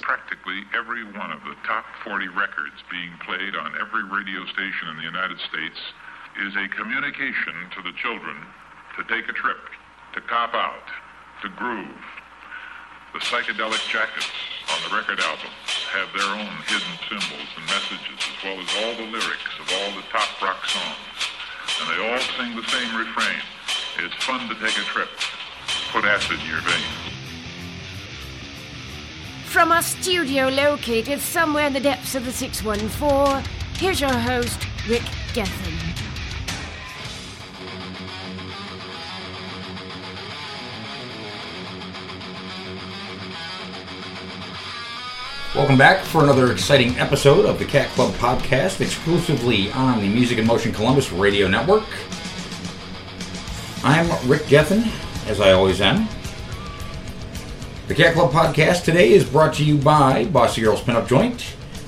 Practically 0.00 0.62
every 0.72 1.02
one 1.02 1.32
of 1.32 1.42
the 1.42 1.56
top 1.66 1.84
40 2.04 2.28
records 2.28 2.78
being 2.88 3.10
played 3.26 3.56
on 3.56 3.74
every 3.74 4.04
radio 4.04 4.46
station 4.46 4.86
in 4.90 4.96
the 4.96 5.02
United 5.02 5.40
States 5.40 5.74
is 6.46 6.54
a 6.54 6.68
communication 6.68 7.66
to 7.74 7.82
the 7.82 7.90
children 7.98 8.36
to 8.96 9.02
take 9.10 9.28
a 9.28 9.32
trip, 9.32 9.58
to 10.14 10.20
cop 10.20 10.54
out, 10.54 10.86
to 11.42 11.48
groove. 11.58 11.98
The 13.12 13.18
psychedelic 13.18 13.82
jackets 13.90 14.30
on 14.70 14.78
the 14.88 14.94
record 14.94 15.18
album 15.18 15.50
have 15.90 16.14
their 16.14 16.30
own 16.30 16.54
hidden 16.70 16.94
symbols 17.10 17.50
and 17.58 17.66
messages, 17.66 18.22
as 18.22 18.38
well 18.46 18.54
as 18.54 18.70
all 18.86 18.94
the 19.02 19.10
lyrics 19.10 19.58
of 19.58 19.66
all 19.66 19.90
the 19.98 20.06
top 20.14 20.30
rock 20.40 20.62
songs. 20.64 21.26
And 21.82 21.90
they 21.90 21.98
all 22.06 22.22
sing 22.38 22.54
the 22.54 22.62
same 22.70 22.94
refrain. 22.94 23.42
It's 23.98 24.14
fun 24.22 24.48
to 24.48 24.54
take 24.54 24.78
a 24.78 24.86
trip. 24.86 25.10
Put 25.90 26.04
acid 26.04 26.38
in 26.40 26.46
your 26.46 26.60
veins. 26.60 26.84
From 29.46 29.72
our 29.72 29.82
studio 29.82 30.48
located 30.48 31.18
somewhere 31.18 31.66
in 31.66 31.72
the 31.72 31.80
depths 31.80 32.14
of 32.14 32.24
the 32.24 32.30
614, 32.30 33.42
here's 33.76 34.00
your 34.00 34.12
host, 34.12 34.64
Rick 34.88 35.02
Gethin. 35.32 35.74
Welcome 45.56 45.76
back 45.76 46.04
for 46.04 46.22
another 46.22 46.52
exciting 46.52 46.96
episode 47.00 47.44
of 47.44 47.58
the 47.58 47.64
Cat 47.64 47.88
Club 47.90 48.14
podcast, 48.14 48.80
exclusively 48.80 49.72
on 49.72 50.00
the 50.00 50.08
Music 50.08 50.38
in 50.38 50.46
Motion 50.46 50.70
Columbus 50.70 51.10
Radio 51.10 51.48
Network. 51.48 51.82
I'm 53.82 54.28
Rick 54.28 54.46
Gethin, 54.46 54.84
as 55.30 55.40
I 55.40 55.52
always 55.52 55.80
am. 55.80 56.08
The 57.86 57.94
Cat 57.94 58.14
Club 58.14 58.32
podcast 58.32 58.82
today 58.82 59.12
is 59.12 59.24
brought 59.24 59.54
to 59.54 59.64
you 59.64 59.78
by 59.78 60.24
Bossy 60.24 60.60
Girls 60.60 60.80
Pinup 60.80 61.06
Joint, 61.06 61.38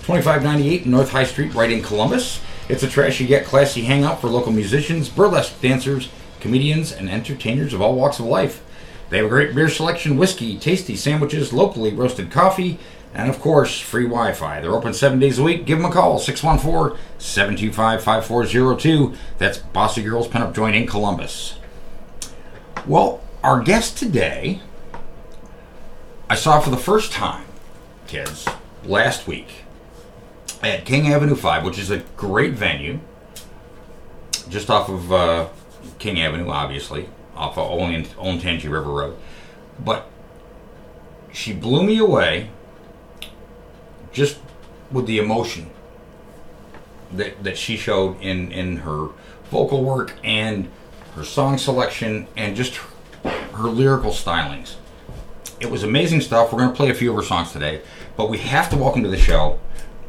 2598 0.04 0.86
North 0.86 1.10
High 1.10 1.24
Street, 1.24 1.52
right 1.52 1.70
in 1.70 1.82
Columbus. 1.82 2.40
It's 2.68 2.84
a 2.84 2.88
trashy 2.88 3.24
yet 3.24 3.44
classy 3.44 3.82
hangout 3.82 4.20
for 4.20 4.28
local 4.28 4.52
musicians, 4.52 5.08
burlesque 5.08 5.60
dancers, 5.60 6.08
comedians, 6.38 6.92
and 6.92 7.10
entertainers 7.10 7.74
of 7.74 7.82
all 7.82 7.96
walks 7.96 8.20
of 8.20 8.26
life. 8.26 8.62
They 9.10 9.16
have 9.16 9.26
a 9.26 9.28
great 9.28 9.56
beer 9.56 9.68
selection, 9.68 10.16
whiskey, 10.16 10.56
tasty 10.56 10.94
sandwiches, 10.94 11.52
locally 11.52 11.92
roasted 11.92 12.30
coffee, 12.30 12.78
and 13.12 13.28
of 13.28 13.40
course, 13.40 13.80
free 13.80 14.04
Wi 14.04 14.34
Fi. 14.34 14.60
They're 14.60 14.70
open 14.70 14.94
seven 14.94 15.18
days 15.18 15.40
a 15.40 15.42
week. 15.42 15.66
Give 15.66 15.78
them 15.78 15.90
a 15.90 15.92
call, 15.92 16.20
614 16.20 16.96
725 17.18 18.04
5402. 18.04 19.14
That's 19.38 19.58
Bossy 19.58 20.04
Girls 20.04 20.28
Pinup 20.28 20.54
Joint 20.54 20.76
in 20.76 20.86
Columbus. 20.86 21.58
Well, 22.86 23.20
our 23.42 23.60
guest 23.60 23.98
today, 23.98 24.60
I 26.30 26.36
saw 26.36 26.60
for 26.60 26.70
the 26.70 26.76
first 26.76 27.12
time, 27.12 27.44
kids, 28.06 28.46
last 28.84 29.26
week 29.26 29.64
at 30.62 30.84
King 30.84 31.12
Avenue 31.12 31.34
5, 31.34 31.64
which 31.64 31.78
is 31.78 31.90
a 31.90 31.98
great 32.16 32.52
venue, 32.52 33.00
just 34.48 34.70
off 34.70 34.88
of 34.88 35.12
uh, 35.12 35.48
King 35.98 36.20
Avenue, 36.20 36.48
obviously, 36.48 37.08
off 37.34 37.58
of 37.58 37.68
Olentangy 37.68 38.70
River 38.70 38.90
Road. 38.90 39.16
But 39.78 40.08
she 41.32 41.52
blew 41.52 41.82
me 41.82 41.98
away 41.98 42.50
just 44.12 44.38
with 44.90 45.06
the 45.06 45.18
emotion 45.18 45.70
that, 47.10 47.42
that 47.42 47.58
she 47.58 47.76
showed 47.76 48.20
in, 48.20 48.52
in 48.52 48.78
her 48.78 49.08
vocal 49.50 49.82
work 49.82 50.14
and 50.22 50.70
her 51.16 51.24
song 51.24 51.58
selection 51.58 52.26
and 52.36 52.54
just 52.54 52.78
her, 53.52 53.68
lyrical 53.68 54.10
stylings. 54.10 54.76
It 55.60 55.70
was 55.70 55.82
amazing 55.82 56.20
stuff. 56.20 56.52
We're 56.52 56.58
going 56.58 56.70
to 56.70 56.76
play 56.76 56.90
a 56.90 56.94
few 56.94 57.10
of 57.10 57.16
her 57.16 57.22
songs 57.22 57.52
today, 57.52 57.82
but 58.16 58.28
we 58.28 58.38
have 58.38 58.68
to 58.70 58.76
welcome 58.76 59.02
to 59.02 59.08
the 59.08 59.16
show 59.16 59.60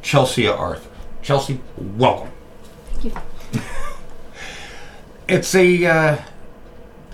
Chelsea 0.02 0.48
Arthur. 0.48 0.90
Chelsea, 1.22 1.60
welcome. 1.78 2.32
Thank 2.96 3.06
you. 3.06 3.62
it's 5.28 5.56
a 5.56 5.86
uh, 5.86 6.22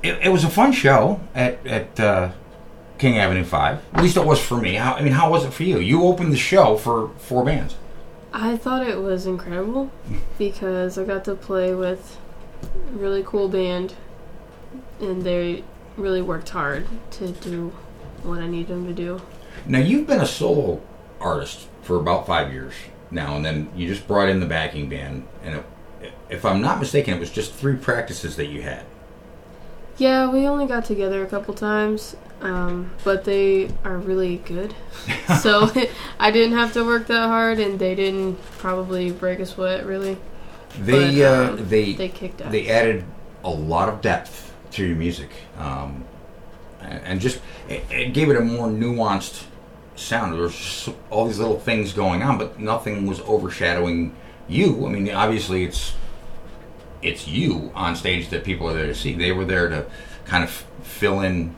it, 0.01 0.19
it, 0.23 0.29
was 0.29 0.43
a 0.43 0.49
fun 0.49 0.71
show 0.71 1.19
at 1.35 1.65
at 1.67 1.99
uh, 1.99 2.31
King 2.97 3.17
Avenue 3.17 3.43
Five. 3.43 3.83
At 3.93 4.01
least 4.01 4.17
it 4.17 4.25
was 4.25 4.39
for 4.39 4.57
me. 4.57 4.75
How, 4.75 4.93
I 4.93 5.01
mean, 5.01 5.13
how 5.13 5.29
was 5.29 5.45
it 5.45 5.53
for 5.53 5.63
you? 5.63 5.79
You 5.79 6.03
opened 6.03 6.33
the 6.33 6.37
show 6.37 6.75
for 6.75 7.09
four 7.17 7.45
bands. 7.45 7.75
I 8.33 8.57
thought 8.57 8.87
it 8.87 8.99
was 8.99 9.25
incredible 9.25 9.91
because 10.37 10.97
I 10.97 11.03
got 11.03 11.25
to 11.25 11.35
play 11.35 11.73
with 11.73 12.17
a 12.63 12.97
really 12.97 13.23
cool 13.23 13.49
band, 13.49 13.95
and 14.99 15.23
they 15.23 15.63
really 15.99 16.21
worked 16.21 16.49
hard 16.49 16.87
to 17.11 17.31
do 17.31 17.73
what 18.23 18.39
I 18.39 18.47
need 18.47 18.67
them 18.67 18.87
to 18.87 18.93
do. 18.93 19.21
Now 19.65 19.79
you've 19.79 20.07
been 20.07 20.21
a 20.21 20.25
solo 20.25 20.81
artist 21.19 21.67
for 21.81 21.97
about 21.97 22.25
five 22.25 22.53
years 22.53 22.73
now, 23.11 23.35
and 23.35 23.45
then 23.45 23.69
you 23.75 23.87
just 23.87 24.07
brought 24.07 24.29
in 24.29 24.39
the 24.39 24.45
backing 24.45 24.89
band, 24.89 25.27
and 25.43 25.55
it, 26.01 26.13
if 26.29 26.45
I'm 26.45 26.61
not 26.61 26.79
mistaken, 26.79 27.15
it 27.15 27.19
was 27.19 27.31
just 27.31 27.53
three 27.53 27.75
practices 27.75 28.35
that 28.35 28.47
you 28.47 28.61
had. 28.61 28.85
Yeah, 29.97 30.29
we 30.29 30.47
only 30.47 30.65
got 30.65 30.85
together 30.85 31.23
a 31.23 31.27
couple 31.27 31.53
times, 31.53 32.15
um, 32.41 32.91
but 33.03 33.25
they 33.25 33.69
are 33.83 33.97
really 33.97 34.37
good. 34.37 34.73
so 35.41 35.69
I 36.19 36.31
didn't 36.31 36.57
have 36.57 36.73
to 36.73 36.85
work 36.85 37.07
that 37.07 37.27
hard, 37.27 37.59
and 37.59 37.79
they 37.79 37.95
didn't 37.95 38.41
probably 38.57 39.11
break 39.11 39.39
a 39.39 39.45
sweat 39.45 39.85
really. 39.85 40.17
They 40.79 41.19
But, 41.19 41.25
uh, 41.25 41.51
um, 41.53 41.69
they 41.69 41.93
they 41.93 42.09
kicked 42.09 42.41
ass. 42.41 42.51
They 42.51 42.69
added 42.69 43.03
a 43.43 43.49
lot 43.49 43.89
of 43.89 44.01
depth 44.01 44.48
to 44.71 44.85
your 44.85 44.95
music, 44.95 45.29
um, 45.57 46.03
and, 46.81 47.19
just 47.19 47.41
it, 47.67 47.83
it 47.89 48.13
gave 48.13 48.29
it 48.29 48.37
a 48.37 48.41
more 48.41 48.67
nuanced 48.67 49.45
sound. 49.95 50.33
There 50.33 50.41
was 50.41 50.89
all 51.09 51.25
these 51.25 51.39
little 51.39 51.59
things 51.59 51.93
going 51.93 52.23
on, 52.23 52.37
but 52.37 52.59
nothing 52.59 53.05
was 53.05 53.19
overshadowing 53.21 54.15
you. 54.47 54.85
I 54.85 54.89
mean, 54.89 55.09
obviously, 55.11 55.63
it's 55.63 55.93
it's 57.01 57.27
you 57.27 57.71
on 57.75 57.95
stage 57.95 58.29
that 58.29 58.43
people 58.43 58.69
are 58.69 58.73
there 58.73 58.87
to 58.87 58.95
see. 58.95 59.13
They 59.13 59.31
were 59.31 59.45
there 59.45 59.69
to 59.69 59.85
kind 60.25 60.43
of 60.43 60.49
fill 60.83 61.21
in 61.21 61.55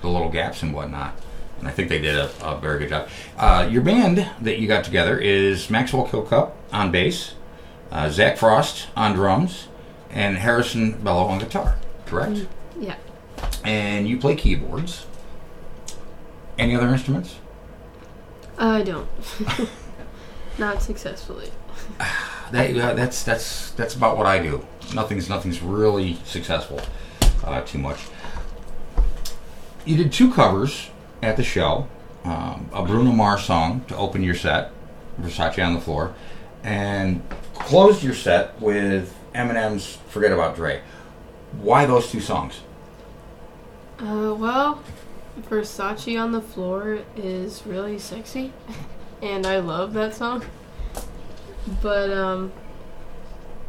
the 0.00 0.08
little 0.08 0.30
gaps 0.30 0.62
and 0.62 0.72
whatnot. 0.72 1.14
And 1.58 1.66
I 1.66 1.70
think 1.70 1.88
they 1.88 1.98
did 1.98 2.16
a, 2.16 2.30
a 2.42 2.60
very 2.60 2.78
good 2.80 2.90
job. 2.90 3.08
Uh, 3.36 3.68
your 3.70 3.82
band 3.82 4.28
that 4.40 4.58
you 4.58 4.68
got 4.68 4.84
together 4.84 5.18
is 5.18 5.70
Maxwell 5.70 6.06
Kilcup 6.06 6.52
on 6.72 6.90
bass, 6.90 7.34
uh, 7.90 8.10
Zach 8.10 8.36
Frost 8.36 8.88
on 8.94 9.14
drums, 9.14 9.68
and 10.10 10.36
Harrison 10.38 10.92
Bello 11.02 11.24
on 11.24 11.38
guitar, 11.38 11.76
correct? 12.06 12.46
yeah. 12.78 12.96
And 13.64 14.08
you 14.08 14.18
play 14.18 14.34
keyboards. 14.36 15.06
Any 16.58 16.74
other 16.74 16.88
instruments? 16.88 17.36
I 18.58 18.82
don't. 18.82 19.08
Not 20.58 20.82
successfully. 20.82 21.50
That, 22.52 22.76
uh, 22.76 22.94
that's 22.94 23.24
that's 23.24 23.72
that's 23.72 23.96
about 23.96 24.16
what 24.16 24.24
I 24.24 24.40
do. 24.40 24.64
Nothing's 24.94 25.28
nothing's 25.28 25.60
really 25.60 26.16
successful 26.24 26.80
uh, 27.44 27.60
too 27.62 27.78
much. 27.78 27.98
You 29.84 29.96
did 29.96 30.12
two 30.12 30.32
covers 30.32 30.90
at 31.22 31.36
the 31.36 31.42
show, 31.42 31.88
um, 32.22 32.70
a 32.72 32.84
Bruno 32.84 33.10
Mars 33.10 33.42
song 33.42 33.84
to 33.88 33.96
open 33.96 34.22
your 34.22 34.36
set, 34.36 34.70
Versace 35.20 35.64
on 35.66 35.74
the 35.74 35.80
floor, 35.80 36.14
and 36.62 37.20
closed 37.54 38.04
your 38.04 38.14
set 38.14 38.60
with 38.60 39.12
Eminem's 39.34 39.98
"Forget 40.08 40.30
About 40.30 40.54
Dre." 40.54 40.82
Why 41.60 41.86
those 41.86 42.10
two 42.10 42.20
songs? 42.20 42.60
Uh, 43.98 44.34
well, 44.38 44.82
Versace 45.50 46.20
on 46.20 46.32
the 46.32 46.40
floor 46.40 47.00
is 47.16 47.62
really 47.66 47.98
sexy, 47.98 48.52
and 49.22 49.46
I 49.46 49.58
love 49.58 49.92
that 49.94 50.14
song. 50.14 50.44
But 51.82 52.10
um, 52.10 52.52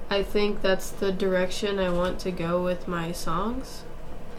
I 0.09 0.21
think 0.23 0.61
that's 0.61 0.89
the 0.89 1.11
direction 1.11 1.79
I 1.79 1.89
want 1.89 2.19
to 2.19 2.31
go 2.31 2.63
with 2.63 2.87
my 2.87 3.11
songs. 3.11 3.83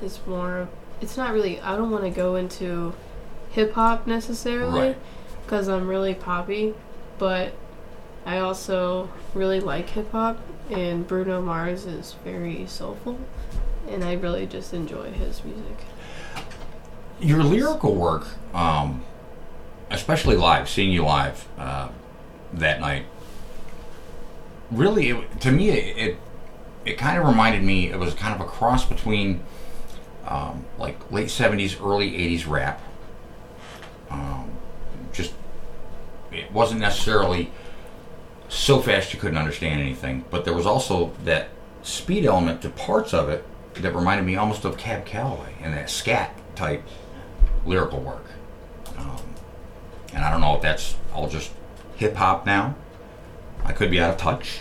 It's 0.03 0.21
more. 0.27 0.69
It's 1.01 1.17
not 1.17 1.33
really. 1.33 1.61
I 1.61 1.77
don't 1.77 1.91
want 1.91 2.05
to 2.05 2.11
go 2.11 2.37
into 2.37 2.95
hip 3.51 3.73
hop 3.73 4.07
necessarily, 4.07 4.81
Right. 4.89 4.97
because 5.45 5.69
I'm 5.69 5.89
really 5.89 6.15
poppy, 6.15 6.75
but 7.19 7.53
I 8.27 8.39
also 8.39 9.09
really 9.35 9.59
like 9.61 9.89
hip 9.91 10.13
hop, 10.13 10.39
and 10.71 11.07
Bruno 11.07 11.41
Mars 11.41 11.87
is 11.87 12.15
very 12.25 12.67
soulful, 12.67 13.19
and 13.89 14.05
I 14.05 14.15
really 14.15 14.47
just 14.47 14.73
enjoy 14.75 15.11
his 15.13 15.43
music. 15.45 15.79
your 17.21 17.43
lyrical 17.43 17.95
work, 17.95 18.27
um, 18.55 19.03
especially 19.91 20.37
live, 20.37 20.69
seeing 20.69 20.93
you 20.93 21.05
live 21.05 21.47
uh, 21.59 21.89
that 22.53 22.81
night, 22.81 23.07
really, 24.71 25.11
it, 25.11 25.41
to 25.41 25.51
me, 25.51 25.71
it, 25.71 25.97
it 25.97 26.19
it 26.85 26.99
kind 26.99 27.19
of 27.19 27.27
reminded 27.27 27.63
me. 27.63 27.91
It 27.91 27.99
was 27.99 28.15
kind 28.15 28.35
of 28.35 28.41
a 28.41 28.49
cross 28.49 28.85
between 28.85 29.43
um, 30.27 30.65
like 30.79 31.11
late 31.11 31.31
seventies, 31.31 31.79
early 31.81 32.17
eighties 32.17 32.47
rap. 32.47 32.81
Um, 34.11 34.53
just 35.13 35.35
it 36.33 36.51
wasn't 36.53 36.81
necessarily 36.81 37.51
so 38.49 38.81
fast 38.81 39.13
you 39.13 39.21
couldn't 39.21 39.37
understand 39.37 39.81
anything, 39.81 40.25
but 40.31 40.45
there 40.45 40.55
was 40.55 40.67
also 40.67 41.13
that 41.25 41.49
speed 41.83 42.25
element 42.25 42.63
to 42.63 42.71
parts 42.71 43.13
of 43.13 43.29
it 43.29 43.45
that 43.75 43.95
reminded 43.95 44.25
me 44.27 44.37
almost 44.37 44.65
of 44.65 44.77
Cab 44.77 45.05
Calloway 45.05 45.55
and 45.63 45.73
that 45.75 45.89
scat 45.91 46.35
type 46.57 46.83
lyrical 47.65 48.01
work. 48.01 48.25
Um, 48.97 49.21
and 50.15 50.25
I 50.25 50.31
don't 50.31 50.41
know 50.41 50.55
if 50.57 50.63
that's 50.63 50.97
all 51.15 51.29
just 51.29 51.53
hip 51.97 52.15
hop 52.17 52.47
now. 52.47 52.75
I 53.65 53.73
could 53.73 53.91
be 53.91 54.01
out 54.01 54.11
of 54.11 54.17
touch, 54.17 54.61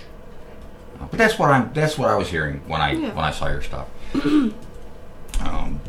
uh, 0.99 1.05
but 1.09 1.17
that's 1.17 1.39
what 1.39 1.49
I'm. 1.51 1.71
That's 1.73 1.97
what 1.97 2.09
I 2.09 2.15
was 2.15 2.29
hearing 2.29 2.61
when 2.67 2.81
I 2.81 2.91
Yeah. 2.93 3.13
when 3.15 3.23
I 3.23 3.31
saw 3.31 3.47
your 3.47 3.61
stuff. 3.61 3.87
um, 5.39 5.79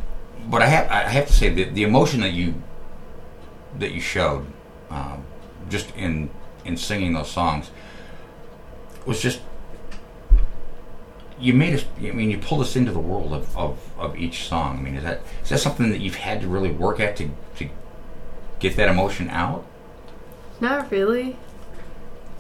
but 0.49 0.63
I 0.63 0.67
have 0.67 0.91
I 0.91 1.09
have 1.09 1.27
to 1.27 1.33
say 1.33 1.49
that 1.51 1.75
the 1.75 1.83
emotion 1.83 2.21
that 2.21 2.33
you 2.33 2.55
that 3.79 3.93
you 3.93 4.01
showed, 4.01 4.47
um, 4.91 5.25
just 5.69 5.95
in 5.97 6.31
in 6.65 6.77
singing 6.77 7.15
those 7.15 7.31
songs, 7.31 7.71
was 9.07 9.21
just 9.21 9.41
you 11.41 11.55
made 11.55 11.75
us. 11.75 11.85
I 11.99 12.11
mean, 12.11 12.31
you 12.31 12.39
pulled 12.39 12.61
us 12.61 12.77
into 12.77 12.93
the 12.93 12.99
world 12.99 13.33
of, 13.33 13.57
of, 13.57 13.79
of 13.99 14.17
each 14.17 14.49
song. 14.49 14.79
I 14.79 14.83
mean, 14.83 14.95
is 14.97 15.05
that 15.05 15.21
is 15.43 15.51
that 15.51 15.59
something 15.59 15.91
that 15.91 16.01
you've 16.01 16.17
had 16.17 16.41
to 16.43 16.49
really 16.49 16.71
work 16.71 17.01
at 17.01 17.17
to 17.17 17.31
to 17.57 17.69
get 18.59 18.77
that 18.77 18.89
emotion 18.89 19.31
out? 19.31 19.65
Not 20.61 20.91
really. 20.91 21.37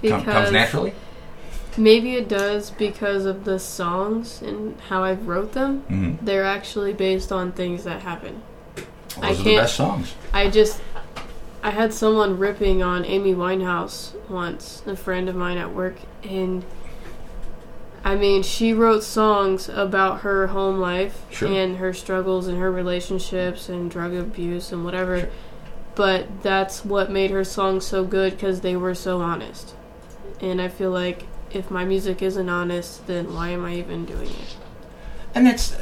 Come, 0.02 0.24
comes 0.24 0.52
naturally. 0.52 0.94
Maybe 1.76 2.14
it 2.14 2.28
does 2.28 2.70
because 2.70 3.24
of 3.24 3.44
the 3.44 3.58
songs 3.58 4.42
and 4.42 4.80
how 4.82 5.04
I 5.04 5.14
wrote 5.14 5.52
them. 5.52 5.82
Mm-hmm. 5.82 6.24
They're 6.24 6.44
actually 6.44 6.92
based 6.92 7.30
on 7.30 7.52
things 7.52 7.84
that 7.84 8.02
happen. 8.02 8.42
I 9.16 9.28
those 9.28 9.40
are 9.40 9.44
the 9.44 9.56
best 9.56 9.76
songs. 9.76 10.14
I 10.32 10.50
just 10.50 10.80
I 11.62 11.70
had 11.70 11.92
someone 11.92 12.38
ripping 12.38 12.82
on 12.82 13.04
Amy 13.04 13.34
Winehouse 13.34 14.12
once, 14.28 14.82
a 14.86 14.96
friend 14.96 15.28
of 15.28 15.36
mine 15.36 15.58
at 15.58 15.74
work, 15.74 15.96
and 16.22 16.64
I 18.04 18.14
mean, 18.14 18.42
she 18.42 18.72
wrote 18.72 19.02
songs 19.02 19.68
about 19.68 20.20
her 20.20 20.48
home 20.48 20.78
life 20.78 21.22
Sure. 21.30 21.48
and 21.48 21.76
her 21.78 21.92
struggles 21.92 22.46
and 22.46 22.58
her 22.58 22.70
relationships 22.70 23.68
and 23.68 23.90
drug 23.90 24.14
abuse 24.14 24.72
and 24.72 24.84
whatever. 24.84 25.20
Sure. 25.20 25.28
But 25.94 26.42
that's 26.42 26.84
what 26.84 27.10
made 27.10 27.30
her 27.32 27.44
songs 27.44 27.84
so 27.84 28.04
good 28.04 28.32
because 28.34 28.60
they 28.60 28.76
were 28.76 28.94
so 28.94 29.20
honest. 29.20 29.74
And 30.40 30.62
I 30.62 30.68
feel 30.68 30.90
like 30.90 31.24
if 31.50 31.70
my 31.70 31.84
music 31.84 32.22
isn't 32.22 32.48
honest, 32.48 33.06
then 33.06 33.34
why 33.34 33.48
am 33.48 33.64
I 33.64 33.74
even 33.74 34.04
doing 34.04 34.28
it? 34.28 34.56
And 35.34 35.46
that's 35.46 35.76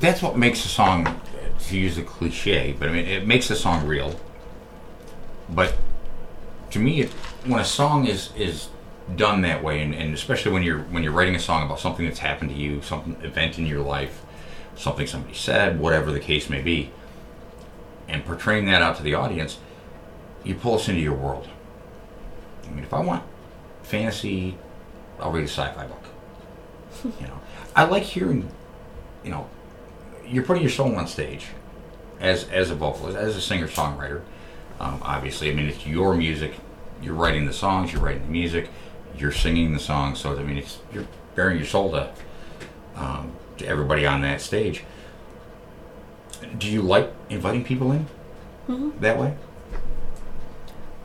that's 0.00 0.22
what 0.22 0.36
makes 0.36 0.64
a 0.64 0.68
song, 0.68 1.20
to 1.68 1.78
use 1.78 1.98
a 1.98 2.02
cliche, 2.02 2.74
but 2.78 2.88
I 2.88 2.92
mean, 2.92 3.06
it 3.06 3.26
makes 3.26 3.50
a 3.50 3.56
song 3.56 3.86
real. 3.86 4.18
But 5.48 5.76
to 6.70 6.78
me, 6.78 7.02
it, 7.02 7.10
when 7.44 7.60
a 7.60 7.64
song 7.64 8.06
is 8.06 8.30
is 8.36 8.68
done 9.14 9.42
that 9.42 9.62
way, 9.62 9.80
and, 9.82 9.94
and 9.94 10.14
especially 10.14 10.52
when 10.52 10.62
you're 10.62 10.80
when 10.80 11.02
you're 11.02 11.12
writing 11.12 11.36
a 11.36 11.40
song 11.40 11.64
about 11.64 11.78
something 11.78 12.04
that's 12.04 12.18
happened 12.18 12.50
to 12.50 12.56
you, 12.56 12.82
some 12.82 13.16
event 13.22 13.58
in 13.58 13.66
your 13.66 13.80
life, 13.80 14.24
something 14.74 15.06
somebody 15.06 15.34
said, 15.34 15.78
whatever 15.78 16.10
the 16.10 16.20
case 16.20 16.50
may 16.50 16.60
be, 16.60 16.90
and 18.08 18.24
portraying 18.24 18.66
that 18.66 18.82
out 18.82 18.96
to 18.96 19.02
the 19.02 19.14
audience, 19.14 19.58
you 20.44 20.54
pull 20.54 20.74
us 20.74 20.88
into 20.88 21.00
your 21.00 21.14
world. 21.14 21.48
I 22.64 22.70
mean, 22.70 22.82
if 22.82 22.92
I 22.92 23.00
want 23.00 23.22
fantasy, 23.82 24.58
I'll 25.20 25.30
read 25.30 25.44
a 25.44 25.48
sci-fi 25.48 25.86
book. 25.86 26.04
you 27.20 27.26
know, 27.26 27.40
I 27.76 27.84
like 27.84 28.02
hearing, 28.02 28.48
you 29.22 29.30
know, 29.30 29.48
you're 30.26 30.42
putting 30.42 30.62
your 30.62 30.72
soul 30.72 30.96
on 30.96 31.06
stage 31.06 31.46
as 32.18 32.48
as 32.48 32.70
a 32.70 32.74
vocalist, 32.74 33.16
as 33.16 33.36
a 33.36 33.40
singer 33.40 33.68
songwriter. 33.68 34.22
Um, 34.80 35.00
obviously, 35.02 35.50
I 35.50 35.54
mean, 35.54 35.66
it's 35.66 35.86
your 35.86 36.14
music. 36.14 36.54
You're 37.00 37.14
writing 37.14 37.46
the 37.46 37.52
songs. 37.52 37.92
You're 37.92 38.02
writing 38.02 38.22
the 38.22 38.32
music. 38.32 38.68
You're 39.18 39.32
singing 39.32 39.72
the 39.72 39.78
song. 39.78 40.14
So 40.14 40.36
I 40.38 40.42
mean, 40.42 40.58
it's 40.58 40.78
you're 40.92 41.06
bearing 41.34 41.56
your 41.58 41.66
soul 41.66 41.90
to 41.92 42.10
um, 42.96 43.32
to 43.58 43.66
everybody 43.66 44.06
on 44.06 44.20
that 44.22 44.40
stage. 44.40 44.84
Do 46.58 46.68
you 46.68 46.82
like 46.82 47.12
inviting 47.30 47.64
people 47.64 47.92
in 47.92 48.06
Mhm. 48.68 49.00
that 49.00 49.18
way? 49.18 49.34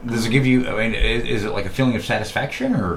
Does 0.05 0.25
it 0.25 0.29
give 0.31 0.45
you? 0.45 0.67
I 0.67 0.75
mean, 0.87 0.95
is, 0.95 1.23
is 1.23 1.43
it 1.45 1.51
like 1.51 1.65
a 1.65 1.69
feeling 1.69 1.95
of 1.95 2.03
satisfaction 2.03 2.75
or? 2.75 2.95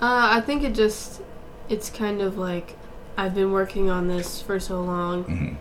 Uh, 0.00 0.28
I 0.36 0.40
think 0.42 0.62
it 0.62 0.74
just, 0.74 1.22
it's 1.68 1.90
kind 1.90 2.20
of 2.22 2.38
like 2.38 2.76
I've 3.16 3.34
been 3.34 3.50
working 3.50 3.90
on 3.90 4.06
this 4.06 4.40
for 4.40 4.60
so 4.60 4.80
long, 4.80 5.24
Mhm. 5.24 5.56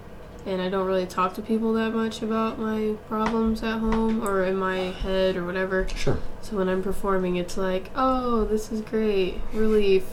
And 0.47 0.61
I 0.61 0.69
don't 0.69 0.87
really 0.87 1.05
talk 1.05 1.33
to 1.33 1.41
people 1.41 1.73
that 1.73 1.93
much 1.93 2.21
about 2.21 2.57
my 2.57 2.95
problems 3.09 3.61
at 3.63 3.79
home 3.79 4.25
or 4.25 4.45
in 4.45 4.55
my 4.55 4.77
head 4.77 5.35
or 5.35 5.45
whatever. 5.45 5.87
Sure. 5.89 6.17
So 6.41 6.55
when 6.55 6.69
I'm 6.69 6.81
performing, 6.81 7.35
it's 7.35 7.57
like, 7.57 7.91
oh, 7.95 8.45
this 8.45 8.71
is 8.71 8.79
great, 8.79 9.41
relief, 9.51 10.05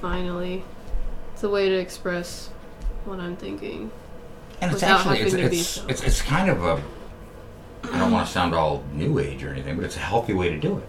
finally. 0.00 0.64
It's 1.32 1.44
a 1.44 1.48
way 1.48 1.68
to 1.68 1.76
express 1.76 2.48
what 3.04 3.20
I'm 3.20 3.36
thinking. 3.36 3.92
And 4.60 4.72
it's 4.72 4.82
actually 4.82 5.20
it's 5.20 5.32
having 5.32 5.44
to 5.46 5.50
be 5.50 5.60
it's, 5.60 5.68
so- 5.68 5.86
it's 5.86 6.02
it's 6.02 6.20
kind 6.20 6.50
of 6.50 6.64
a 6.64 6.82
I 7.92 7.98
don't 8.00 8.10
want 8.10 8.26
to 8.26 8.32
sound 8.32 8.54
all 8.54 8.82
new 8.92 9.20
age 9.20 9.44
or 9.44 9.50
anything, 9.52 9.76
but 9.76 9.84
it's 9.84 9.96
a 9.96 10.00
healthy 10.00 10.32
way 10.32 10.48
to 10.48 10.58
do 10.58 10.78
it. 10.78 10.88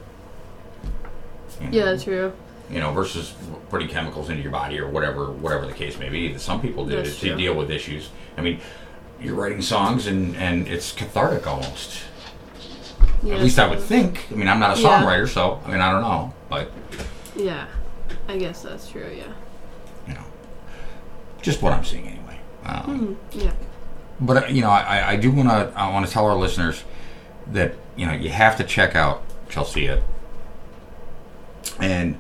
You 1.62 1.70
know? 1.70 1.92
Yeah, 1.92 1.98
true. 1.98 2.34
You 2.72 2.80
know, 2.80 2.92
versus 2.92 3.36
putting 3.70 3.88
chemicals 3.88 4.30
into 4.30 4.42
your 4.42 4.52
body 4.52 4.80
or 4.80 4.90
whatever 4.90 5.32
whatever 5.32 5.68
the 5.68 5.74
case 5.74 6.00
may 6.00 6.10
be. 6.10 6.34
That 6.34 6.40
some 6.40 6.62
people 6.62 6.86
do 6.86 6.96
That's 6.96 7.20
to 7.20 7.28
true. 7.28 7.38
deal 7.38 7.54
with 7.54 7.70
issues. 7.70 8.10
I 8.38 8.42
mean, 8.42 8.60
you're 9.22 9.36
writing 9.36 9.62
songs 9.62 10.08
and 10.08 10.36
and 10.36 10.68
it's 10.68 10.92
cathartic 10.92 11.48
almost. 11.48 12.04
Yeah, 13.24 13.36
At 13.36 13.42
least 13.42 13.58
I 13.60 13.68
would 13.68 13.80
think. 13.80 14.28
I 14.32 14.36
mean, 14.36 14.48
I'm 14.48 14.60
not 14.60 14.78
a 14.78 14.82
Yeah. 14.82 15.02
songwriter, 15.02 15.28
so 15.28 15.60
I 15.66 15.72
mean, 15.72 15.82
I 15.82 15.92
don't 15.92 16.02
know, 16.02 16.34
but 16.50 16.72
Yeah, 17.36 17.66
I 18.28 18.38
guess 18.38 18.62
that's 18.62 18.90
true. 18.90 19.10
Yeah. 19.16 19.24
you 20.08 20.14
know, 20.14 20.24
just 21.42 21.62
what 21.62 21.74
I'm 21.74 21.84
seeing 21.84 22.08
anyway. 22.08 22.40
Um, 22.66 22.84
Hmm. 23.34 23.40
Yeah. 23.40 23.52
But 24.20 24.44
uh, 24.44 24.48
you 24.48 24.62
know, 24.62 24.70
I, 24.70 25.12
I 25.12 25.16
do 25.16 25.32
want 25.32 25.50
to 25.50 25.72
I 25.76 25.92
want 25.92 26.06
to 26.06 26.12
tell 26.12 26.26
our 26.26 26.36
listeners 26.36 26.84
that 27.52 27.74
you 27.96 28.06
know 28.06 28.14
you 28.14 28.30
have 28.30 28.56
to 28.58 28.64
check 28.64 28.96
out 28.96 29.24
Chelsea 29.50 29.90
and 31.80 32.18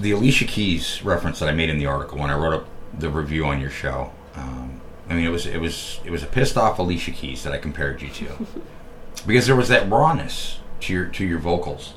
the 0.00 0.10
Alicia 0.12 0.44
Keys 0.46 1.02
reference 1.04 1.38
that 1.38 1.48
I 1.48 1.52
made 1.52 1.70
in 1.70 1.78
the 1.78 1.86
article 1.86 2.18
when 2.18 2.30
I 2.30 2.34
wrote 2.36 2.54
up 2.54 2.66
the 2.98 3.08
review 3.10 3.44
on 3.46 3.60
your 3.60 3.70
show. 3.70 4.10
Um, 4.34 4.80
I 5.12 5.14
mean, 5.14 5.26
it 5.26 5.30
was 5.30 5.44
it 5.44 5.58
was 5.58 6.00
it 6.06 6.10
was 6.10 6.22
a 6.22 6.26
pissed 6.26 6.56
off 6.56 6.78
Alicia 6.78 7.10
Keys 7.10 7.42
that 7.42 7.52
I 7.52 7.58
compared 7.58 8.00
you 8.00 8.08
to 8.08 8.46
because 9.26 9.46
there 9.46 9.54
was 9.54 9.68
that 9.68 9.90
rawness 9.90 10.60
to 10.80 10.92
your 10.94 11.04
to 11.06 11.26
your 11.26 11.38
vocals 11.38 11.92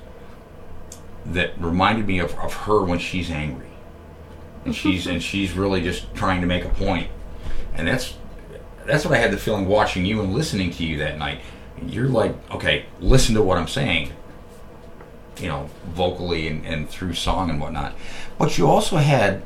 that 1.26 1.58
reminded 1.58 2.08
me 2.08 2.20
of, 2.20 2.38
of 2.40 2.54
her 2.54 2.84
when 2.84 3.00
she's 3.00 3.32
angry 3.32 3.70
and 4.66 4.76
she's 4.76 5.08
and 5.08 5.24
she's 5.30 5.54
really 5.54 5.82
just 5.82 6.14
trying 6.14 6.42
to 6.42 6.48
make 6.48 6.66
a 6.66 6.70
point 6.70 7.10
and 7.74 7.88
that's 7.88 8.16
that's 8.86 9.06
what 9.06 9.14
I 9.14 9.18
had 9.18 9.32
the 9.32 9.38
feeling 9.38 9.66
watching 9.66 10.06
you 10.06 10.22
and 10.22 10.34
listening 10.34 10.72
to 10.72 10.86
you 10.86 10.98
that 10.98 11.18
night. 11.18 11.40
You're 11.88 12.10
like, 12.10 12.36
okay, 12.52 12.86
listen 13.00 13.34
to 13.36 13.42
what 13.42 13.58
I'm 13.58 13.68
saying, 13.68 14.12
you 15.40 15.48
know, 15.48 15.70
vocally 15.88 16.50
and, 16.50 16.66
and 16.66 16.90
through 16.90 17.14
song 17.14 17.50
and 17.50 17.62
whatnot. 17.62 17.96
But 18.38 18.58
you 18.58 18.70
also 18.70 18.98
had 18.98 19.42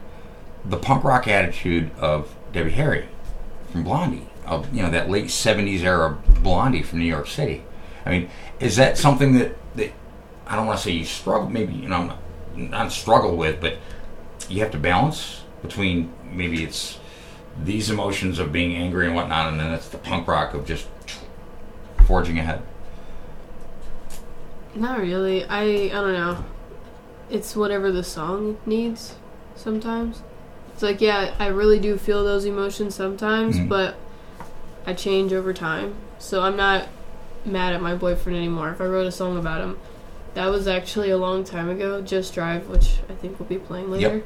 the 0.66 0.78
punk 0.78 1.04
rock 1.04 1.28
attitude 1.28 1.92
of 2.00 2.36
Debbie 2.52 2.72
Harry 2.72 3.08
from 3.72 3.84
Blondie, 3.84 4.28
of 4.46 4.74
you 4.74 4.84
know 4.84 4.90
that 4.90 5.10
late 5.10 5.26
'70s 5.26 5.82
era 5.82 6.18
Blondie 6.42 6.84
from 6.84 7.00
New 7.00 7.06
York 7.06 7.28
City. 7.28 7.64
I 8.06 8.10
mean, 8.12 8.30
is 8.60 8.76
that 8.78 8.98
something 8.98 9.34
that 9.38 9.56
that 9.76 9.92
I 10.48 10.56
don't 10.56 10.66
want 10.66 10.80
to 10.80 10.84
say 10.84 10.92
you 10.92 11.06
struggle, 11.06 11.50
maybe 11.50 11.74
you 11.74 11.88
know, 11.88 12.18
not, 12.56 12.92
struggle 12.92 13.36
with, 13.36 13.62
but 13.62 13.78
you 14.50 14.62
have 14.62 14.72
to 14.72 14.80
balance 14.80 15.44
between 15.62 16.12
maybe 16.32 16.64
it's 16.64 17.00
these 17.64 17.90
emotions 17.90 18.40
of 18.40 18.52
being 18.52 18.76
angry 18.76 19.06
and 19.06 19.16
whatnot, 19.16 19.50
and 19.52 19.60
then 19.60 19.74
it's 19.74 19.90
the 19.90 19.98
punk 19.98 20.28
rock 20.28 20.54
of 20.54 20.66
just 20.66 20.88
forging 22.06 22.40
ahead. 22.40 22.62
Not 24.74 25.00
really. 25.00 25.46
I 25.46 25.62
I 25.62 25.90
don't 25.90 26.14
know. 26.14 26.44
It's 27.30 27.56
whatever 27.56 27.92
the 27.92 28.04
song 28.04 28.58
needs 28.66 29.16
sometimes. 29.56 30.24
It's 30.80 30.84
like 30.86 31.02
yeah, 31.02 31.34
I 31.40 31.48
really 31.48 31.78
do 31.78 31.98
feel 31.98 32.24
those 32.24 32.46
emotions 32.46 32.96
sometimes, 32.96 33.58
Mhm. 33.58 33.68
but 33.68 33.96
I 34.88 34.94
change 34.94 35.34
over 35.34 35.52
time. 35.52 35.96
So 36.20 36.42
I'm 36.42 36.56
not 36.56 36.88
mad 37.44 37.74
at 37.74 37.82
my 37.82 37.96
boyfriend 37.96 38.38
anymore. 38.38 38.70
If 38.70 38.80
I 38.80 38.86
wrote 38.86 39.06
a 39.06 39.12
song 39.12 39.38
about 39.38 39.60
him, 39.60 39.76
that 40.36 40.46
was 40.48 40.70
actually 40.70 41.10
a 41.10 41.18
long 41.18 41.44
time 41.44 41.70
ago. 41.70 42.00
Just 42.00 42.34
Drive, 42.34 42.70
which 42.70 43.00
I 43.10 43.14
think 43.16 43.38
we'll 43.42 43.50
be 43.50 43.58
playing 43.58 43.92
later. 43.92 44.24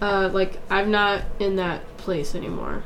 Uh, 0.00 0.30
like 0.32 0.58
I'm 0.70 0.92
not 0.92 1.22
in 1.40 1.56
that 1.56 1.80
place 1.96 2.36
anymore. 2.36 2.84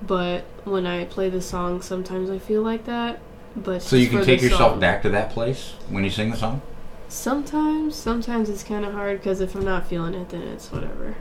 But 0.00 0.44
when 0.64 0.86
I 0.86 1.04
play 1.04 1.28
the 1.28 1.42
song, 1.42 1.82
sometimes 1.82 2.30
I 2.30 2.38
feel 2.38 2.62
like 2.62 2.86
that. 2.86 3.18
But 3.54 3.82
So 3.82 3.94
you 3.96 4.08
can 4.08 4.24
take 4.24 4.40
yourself 4.40 4.72
song. 4.72 4.80
back 4.80 5.02
to 5.02 5.10
that 5.10 5.28
place 5.34 5.74
when 5.90 6.02
you 6.02 6.08
sing 6.08 6.30
the 6.30 6.38
song. 6.38 6.62
Sometimes, 7.10 7.94
sometimes 7.94 8.48
it's 8.48 8.62
kind 8.62 8.86
of 8.86 8.94
hard 8.94 9.18
because 9.20 9.42
if 9.42 9.54
I'm 9.54 9.66
not 9.66 9.86
feeling 9.86 10.14
it, 10.14 10.30
then 10.30 10.40
it's 10.40 10.72
whatever. 10.72 11.16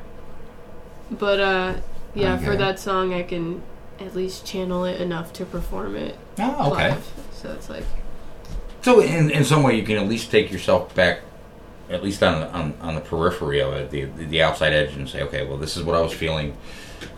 But 1.12 1.40
uh, 1.40 1.74
yeah, 2.16 2.38
for 2.38 2.56
that 2.56 2.80
song, 2.80 3.14
I 3.14 3.24
can 3.24 3.62
at 4.00 4.16
least 4.16 4.46
channel 4.46 4.86
it 4.86 5.00
enough 5.00 5.32
to 5.34 5.46
perform 5.46 5.96
it 5.96 6.18
Oh, 6.40 6.72
okay. 6.72 6.90
live. 6.92 7.12
So 7.34 7.52
it's 7.52 7.70
like, 7.70 7.84
So 8.82 9.00
in 9.02 9.30
in 9.30 9.44
some 9.44 9.62
way, 9.64 9.76
you 9.76 9.84
can 9.84 9.98
at 9.98 10.08
least 10.08 10.32
take 10.32 10.52
yourself 10.52 10.94
back 10.96 11.20
at 11.90 12.02
least 12.04 12.24
on, 12.24 12.44
on 12.44 12.74
on 12.82 12.96
the 12.96 13.02
periphery 13.02 13.62
of 13.62 13.74
it, 13.74 13.90
the 13.92 14.06
the 14.06 14.42
outside 14.42 14.74
edge, 14.74 14.96
and 14.96 15.08
say, 15.10 15.22
okay, 15.24 15.46
well, 15.46 15.58
this 15.58 15.76
is 15.78 15.84
what 15.84 15.96
I 15.96 16.02
was 16.02 16.14
feeling. 16.14 16.56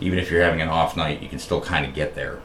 Even 0.00 0.18
if 0.18 0.30
you're 0.30 0.42
having 0.42 0.60
an 0.60 0.68
off 0.68 0.96
night, 0.96 1.22
you 1.22 1.28
can 1.28 1.38
still 1.38 1.60
kind 1.60 1.86
of 1.86 1.94
get 1.94 2.14
there. 2.14 2.40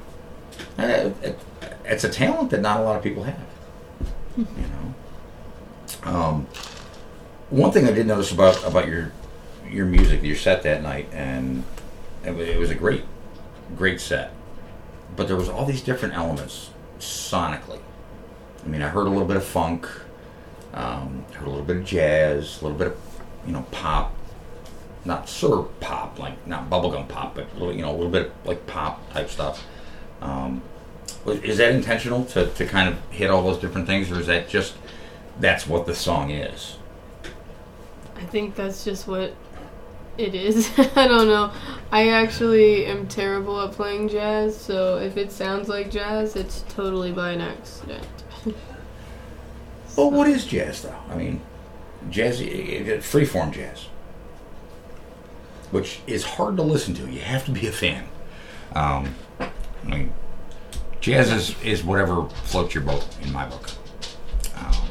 Uh, 0.77 1.11
it, 1.23 1.39
it's 1.85 2.03
a 2.03 2.09
talent 2.09 2.51
that 2.51 2.61
not 2.61 2.79
a 2.81 2.83
lot 2.83 2.95
of 2.97 3.03
people 3.03 3.23
have. 3.23 3.47
You 4.37 4.45
know. 4.45 6.11
Um, 6.11 6.45
one 7.49 7.71
thing 7.71 7.85
I 7.87 7.91
did 7.91 8.05
notice 8.07 8.31
about 8.31 8.63
about 8.65 8.87
your 8.87 9.11
your 9.69 9.85
music, 9.85 10.23
your 10.23 10.35
set 10.35 10.63
that 10.63 10.81
night, 10.81 11.07
and 11.11 11.63
it, 12.25 12.31
wa- 12.31 12.41
it 12.41 12.57
was 12.57 12.69
a 12.69 12.75
great 12.75 13.03
great 13.75 14.01
set. 14.01 14.33
But 15.15 15.27
there 15.27 15.37
was 15.37 15.49
all 15.49 15.65
these 15.65 15.81
different 15.81 16.15
elements 16.15 16.71
sonically. 16.99 17.79
I 18.63 18.67
mean, 18.67 18.81
I 18.81 18.89
heard 18.89 19.07
a 19.07 19.09
little 19.09 19.27
bit 19.27 19.37
of 19.37 19.43
funk, 19.43 19.87
um, 20.73 21.25
heard 21.33 21.47
a 21.47 21.49
little 21.49 21.65
bit 21.65 21.77
of 21.77 21.85
jazz, 21.85 22.61
a 22.61 22.65
little 22.65 22.77
bit 22.77 22.87
of 22.87 22.97
you 23.45 23.53
know 23.53 23.65
pop, 23.71 24.13
not 25.05 25.29
syrup 25.29 25.79
pop, 25.79 26.19
like 26.19 26.45
not 26.47 26.69
bubblegum 26.69 27.07
pop, 27.07 27.35
but 27.35 27.51
little, 27.53 27.73
you 27.73 27.81
know 27.81 27.91
a 27.91 27.95
little 27.95 28.11
bit 28.11 28.27
of, 28.27 28.45
like 28.45 28.65
pop 28.67 29.11
type 29.11 29.29
stuff. 29.29 29.65
Um, 30.21 30.61
is 31.25 31.57
that 31.57 31.73
intentional 31.73 32.25
to, 32.25 32.47
to 32.47 32.65
kind 32.65 32.89
of 32.89 32.99
hit 33.11 33.29
all 33.29 33.43
those 33.43 33.59
different 33.59 33.87
things, 33.87 34.11
or 34.11 34.19
is 34.19 34.27
that 34.27 34.49
just 34.49 34.75
that's 35.39 35.67
what 35.67 35.85
the 35.85 35.95
song 35.95 36.31
is? 36.31 36.77
I 38.15 38.23
think 38.25 38.55
that's 38.55 38.83
just 38.83 39.07
what 39.07 39.33
it 40.19 40.35
is. 40.35 40.69
I 40.95 41.07
don't 41.07 41.27
know. 41.27 41.51
I 41.91 42.09
actually 42.09 42.85
am 42.85 43.07
terrible 43.07 43.59
at 43.61 43.71
playing 43.71 44.09
jazz, 44.09 44.55
so 44.55 44.97
if 44.97 45.17
it 45.17 45.31
sounds 45.31 45.69
like 45.69 45.89
jazz, 45.89 46.35
it's 46.35 46.63
totally 46.69 47.11
by 47.11 47.31
an 47.31 47.41
accident. 47.41 48.07
Well, 49.97 50.11
what 50.11 50.29
is 50.29 50.45
jazz 50.45 50.83
though? 50.83 50.95
I 51.09 51.15
mean, 51.17 51.41
jazz, 52.09 52.39
freeform 52.39 53.51
jazz, 53.51 53.87
which 55.71 55.99
is 56.07 56.23
hard 56.23 56.55
to 56.55 56.63
listen 56.63 56.93
to. 56.93 57.09
You 57.09 57.19
have 57.19 57.43
to 57.45 57.51
be 57.51 57.67
a 57.67 57.71
fan. 57.73 58.07
Um, 58.75 59.13
I 59.41 59.49
mean, 59.83 60.13
jazz 61.01 61.33
is, 61.33 61.63
is 61.63 61.83
whatever 61.83 62.29
floats 62.45 62.73
your 62.73 62.83
boat 62.83 63.05
in 63.23 63.33
my 63.33 63.45
book. 63.49 63.71
Um, 64.55 64.87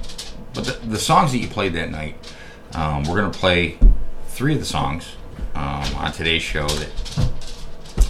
but 0.52 0.64
the, 0.66 0.72
the 0.86 0.98
songs 0.98 1.32
that 1.32 1.38
you 1.38 1.48
played 1.48 1.72
that 1.72 1.90
night, 1.90 2.34
um, 2.74 3.04
we're 3.04 3.16
gonna 3.16 3.30
play 3.30 3.78
three 4.26 4.52
of 4.52 4.58
the 4.60 4.66
songs 4.66 5.16
um, 5.58 5.94
on 5.96 6.12
today's 6.12 6.42
show 6.42 6.66
that 6.68 6.90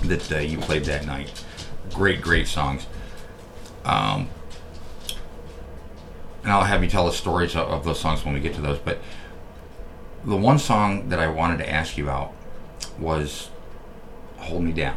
that 0.04 0.32
uh, 0.32 0.38
you 0.38 0.58
played 0.58 0.84
that 0.84 1.06
night. 1.06 1.32
Great, 1.92 2.20
great 2.20 2.46
songs. 2.46 2.86
Um, 3.84 4.28
and 6.42 6.52
I'll 6.52 6.64
have 6.64 6.82
you 6.84 6.90
tell 6.90 7.06
the 7.06 7.12
stories 7.12 7.56
of, 7.56 7.68
of 7.68 7.84
those 7.84 7.98
songs 7.98 8.24
when 8.24 8.34
we 8.34 8.40
get 8.40 8.54
to 8.54 8.60
those. 8.60 8.78
But 8.78 8.98
the 10.24 10.36
one 10.36 10.58
song 10.58 11.08
that 11.08 11.18
I 11.18 11.26
wanted 11.28 11.58
to 11.58 11.70
ask 11.70 11.96
you 11.96 12.04
about 12.04 12.32
was 12.98 13.50
"Hold 14.36 14.62
Me 14.62 14.72
Down," 14.72 14.96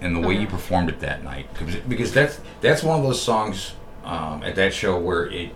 and 0.00 0.14
the 0.14 0.20
way 0.20 0.34
you 0.34 0.42
Uh-huh. 0.46 0.50
performed 0.56 0.88
it 0.88 1.00
that 1.00 1.24
night, 1.24 1.46
because, 1.52 1.74
because 1.88 2.12
that's 2.12 2.40
that's 2.60 2.82
one 2.82 2.98
of 2.98 3.04
those 3.04 3.20
songs 3.20 3.74
um, 4.04 4.42
at 4.42 4.54
that 4.54 4.72
show 4.72 4.98
where 4.98 5.26
it, 5.26 5.50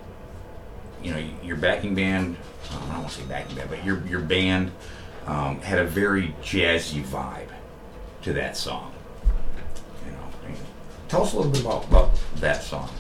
you 1.03 1.13
know, 1.13 1.23
your 1.43 1.57
backing 1.57 1.95
band, 1.95 2.37
I 2.71 2.75
don't 2.93 3.03
want 3.03 3.09
to 3.09 3.15
say 3.15 3.25
backing 3.25 3.57
band, 3.57 3.71
but 3.71 3.85
your 3.85 4.05
your 4.07 4.21
band 4.21 4.73
um, 5.27 5.61
had 5.61 5.79
a 5.79 5.85
very 5.85 6.35
jazzy 6.43 7.03
vibe 7.03 7.49
to 8.23 8.33
that 8.35 8.57
song. 8.57 8.93
You 10.05 10.13
know, 10.13 10.19
I 10.45 10.49
mean, 10.49 10.57
tell 11.09 11.23
us 11.23 11.33
a 11.33 11.37
little 11.37 11.53
bit 11.53 11.61
about, 11.63 11.85
about 11.89 12.11
that 12.37 12.63
song 12.63 12.91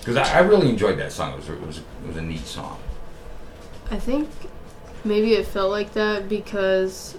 because 0.00 0.16
I, 0.16 0.38
I 0.38 0.40
really 0.40 0.68
enjoyed 0.68 0.98
that 0.98 1.12
song. 1.12 1.32
It 1.34 1.36
was, 1.38 1.48
a- 1.48 1.52
it 1.54 1.66
was 1.66 1.78
a, 1.78 1.80
it 1.80 2.06
was 2.08 2.16
a 2.16 2.22
neat 2.22 2.46
song. 2.46 2.78
I 3.90 3.98
think 3.98 4.28
maybe 5.04 5.34
it 5.34 5.46
felt 5.46 5.70
like 5.70 5.92
that 5.94 6.28
because 6.28 7.16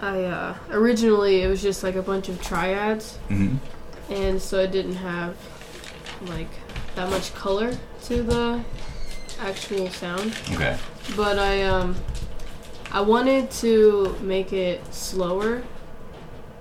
I 0.00 0.24
uh, 0.24 0.54
originally 0.70 1.42
it 1.42 1.48
was 1.48 1.62
just 1.62 1.82
like 1.82 1.94
a 1.96 2.02
bunch 2.02 2.28
of 2.28 2.40
triads, 2.42 3.18
Mm-hmm. 3.28 4.12
and 4.12 4.40
so 4.40 4.58
it 4.60 4.70
didn't 4.72 4.96
have 4.96 5.36
like 6.26 6.48
that 6.96 7.08
much 7.10 7.32
color 7.34 7.72
to 8.04 8.22
the 8.22 8.62
actual 9.40 9.88
sound. 9.90 10.34
Okay. 10.52 10.76
But 11.16 11.38
I 11.38 11.62
um 11.62 11.94
I 12.92 13.00
wanted 13.02 13.50
to 13.52 14.16
make 14.20 14.52
it 14.52 14.92
slower 14.92 15.62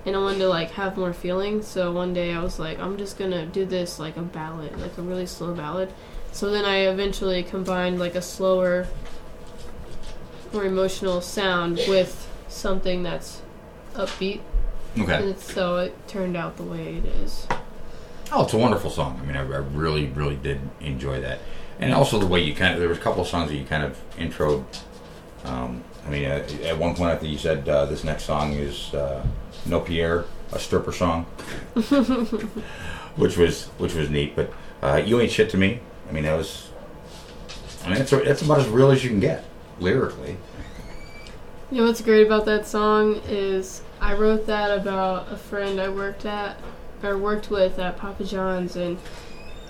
and 0.06 0.16
I 0.16 0.20
wanted 0.20 0.40
to 0.40 0.48
like 0.48 0.72
have 0.72 0.98
more 0.98 1.14
feeling. 1.14 1.62
So 1.62 1.92
one 1.92 2.14
day 2.14 2.34
I 2.34 2.42
was 2.42 2.60
like, 2.60 2.80
I'm 2.80 2.98
just 2.98 3.18
gonna 3.18 3.46
do 3.46 3.66
this 3.66 4.00
like 4.00 4.18
a 4.18 4.22
ballad, 4.22 4.80
like 4.80 4.98
a 4.98 5.02
really 5.02 5.26
slow 5.26 5.54
ballad. 5.54 5.92
So 6.32 6.52
then 6.52 6.66
I 6.66 6.88
eventually 6.88 7.42
combined 7.44 8.00
like 8.00 8.16
a 8.16 8.22
slower, 8.22 8.88
more 10.54 10.66
emotional 10.66 11.22
sound 11.22 11.80
with 11.88 12.28
something 12.48 13.04
that's 13.04 13.42
upbeat. 13.94 14.42
Okay. 14.98 15.30
And 15.30 15.40
so 15.40 15.78
it 15.78 16.08
turned 16.08 16.38
out 16.38 16.58
the 16.58 16.64
way 16.64 16.98
it 16.98 17.06
is. 17.06 17.48
Oh, 18.32 18.44
it's 18.44 18.54
a 18.54 18.58
wonderful 18.58 18.92
song. 18.92 19.20
I 19.22 19.26
mean, 19.26 19.36
I, 19.36 19.42
I 19.42 19.58
really, 19.58 20.06
really 20.08 20.36
did 20.36 20.62
enjoy 20.80 21.20
that, 21.22 21.40
and 21.80 21.94
also 21.94 22.20
the 22.20 22.28
way 22.28 22.42
you 22.42 22.54
kind 22.54 22.74
of 22.74 22.80
there 22.80 22.90
was 22.90 23.00
a 23.00 23.02
couple 23.02 23.24
of 23.24 23.28
songs 23.28 23.50
that 23.50 23.56
you 23.56 23.66
kind 23.66 23.84
of 23.84 24.00
introed. 24.18 24.66
Um, 25.46 25.84
I 26.10 26.12
mean, 26.12 26.26
uh, 26.26 26.44
at 26.64 26.80
one 26.80 26.96
point 26.96 27.12
I 27.12 27.18
think 27.18 27.32
you 27.32 27.38
said 27.38 27.70
uh, 27.70 27.86
this 27.86 28.04
next 28.04 28.24
song 28.24 28.54
is 28.54 28.96
uh, 28.96 29.24
"No 29.68 29.80
Pierre," 29.80 30.26
a 30.52 30.58
stripper 30.58 30.92
song, 30.92 31.26
which 33.16 33.38
was 33.38 33.68
which 33.78 33.94
was 33.94 34.10
neat. 34.10 34.36
But 34.36 34.52
uh, 34.82 35.04
"You 35.06 35.20
Ain't 35.22 35.32
Shit 35.32 35.52
to 35.52 35.58
Me." 35.58 35.82
I 36.10 36.12
mean, 36.12 36.24
that 36.24 36.36
was. 36.36 36.72
I 37.84 37.90
mean, 37.90 38.00
that's 38.00 38.10
that's 38.10 38.42
about 38.42 38.58
as 38.58 38.68
real 38.70 38.90
as 38.90 39.04
you 39.04 39.12
can 39.12 39.20
get 39.20 39.46
lyrically. 39.80 40.38
You 41.70 41.82
know 41.82 41.86
what's 41.86 42.02
great 42.02 42.26
about 42.26 42.46
that 42.46 42.66
song 42.66 43.22
is 43.28 43.84
I 44.02 44.16
wrote 44.16 44.48
that 44.48 44.76
about 44.76 45.32
a 45.32 45.38
friend 45.38 45.80
I 45.80 45.90
worked 45.90 46.26
at 46.26 46.58
or 47.04 47.20
worked 47.20 47.52
with 47.52 47.78
at 47.78 47.98
Papa 47.98 48.24
John's 48.24 48.76
and 48.76 48.98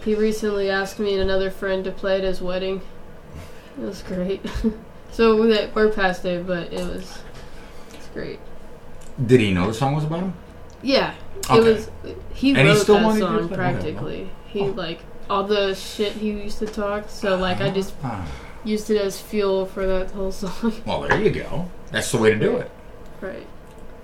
he 0.05 0.15
recently 0.15 0.69
asked 0.69 0.99
me 0.99 1.11
and 1.15 1.21
another 1.21 1.51
friend 1.51 1.83
to 1.83 1.91
play 1.91 2.19
at 2.19 2.23
his 2.23 2.41
wedding. 2.41 2.81
It 3.77 3.83
was 3.83 4.01
great. 4.01 4.41
so 5.11 5.41
we- 5.41 5.67
we're 5.73 5.89
past 5.89 6.25
it, 6.25 6.45
but 6.47 6.71
it 6.73 6.85
was 6.85 7.19
it's 7.93 8.07
great. 8.13 8.39
Did 9.25 9.39
he 9.41 9.51
know 9.53 9.67
the 9.67 9.73
song 9.73 9.95
was 9.95 10.03
about 10.05 10.19
him? 10.21 10.33
Yeah, 10.81 11.13
it 11.51 11.63
was. 11.63 11.89
He 12.33 12.49
And 12.51 12.59
he 12.59 12.63
wrote 12.67 12.77
still 12.77 12.99
that 12.99 13.19
song 13.19 13.49
practically. 13.49 14.29
He 14.47 14.61
Oh. 14.61 14.65
like 14.67 14.99
all 15.29 15.43
the 15.43 15.75
shit 15.75 16.13
he 16.13 16.31
used 16.31 16.59
to 16.59 16.65
talk. 16.65 17.05
So 17.09 17.35
like 17.35 17.59
I 17.61 17.69
just 17.69 17.93
Ah. 18.03 18.25
used 18.63 18.89
it 18.89 18.97
as 19.01 19.19
fuel 19.19 19.65
for 19.65 19.85
that 19.85 20.11
whole 20.11 20.31
song. 20.43 20.73
Well, 20.85 21.01
there 21.01 21.21
you 21.21 21.31
go. 21.31 21.69
That's 21.91 22.11
the 22.11 22.17
way 22.17 22.29
to 22.31 22.39
do 22.39 22.57
it. 22.57 22.71
right. 23.21 23.45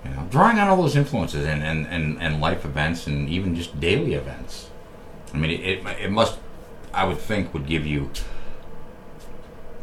You 0.04 0.10
know, 0.12 0.26
drawing 0.30 0.58
on 0.60 0.68
all 0.68 0.76
those 0.76 0.94
influences 0.94 1.44
and, 1.46 1.64
and, 1.64 1.84
and, 1.88 2.20
and 2.22 2.40
life 2.40 2.64
events 2.64 3.08
and 3.08 3.28
even 3.28 3.56
just 3.56 3.80
daily 3.80 4.14
events. 4.14 4.70
I 5.34 5.36
mean, 5.38 5.50
it, 5.50 5.60
it, 5.84 5.86
it 6.04 6.10
must, 6.12 6.38
I 6.94 7.04
would 7.04 7.18
think, 7.18 7.52
would 7.52 7.66
give 7.66 7.84
you 7.86 8.10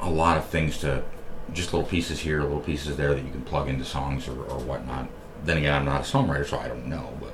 a 0.03 0.09
lot 0.09 0.37
of 0.37 0.45
things 0.45 0.77
to, 0.79 1.03
just 1.51 1.73
little 1.73 1.87
pieces 1.87 2.19
here, 2.19 2.41
little 2.41 2.59
pieces 2.59 2.95
there 2.97 3.13
that 3.13 3.23
you 3.23 3.31
can 3.31 3.41
plug 3.41 3.67
into 3.67 3.85
songs 3.85 4.27
or, 4.27 4.33
or 4.43 4.59
whatnot. 4.59 5.09
Then 5.43 5.57
again, 5.57 5.73
I'm 5.73 5.85
not 5.85 6.01
a 6.01 6.03
songwriter, 6.03 6.45
so 6.45 6.57
I 6.59 6.67
don't 6.67 6.87
know, 6.87 7.17
but. 7.19 7.33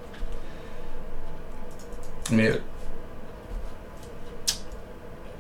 I 2.29 2.35
mean, 2.35 2.45
it, 2.45 2.63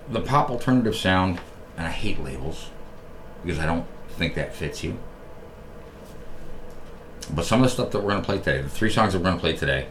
the 0.09 0.21
pop 0.21 0.49
alternative 0.49 0.95
sound, 0.95 1.39
and 1.77 1.85
I 1.85 1.91
hate 1.91 2.23
labels 2.23 2.69
because 3.43 3.59
I 3.59 3.65
don't 3.65 3.85
think 4.09 4.35
that 4.35 4.55
fits 4.55 4.83
you. 4.83 4.97
But 7.31 7.45
some 7.45 7.61
of 7.61 7.69
the 7.69 7.69
stuff 7.69 7.91
that 7.91 7.99
we're 7.99 8.11
going 8.11 8.21
to 8.21 8.25
play 8.25 8.37
today, 8.39 8.61
the 8.61 8.69
three 8.69 8.89
songs 8.89 9.13
that 9.13 9.19
we're 9.19 9.25
going 9.25 9.37
to 9.37 9.41
play 9.41 9.55
today, 9.55 9.87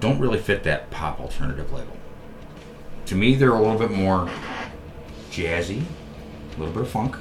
don't 0.00 0.18
really 0.18 0.38
fit 0.38 0.62
that 0.62 0.90
pop 0.90 1.20
alternative 1.20 1.70
label. 1.70 1.96
To 3.06 3.14
me, 3.14 3.34
they're 3.34 3.52
a 3.52 3.60
little 3.60 3.78
bit 3.78 3.90
more 3.90 4.30
jazzy, 5.32 5.82
a 6.54 6.58
little 6.58 6.72
bit 6.72 6.82
of 6.82 6.90
funk 6.90 7.16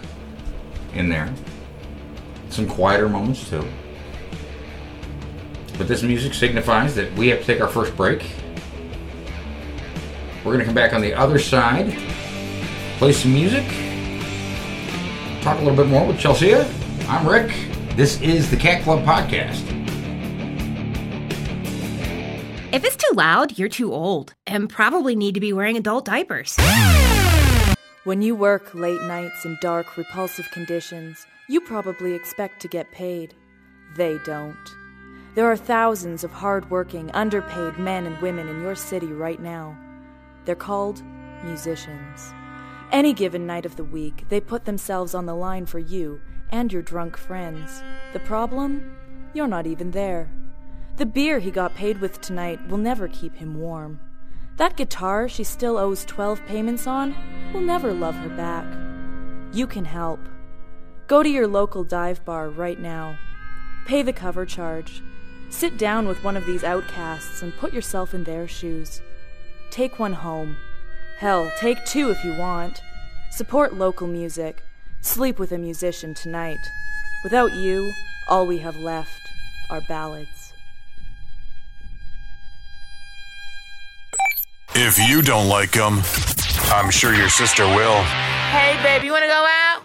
in 0.93 1.07
there, 1.09 1.33
some 2.49 2.67
quieter 2.67 3.07
moments 3.07 3.49
too. 3.49 3.65
But 5.77 5.87
this 5.87 6.03
music 6.03 6.33
signifies 6.33 6.93
that 6.95 7.11
we 7.13 7.29
have 7.29 7.39
to 7.39 7.45
take 7.45 7.61
our 7.61 7.69
first 7.69 7.95
break. 7.95 8.29
We're 10.43 10.51
going 10.53 10.59
to 10.59 10.65
come 10.65 10.75
back 10.75 10.93
on 10.93 11.01
the 11.01 11.13
other 11.13 11.39
side, 11.39 11.97
play 12.97 13.13
some 13.13 13.33
music, 13.33 13.65
talk 15.41 15.57
a 15.59 15.61
little 15.63 15.75
bit 15.75 15.87
more 15.87 16.05
with 16.05 16.19
Chelsea. 16.19 16.53
I'm 17.07 17.27
Rick. 17.27 17.51
This 17.95 18.21
is 18.21 18.51
the 18.51 18.57
Cat 18.57 18.83
Club 18.83 19.05
Podcast. 19.05 19.67
If 22.73 22.83
it's 22.85 22.95
too 22.95 23.15
loud, 23.15 23.57
you're 23.57 23.69
too 23.69 23.93
old 23.93 24.33
and 24.47 24.69
probably 24.69 25.15
need 25.15 25.33
to 25.33 25.41
be 25.41 25.51
wearing 25.51 25.77
adult 25.77 26.05
diapers. 26.05 26.57
When 28.03 28.23
you 28.23 28.35
work 28.35 28.73
late 28.73 29.03
nights 29.03 29.45
in 29.45 29.59
dark, 29.61 29.95
repulsive 29.95 30.49
conditions, 30.49 31.27
you 31.47 31.61
probably 31.61 32.15
expect 32.15 32.59
to 32.61 32.67
get 32.67 32.91
paid. 32.91 33.35
They 33.95 34.17
don't. 34.25 34.57
There 35.35 35.45
are 35.45 35.55
thousands 35.55 36.23
of 36.23 36.31
hardworking, 36.31 37.11
underpaid 37.11 37.77
men 37.77 38.07
and 38.07 38.19
women 38.19 38.47
in 38.47 38.59
your 38.59 38.73
city 38.73 39.05
right 39.05 39.39
now. 39.39 39.77
They're 40.45 40.55
called 40.55 41.03
musicians. 41.43 42.33
Any 42.91 43.13
given 43.13 43.45
night 43.45 43.67
of 43.67 43.75
the 43.75 43.83
week, 43.83 44.25
they 44.29 44.41
put 44.41 44.65
themselves 44.65 45.13
on 45.13 45.27
the 45.27 45.35
line 45.35 45.67
for 45.67 45.77
you 45.77 46.21
and 46.49 46.73
your 46.73 46.81
drunk 46.81 47.15
friends. 47.15 47.83
The 48.13 48.19
problem? 48.21 48.97
You're 49.35 49.47
not 49.47 49.67
even 49.67 49.91
there. 49.91 50.27
The 50.97 51.05
beer 51.05 51.37
he 51.37 51.51
got 51.51 51.75
paid 51.75 52.01
with 52.01 52.19
tonight 52.19 52.67
will 52.67 52.79
never 52.79 53.07
keep 53.07 53.35
him 53.35 53.59
warm. 53.59 53.99
That 54.61 54.77
guitar 54.77 55.27
she 55.27 55.43
still 55.43 55.75
owes 55.79 56.05
12 56.05 56.45
payments 56.45 56.85
on 56.85 57.15
will 57.51 57.61
never 57.61 57.91
love 57.91 58.13
her 58.17 58.29
back. 58.29 58.71
You 59.51 59.65
can 59.65 59.85
help. 59.85 60.19
Go 61.07 61.23
to 61.23 61.29
your 61.29 61.47
local 61.47 61.83
dive 61.83 62.23
bar 62.25 62.47
right 62.47 62.79
now. 62.79 63.17
Pay 63.87 64.03
the 64.03 64.13
cover 64.13 64.45
charge. 64.45 65.01
Sit 65.49 65.79
down 65.79 66.07
with 66.07 66.23
one 66.23 66.37
of 66.37 66.45
these 66.45 66.63
outcasts 66.63 67.41
and 67.41 67.57
put 67.57 67.73
yourself 67.73 68.13
in 68.13 68.23
their 68.23 68.47
shoes. 68.47 69.01
Take 69.71 69.97
one 69.97 70.13
home. 70.13 70.55
Hell, 71.17 71.51
take 71.59 71.83
two 71.85 72.11
if 72.11 72.23
you 72.23 72.37
want. 72.37 72.83
Support 73.31 73.73
local 73.73 74.05
music. 74.05 74.61
Sleep 75.01 75.39
with 75.39 75.51
a 75.51 75.57
musician 75.57 76.13
tonight. 76.13 76.69
Without 77.23 77.51
you, 77.55 77.91
all 78.27 78.45
we 78.45 78.59
have 78.59 78.77
left 78.77 79.27
are 79.71 79.81
ballads. 79.89 80.40
If 84.73 84.97
you 84.97 85.21
don't 85.21 85.49
like 85.49 85.71
them, 85.71 85.99
I'm 86.71 86.89
sure 86.91 87.13
your 87.13 87.27
sister 87.27 87.65
will. 87.65 88.01
Hey, 88.51 88.81
babe, 88.81 89.03
you 89.03 89.11
wanna 89.11 89.27
go 89.27 89.45
out? 89.45 89.83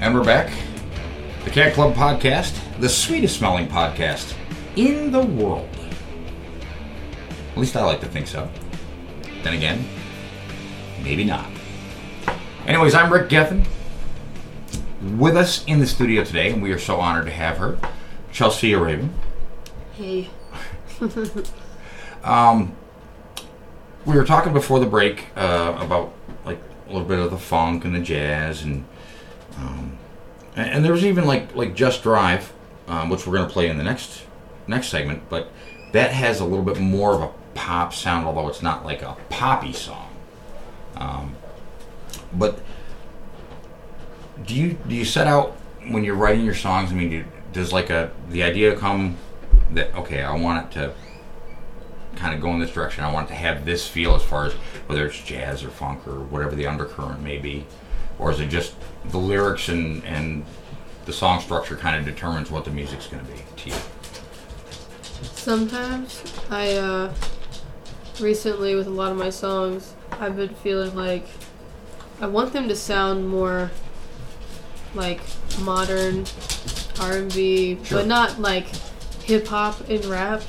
And 0.00 0.12
we're 0.12 0.24
back. 0.24 0.52
The 1.44 1.50
Cat 1.50 1.74
Club 1.74 1.94
Podcast, 1.94 2.58
the 2.80 2.88
sweetest 2.88 3.38
smelling 3.38 3.68
podcast 3.68 4.34
in 4.74 5.12
the 5.12 5.24
world. 5.24 5.68
At 7.52 7.58
least 7.58 7.76
I 7.76 7.84
like 7.84 8.00
to 8.00 8.08
think 8.08 8.26
so. 8.26 8.50
Then 9.44 9.54
again, 9.54 9.84
maybe 11.04 11.22
not. 11.22 11.48
Anyways, 12.66 12.94
I'm 12.94 13.12
Rick 13.12 13.28
Gethin. 13.28 13.64
With 15.02 15.36
us 15.36 15.64
in 15.64 15.80
the 15.80 15.86
studio 15.86 16.22
today, 16.22 16.52
and 16.52 16.62
we 16.62 16.72
are 16.72 16.78
so 16.78 17.00
honored 17.00 17.26
to 17.26 17.32
have 17.32 17.56
her, 17.58 17.76
Chelsea 18.30 18.72
Ravenn. 18.72 19.10
Hey. 19.94 20.30
um, 22.24 22.76
we 24.04 24.14
were 24.14 24.24
talking 24.24 24.52
before 24.52 24.78
the 24.78 24.86
break 24.86 25.26
uh, 25.36 25.76
about 25.80 26.12
like 26.44 26.58
a 26.88 26.92
little 26.92 27.06
bit 27.06 27.18
of 27.18 27.32
the 27.32 27.38
funk 27.38 27.84
and 27.84 27.94
the 27.94 28.00
jazz 28.00 28.62
and 28.62 28.84
um, 29.58 29.98
and, 30.54 30.70
and 30.70 30.84
there 30.84 30.92
was 30.92 31.04
even 31.04 31.26
like 31.26 31.54
like 31.56 31.74
Just 31.74 32.04
Drive, 32.04 32.52
um, 32.86 33.08
which 33.08 33.26
we're 33.26 33.34
gonna 33.34 33.48
play 33.48 33.68
in 33.68 33.78
the 33.78 33.84
next 33.84 34.22
next 34.68 34.88
segment, 34.88 35.28
but 35.28 35.50
that 35.92 36.12
has 36.12 36.38
a 36.38 36.44
little 36.44 36.64
bit 36.64 36.78
more 36.78 37.14
of 37.14 37.22
a 37.22 37.30
pop 37.54 37.92
sound, 37.92 38.26
although 38.26 38.48
it's 38.48 38.62
not 38.62 38.84
like 38.84 39.02
a 39.02 39.16
poppy 39.30 39.72
song. 39.72 40.08
Um, 40.96 41.36
but 42.32 42.60
do 44.46 44.54
you 44.54 44.78
do 44.86 44.94
you 44.94 45.04
set 45.04 45.26
out 45.26 45.52
when 45.88 46.04
you're 46.04 46.14
writing 46.14 46.44
your 46.44 46.54
songs? 46.54 46.90
I 46.90 46.94
mean, 46.94 47.10
do, 47.10 47.24
does 47.52 47.72
like 47.72 47.90
a 47.90 48.10
the 48.30 48.42
idea 48.42 48.76
come 48.76 49.16
that 49.72 49.94
okay, 49.94 50.22
I 50.22 50.36
want 50.36 50.66
it 50.66 50.78
to 50.80 50.94
kind 52.16 52.34
of 52.34 52.40
go 52.40 52.52
in 52.52 52.60
this 52.60 52.72
direction. 52.72 53.04
I 53.04 53.12
want 53.12 53.28
it 53.28 53.32
to 53.32 53.38
have 53.38 53.64
this 53.64 53.86
feel 53.86 54.14
as 54.14 54.22
far 54.22 54.46
as 54.46 54.52
whether 54.86 55.06
it's 55.06 55.20
jazz 55.20 55.64
or 55.64 55.70
funk 55.70 56.06
or 56.06 56.20
whatever 56.20 56.54
the 56.54 56.66
undercurrent 56.66 57.22
may 57.22 57.38
be, 57.38 57.66
or 58.18 58.30
is 58.30 58.40
it 58.40 58.48
just 58.48 58.74
the 59.06 59.18
lyrics 59.18 59.68
and 59.68 60.04
and 60.04 60.44
the 61.04 61.12
song 61.12 61.40
structure 61.40 61.76
kind 61.76 61.96
of 61.96 62.04
determines 62.04 62.50
what 62.50 62.64
the 62.64 62.70
music's 62.70 63.06
going 63.06 63.24
to 63.24 63.32
be 63.32 63.38
to 63.56 63.70
you? 63.70 63.76
Sometimes 65.22 66.22
I 66.50 66.74
uh 66.74 67.14
recently 68.20 68.74
with 68.74 68.86
a 68.86 68.90
lot 68.90 69.10
of 69.10 69.18
my 69.18 69.30
songs 69.30 69.94
I've 70.12 70.36
been 70.36 70.54
feeling 70.56 70.94
like 70.94 71.26
I 72.20 72.26
want 72.26 72.52
them 72.52 72.68
to 72.68 72.76
sound 72.76 73.28
more 73.28 73.70
like 74.94 75.20
modern 75.60 76.24
R&B 77.00 77.78
Sure. 77.84 77.98
but 77.98 78.06
not 78.06 78.40
like 78.40 78.66
hip 79.24 79.46
hop 79.46 79.88
and 79.88 80.04
rap. 80.06 80.42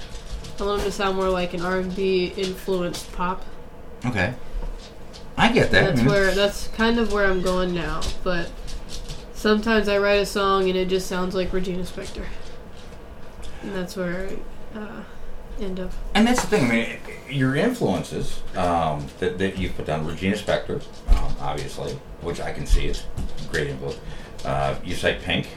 I 0.59 0.63
want 0.63 0.81
them 0.81 0.89
to 0.89 0.91
sound 0.91 1.15
more 1.17 1.29
like 1.29 1.53
an 1.53 1.61
R&B 1.61 2.33
influenced 2.37 3.11
pop. 3.13 3.43
Okay, 4.05 4.33
I 5.37 5.51
get 5.51 5.71
that. 5.71 5.85
That's 5.85 5.99
mean, 6.01 6.09
where 6.09 6.31
that's 6.31 6.67
kind 6.69 6.99
of 6.99 7.11
where 7.13 7.25
I'm 7.25 7.41
going 7.41 7.73
now, 7.73 8.01
but 8.23 8.51
sometimes 9.33 9.87
I 9.87 9.97
write 9.97 10.19
a 10.21 10.25
song 10.25 10.67
and 10.69 10.77
it 10.77 10.89
just 10.89 11.07
sounds 11.07 11.33
like 11.35 11.51
Regina 11.53 11.83
Spektor. 11.83 12.25
And 13.61 13.73
that's 13.73 13.95
where 13.95 14.29
I 14.75 14.79
uh, 14.79 15.03
end 15.61 15.79
up. 15.79 15.91
and 16.13 16.27
that's 16.27 16.41
the 16.41 16.47
thing. 16.47 16.65
I 16.65 16.69
mean, 16.69 16.97
your 17.29 17.55
influences 17.55 18.41
um, 18.57 19.07
that, 19.19 19.37
that 19.37 19.57
you've 19.57 19.75
put 19.75 19.85
down, 19.85 20.05
Regina 20.05 20.35
Spektor, 20.35 20.83
um, 21.09 21.35
obviously, 21.39 21.93
which 22.21 22.41
I 22.41 22.51
can 22.51 22.65
see 22.65 22.87
is 22.87 23.05
great 23.49 23.67
influence. 23.67 23.99
Uh, 24.45 24.75
you 24.83 24.95
cite 24.95 25.21
Pink 25.21 25.47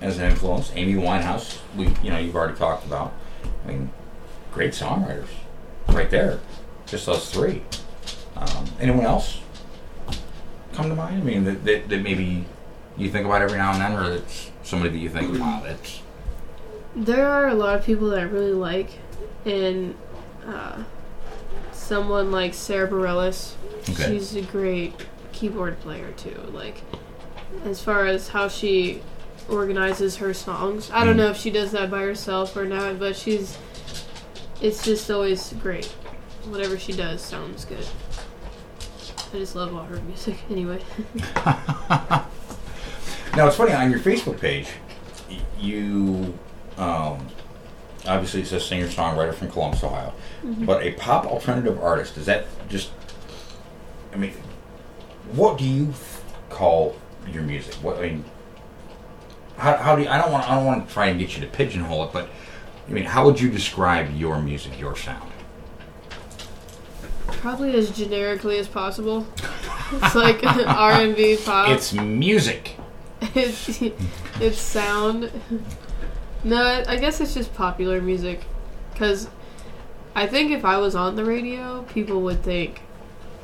as 0.00 0.18
an 0.18 0.30
influence. 0.30 0.70
Amy 0.74 0.94
Winehouse, 0.94 1.58
we 1.76 1.88
you 2.02 2.10
know 2.10 2.18
you've 2.18 2.36
already 2.36 2.56
talked 2.56 2.84
about. 2.84 3.12
I 3.64 3.68
mean, 3.68 3.90
great 4.52 4.72
songwriters, 4.72 5.28
right 5.88 6.10
there. 6.10 6.40
Just 6.86 7.06
those 7.06 7.30
three. 7.30 7.62
Um, 8.36 8.66
anyone 8.80 9.04
else 9.04 9.40
come 10.72 10.88
to 10.88 10.94
mind? 10.94 11.22
I 11.22 11.24
mean, 11.24 11.44
that, 11.44 11.64
that, 11.64 11.88
that 11.88 12.02
maybe 12.02 12.44
you 12.96 13.10
think 13.10 13.26
about 13.26 13.42
every 13.42 13.58
now 13.58 13.72
and 13.72 13.80
then, 13.80 13.92
or 13.92 14.12
it's 14.14 14.50
somebody 14.62 14.90
that 14.92 14.98
you 14.98 15.08
think, 15.08 15.38
wow, 15.38 15.62
that's 15.64 16.00
There 16.94 17.26
are 17.28 17.48
a 17.48 17.54
lot 17.54 17.78
of 17.78 17.84
people 17.84 18.10
that 18.10 18.20
I 18.20 18.22
really 18.22 18.52
like, 18.52 18.90
and 19.44 19.94
uh, 20.46 20.82
someone 21.72 22.30
like 22.30 22.54
Sara 22.54 22.88
Bareilles. 22.88 23.54
Okay. 23.90 24.12
She's 24.12 24.34
a 24.34 24.42
great 24.42 24.94
keyboard 25.32 25.80
player 25.80 26.12
too. 26.12 26.40
Like, 26.52 26.82
as 27.64 27.80
far 27.82 28.06
as 28.06 28.28
how 28.28 28.48
she 28.48 29.02
organizes 29.48 30.16
her 30.16 30.32
songs, 30.34 30.90
I 30.92 31.04
don't 31.04 31.14
Mm. 31.14 31.18
know 31.18 31.28
if 31.30 31.36
she 31.36 31.50
does 31.50 31.72
that 31.72 31.90
by 31.90 32.00
herself 32.00 32.56
or 32.56 32.64
not, 32.64 32.98
but 32.98 33.16
she's. 33.16 33.56
It's 34.60 34.84
just 34.84 35.10
always 35.10 35.52
great. 35.60 35.86
Whatever 36.48 36.78
she 36.78 36.92
does 36.92 37.20
sounds 37.20 37.64
good. 37.64 37.84
I 39.34 39.38
just 39.38 39.56
love 39.56 39.74
all 39.74 39.84
her 39.84 40.00
music. 40.02 40.36
Anyway, 40.50 40.80
Now 43.34 43.46
it's 43.46 43.56
funny 43.56 43.72
on 43.72 43.90
your 43.90 44.00
Facebook 44.00 44.38
page, 44.38 44.68
y- 45.30 45.38
you 45.58 46.38
um, 46.76 47.26
obviously 48.06 48.42
it 48.42 48.46
says 48.46 48.64
singer 48.64 48.88
songwriter 48.88 49.34
from 49.34 49.50
Columbus, 49.50 49.82
Ohio, 49.82 50.12
but 50.44 50.82
a 50.82 50.92
pop 50.92 51.24
alternative 51.26 51.82
artist. 51.82 52.16
Is 52.18 52.26
that 52.26 52.44
just? 52.68 52.90
I 54.12 54.16
mean, 54.16 54.34
what 55.32 55.56
do 55.58 55.64
you 55.64 55.88
f- 55.90 56.22
call 56.50 56.94
your 57.30 57.42
music? 57.42 57.74
What 57.76 57.98
I 57.98 58.02
mean, 58.02 58.24
how, 59.56 59.76
how 59.76 59.96
do 59.96 60.02
you, 60.02 60.08
I 60.08 60.18
don't 60.18 60.32
want 60.32 60.48
I 60.48 60.54
don't 60.56 60.64
want 60.64 60.86
to 60.86 60.92
try 60.92 61.06
and 61.06 61.18
get 61.18 61.34
you 61.36 61.42
to 61.42 61.48
pigeonhole 61.48 62.04
it, 62.04 62.12
but 62.12 62.28
I 62.88 62.92
mean, 62.92 63.04
how 63.04 63.24
would 63.26 63.40
you 63.40 63.50
describe 63.50 64.14
your 64.16 64.40
music, 64.40 64.78
your 64.78 64.96
sound? 64.96 65.32
probably 67.42 67.74
as 67.74 67.90
generically 67.90 68.56
as 68.58 68.68
possible. 68.68 69.26
It's 69.92 70.14
like 70.14 70.44
R 70.46 70.92
and 70.92 71.16
B 71.16 71.36
pop. 71.44 71.70
It's 71.70 71.92
music. 71.92 72.76
it's 73.20 73.82
it's 74.40 74.58
sound. 74.58 75.30
No, 76.44 76.62
I 76.62 76.92
I 76.92 76.96
guess 76.96 77.20
it's 77.20 77.34
just 77.34 77.52
popular 77.52 78.00
music, 78.00 78.44
because 78.92 79.28
I 80.14 80.26
think 80.26 80.52
if 80.52 80.64
I 80.64 80.78
was 80.78 80.94
on 80.94 81.16
the 81.16 81.24
radio, 81.24 81.82
people 81.82 82.20
would 82.22 82.42
think 82.42 82.80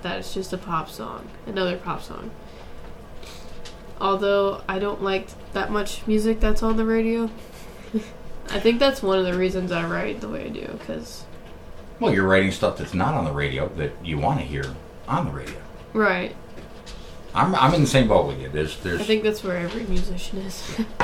that 0.02 0.20
it's 0.20 0.32
just 0.32 0.52
a 0.52 0.58
pop 0.58 0.88
song, 0.88 1.28
another 1.46 1.76
pop 1.76 2.02
song. 2.02 2.30
Although 4.00 4.62
I 4.68 4.78
don't 4.78 5.02
like 5.02 5.28
that 5.52 5.70
much 5.70 6.06
music 6.06 6.40
that's 6.40 6.62
on 6.62 6.76
the 6.76 6.84
radio. 6.84 7.30
I 8.50 8.60
think 8.60 8.78
that's 8.78 9.02
one 9.02 9.18
of 9.18 9.24
the 9.24 9.34
reasons 9.34 9.72
I 9.72 9.84
write 9.86 10.20
the 10.20 10.28
way 10.28 10.46
I 10.46 10.48
do, 10.48 10.66
because 10.78 11.24
Well, 12.00 12.14
you're 12.14 12.26
writing 12.26 12.50
stuff 12.52 12.78
that's 12.78 12.94
not 12.94 13.14
on 13.14 13.24
the 13.24 13.32
radio 13.32 13.68
that 13.76 13.92
you 14.04 14.18
want 14.18 14.40
to 14.40 14.46
hear 14.46 14.64
on 15.06 15.26
the 15.26 15.32
radio. 15.32 15.60
right. 15.92 16.34
I'm, 17.34 17.54
I'm 17.54 17.74
in 17.74 17.82
the 17.82 17.86
same 17.86 18.08
boat 18.08 18.26
with 18.26 18.40
you. 18.40 18.48
There's 18.48 18.78
there's 18.78 19.00
I 19.02 19.04
think 19.04 19.22
that's 19.22 19.44
where 19.44 19.58
every 19.58 19.84
musician 19.84 20.38
is. 20.38 20.80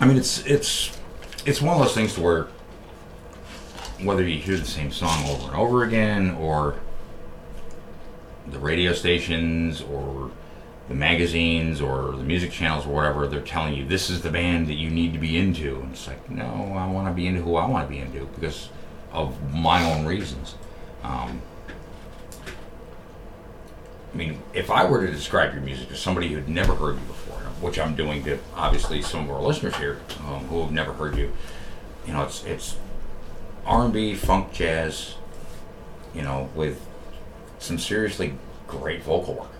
I 0.00 0.06
mean, 0.06 0.16
it's 0.16 0.46
it's 0.46 0.96
it's 1.44 1.60
one 1.60 1.74
of 1.76 1.82
those 1.82 1.92
things 1.94 2.14
to 2.14 2.20
where 2.22 2.46
whether 4.02 4.26
you 4.26 4.38
hear 4.40 4.56
the 4.56 4.64
same 4.64 4.92
song 4.92 5.28
over 5.28 5.48
and 5.48 5.56
over 5.56 5.82
again, 5.84 6.30
or 6.36 6.76
the 8.46 8.58
radio 8.58 8.92
stations, 8.92 9.82
or 9.82 10.30
the 10.88 10.94
magazines, 10.94 11.80
or 11.80 12.12
the 12.12 12.24
music 12.24 12.50
channels, 12.50 12.86
or 12.86 12.90
whatever, 12.90 13.26
they're 13.26 13.40
telling 13.40 13.74
you 13.74 13.86
this 13.86 14.10
is 14.10 14.22
the 14.22 14.30
band 14.30 14.66
that 14.68 14.74
you 14.74 14.90
need 14.90 15.12
to 15.12 15.18
be 15.18 15.36
into. 15.36 15.80
And 15.80 15.92
it's 15.92 16.06
like, 16.06 16.30
no, 16.30 16.74
I 16.76 16.86
want 16.86 17.08
to 17.08 17.14
be 17.14 17.26
into 17.26 17.42
who 17.42 17.56
I 17.56 17.66
want 17.66 17.86
to 17.86 17.92
be 17.92 18.00
into 18.00 18.26
because 18.26 18.70
of 19.12 19.52
my 19.52 19.92
own 19.92 20.06
reasons. 20.06 20.54
Um, 21.02 21.42
I 24.12 24.16
mean, 24.16 24.42
if 24.52 24.70
I 24.70 24.84
were 24.84 25.06
to 25.06 25.12
describe 25.12 25.54
your 25.54 25.62
music 25.62 25.88
to 25.88 25.96
somebody 25.96 26.28
who'd 26.28 26.48
never 26.48 26.74
heard 26.74 26.96
you 26.96 27.06
before, 27.06 27.38
which 27.60 27.78
I'm 27.78 27.94
doing 27.94 28.24
to 28.24 28.38
obviously 28.56 29.02
some 29.02 29.24
of 29.24 29.30
our 29.30 29.40
listeners 29.40 29.76
here 29.76 30.00
um, 30.26 30.46
who 30.46 30.62
have 30.62 30.72
never 30.72 30.92
heard 30.92 31.16
you, 31.16 31.32
you 32.06 32.12
know, 32.12 32.24
it's 32.24 32.44
it's 32.44 32.76
R&B, 33.66 34.14
funk, 34.14 34.52
jazz, 34.52 35.14
you 36.14 36.22
know, 36.22 36.48
with 36.54 36.84
some 37.60 37.78
seriously 37.78 38.34
great 38.66 39.02
vocal 39.02 39.34
work. 39.34 39.50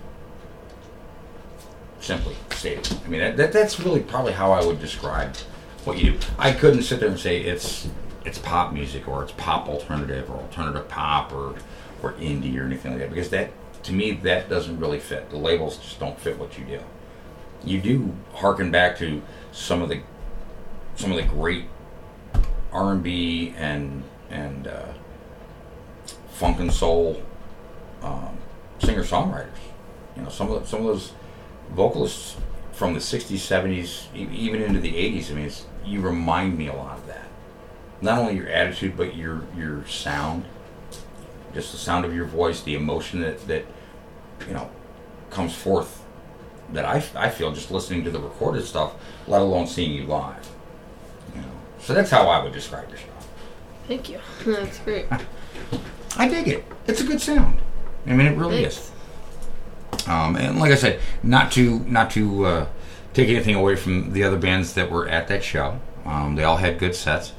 Simply 2.00 2.34
stated. 2.50 2.98
I 3.04 3.08
mean, 3.08 3.20
that, 3.20 3.36
that, 3.36 3.52
that's 3.52 3.78
really 3.78 4.00
probably 4.00 4.32
how 4.32 4.50
I 4.52 4.64
would 4.64 4.80
describe 4.80 5.36
what 5.84 5.98
you 5.98 6.12
do. 6.12 6.18
I 6.38 6.52
couldn't 6.52 6.82
sit 6.82 6.98
there 6.98 7.10
and 7.10 7.18
say 7.18 7.40
it's 7.40 7.88
it's 8.24 8.38
pop 8.38 8.72
music 8.72 9.08
or 9.08 9.22
it's 9.22 9.32
pop 9.32 9.68
alternative 9.68 10.30
or 10.30 10.36
alternative 10.36 10.88
pop 10.88 11.32
or 11.32 11.54
or 12.02 12.12
indie 12.14 12.58
or 12.58 12.64
anything 12.64 12.92
like 12.92 13.00
that 13.00 13.10
because 13.10 13.30
that 13.30 13.50
to 13.82 13.92
me 13.92 14.12
that 14.12 14.48
doesn't 14.48 14.78
really 14.78 14.98
fit. 14.98 15.30
The 15.30 15.36
labels 15.36 15.78
just 15.78 16.00
don't 16.00 16.18
fit 16.18 16.38
what 16.38 16.58
you 16.58 16.64
do. 16.64 16.80
You 17.64 17.80
do 17.80 18.14
harken 18.34 18.70
back 18.70 18.98
to 18.98 19.22
some 19.52 19.82
of 19.82 19.88
the 19.88 20.00
some 20.96 21.10
of 21.10 21.16
the 21.16 21.24
great 21.24 21.66
R 22.72 22.92
and 22.92 23.02
B 23.02 23.54
and 23.56 24.04
and 24.30 24.66
uh, 24.66 24.92
funk 26.30 26.60
and 26.60 26.72
soul 26.72 27.22
um, 28.02 28.36
singer 28.78 29.04
songwriters. 29.04 29.48
You 30.16 30.22
know, 30.22 30.28
some 30.28 30.50
of 30.50 30.68
some 30.68 30.80
of 30.80 30.86
those 30.86 31.12
vocalists 31.70 32.36
from 32.72 32.94
the 32.94 33.00
'60s, 33.00 33.36
'70s, 33.36 34.06
e- 34.14 34.28
even 34.34 34.62
into 34.62 34.80
the 34.80 34.92
'80s. 34.92 35.30
I 35.30 35.34
mean, 35.34 35.46
it's, 35.46 35.66
you 35.84 36.00
remind 36.00 36.56
me 36.58 36.68
a 36.68 36.74
lot 36.74 36.98
of 36.98 37.06
that. 37.06 37.28
Not 38.00 38.18
only 38.18 38.36
your 38.36 38.48
attitude, 38.48 38.96
but 38.96 39.16
your 39.16 39.42
your 39.56 39.86
sound, 39.86 40.44
just 41.54 41.72
the 41.72 41.78
sound 41.78 42.04
of 42.04 42.14
your 42.14 42.24
voice, 42.24 42.62
the 42.62 42.74
emotion 42.74 43.20
that 43.20 43.46
that 43.46 43.64
you 44.46 44.54
know 44.54 44.70
comes 45.30 45.54
forth. 45.54 45.98
That 46.72 46.84
I, 46.84 47.02
I 47.16 47.30
feel 47.30 47.52
just 47.52 47.72
listening 47.72 48.04
to 48.04 48.10
the 48.10 48.20
recorded 48.20 48.64
stuff, 48.64 48.94
let 49.26 49.40
alone 49.40 49.66
seeing 49.66 49.90
you 49.90 50.04
live. 50.04 50.48
You 51.34 51.40
know, 51.40 51.48
so 51.80 51.94
that's 51.94 52.10
how 52.10 52.28
I 52.28 52.44
would 52.44 52.52
describe 52.52 52.88
your 52.88 52.98
stuff. 52.98 53.28
Thank 53.88 54.08
you. 54.08 54.20
That's 54.46 54.78
great. 54.78 55.06
I 56.16 56.28
dig 56.28 56.46
it. 56.46 56.64
It's 56.86 57.00
a 57.00 57.04
good 57.04 57.20
sound. 57.20 57.58
I 58.06 58.14
mean, 58.14 58.26
it 58.26 58.36
really 58.36 58.62
Thanks. 58.62 58.78
is. 58.78 60.08
Um, 60.08 60.36
and 60.36 60.58
like 60.58 60.72
I 60.72 60.76
said, 60.76 61.00
not 61.22 61.52
to 61.52 61.80
not 61.80 62.10
to 62.12 62.46
uh, 62.46 62.66
take 63.12 63.28
anything 63.28 63.54
away 63.54 63.76
from 63.76 64.12
the 64.12 64.24
other 64.24 64.38
bands 64.38 64.74
that 64.74 64.90
were 64.90 65.08
at 65.08 65.28
that 65.28 65.44
show. 65.44 65.80
Um, 66.04 66.34
they 66.34 66.44
all 66.44 66.56
had 66.56 66.78
good 66.78 66.94
sets, 66.94 67.32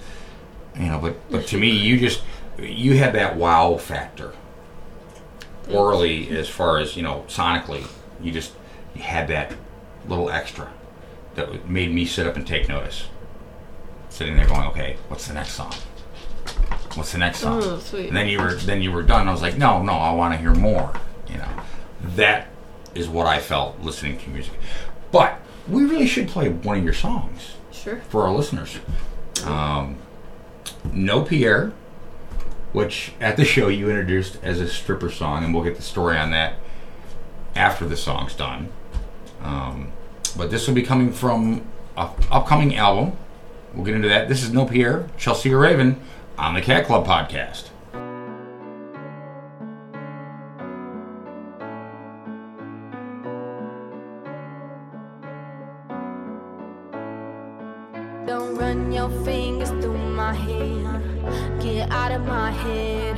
you 0.75 0.87
know. 0.87 0.99
But 0.99 1.15
but 1.29 1.47
to 1.47 1.57
me, 1.57 1.69
you 1.71 1.99
just 1.99 2.23
you 2.59 2.97
had 2.97 3.13
that 3.13 3.35
wow 3.35 3.77
factor. 3.77 4.33
Orally, 5.69 6.29
as 6.37 6.49
far 6.49 6.79
as 6.79 6.97
you 6.97 7.03
know, 7.03 7.23
sonically, 7.27 7.87
you 8.21 8.31
just 8.31 8.53
you 8.93 9.01
had 9.01 9.27
that 9.29 9.53
little 10.07 10.29
extra 10.29 10.71
that 11.35 11.69
made 11.69 11.93
me 11.93 12.05
sit 12.05 12.27
up 12.27 12.35
and 12.35 12.45
take 12.45 12.67
notice. 12.67 13.07
Sitting 14.09 14.35
there 14.35 14.47
going, 14.47 14.67
okay, 14.67 14.97
what's 15.07 15.27
the 15.27 15.33
next 15.33 15.53
song? 15.53 15.73
What's 16.95 17.11
the 17.13 17.17
next 17.19 17.39
song? 17.39 17.61
Oh, 17.63 17.79
sweet. 17.79 18.07
And 18.07 18.17
then 18.17 18.27
you 18.27 18.39
were 18.39 18.53
then 18.55 18.81
you 18.81 18.91
were 18.91 19.03
done. 19.03 19.27
I 19.27 19.31
was 19.31 19.41
like, 19.41 19.57
no, 19.57 19.81
no, 19.81 19.93
I 19.93 20.11
want 20.13 20.33
to 20.33 20.37
hear 20.39 20.53
more. 20.53 20.93
You 21.29 21.37
know, 21.37 21.49
that 22.15 22.47
is 22.95 23.07
what 23.07 23.27
I 23.27 23.39
felt 23.39 23.79
listening 23.81 24.17
to 24.19 24.29
music. 24.29 24.53
But 25.11 25.39
we 25.69 25.85
really 25.85 26.07
should 26.07 26.27
play 26.27 26.49
one 26.49 26.77
of 26.77 26.83
your 26.83 26.93
songs 26.93 27.55
Sure. 27.71 28.01
for 28.09 28.23
our 28.23 28.33
listeners. 28.33 28.79
Um, 29.45 29.97
no 30.91 31.21
Pierre, 31.23 31.71
which 32.73 33.13
at 33.21 33.37
the 33.37 33.45
show 33.45 33.67
you 33.69 33.89
introduced 33.89 34.37
as 34.43 34.59
a 34.59 34.67
stripper 34.67 35.09
song, 35.09 35.43
and 35.43 35.53
we'll 35.53 35.63
get 35.63 35.75
the 35.77 35.81
story 35.81 36.17
on 36.17 36.31
that 36.31 36.55
after 37.55 37.85
the 37.85 37.97
song's 37.97 38.33
done. 38.33 38.69
Um, 39.41 39.91
but 40.37 40.51
this 40.51 40.67
will 40.67 40.75
be 40.75 40.83
coming 40.83 41.11
from 41.11 41.65
an 41.97 42.09
upcoming 42.31 42.75
album. 42.75 43.13
We'll 43.73 43.85
get 43.85 43.95
into 43.95 44.09
that. 44.09 44.27
This 44.27 44.43
is 44.43 44.51
No 44.51 44.65
Pierre, 44.65 45.07
Chelsea 45.17 45.49
Ravenn 45.49 45.99
on 46.37 46.53
the 46.53 46.61
Cat 46.61 46.85
Club 46.85 47.05
podcast. 47.05 47.69
Don't 58.25 58.55
run 58.55 58.91
your 58.91 59.09
fingers 59.23 59.69
through 59.69 59.97
my 59.97 60.33
hair. 60.33 61.01
Get 61.59 61.91
out 61.91 62.11
of 62.11 62.25
my 62.25 62.51
head. 62.51 63.17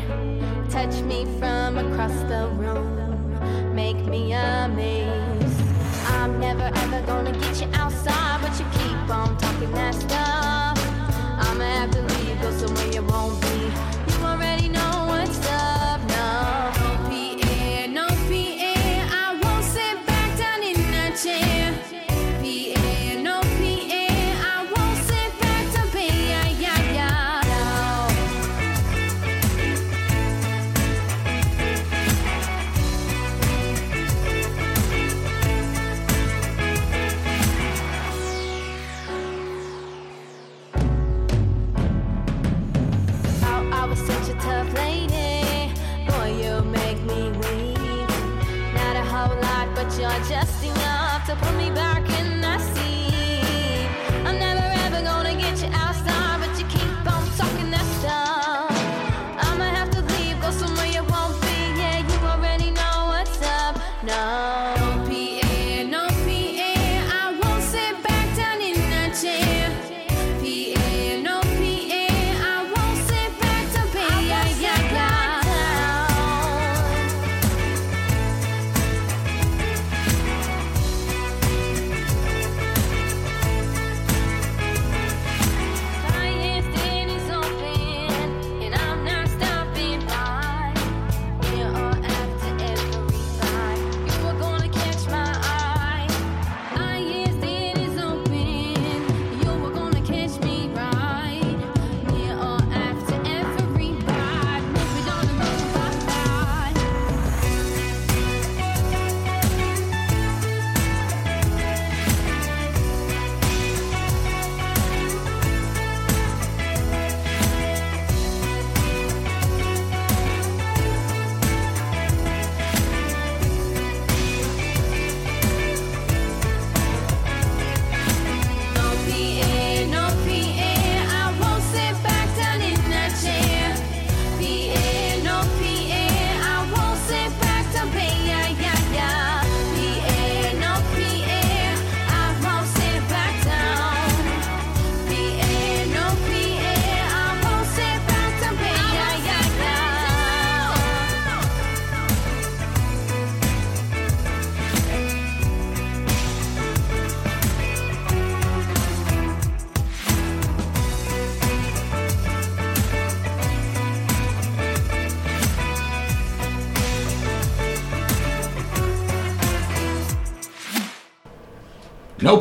Touch 0.69 1.01
me 1.03 1.25
from 1.39 1.77
across 1.77 2.13
the 2.23 2.49
room. 2.55 3.75
Make 3.75 3.97
me 4.05 4.33
amazed. 4.33 5.61
I'm 6.07 6.39
never 6.39 6.71
ever 6.73 7.05
gonna 7.05 7.31
get 7.31 7.61
you 7.61 7.69
outside, 7.73 8.41
but 8.41 8.57
you 8.59 8.65
keep 8.73 9.09
on 9.09 9.37
talking 9.37 9.71
that 9.73 9.95
stuff. 9.95 10.32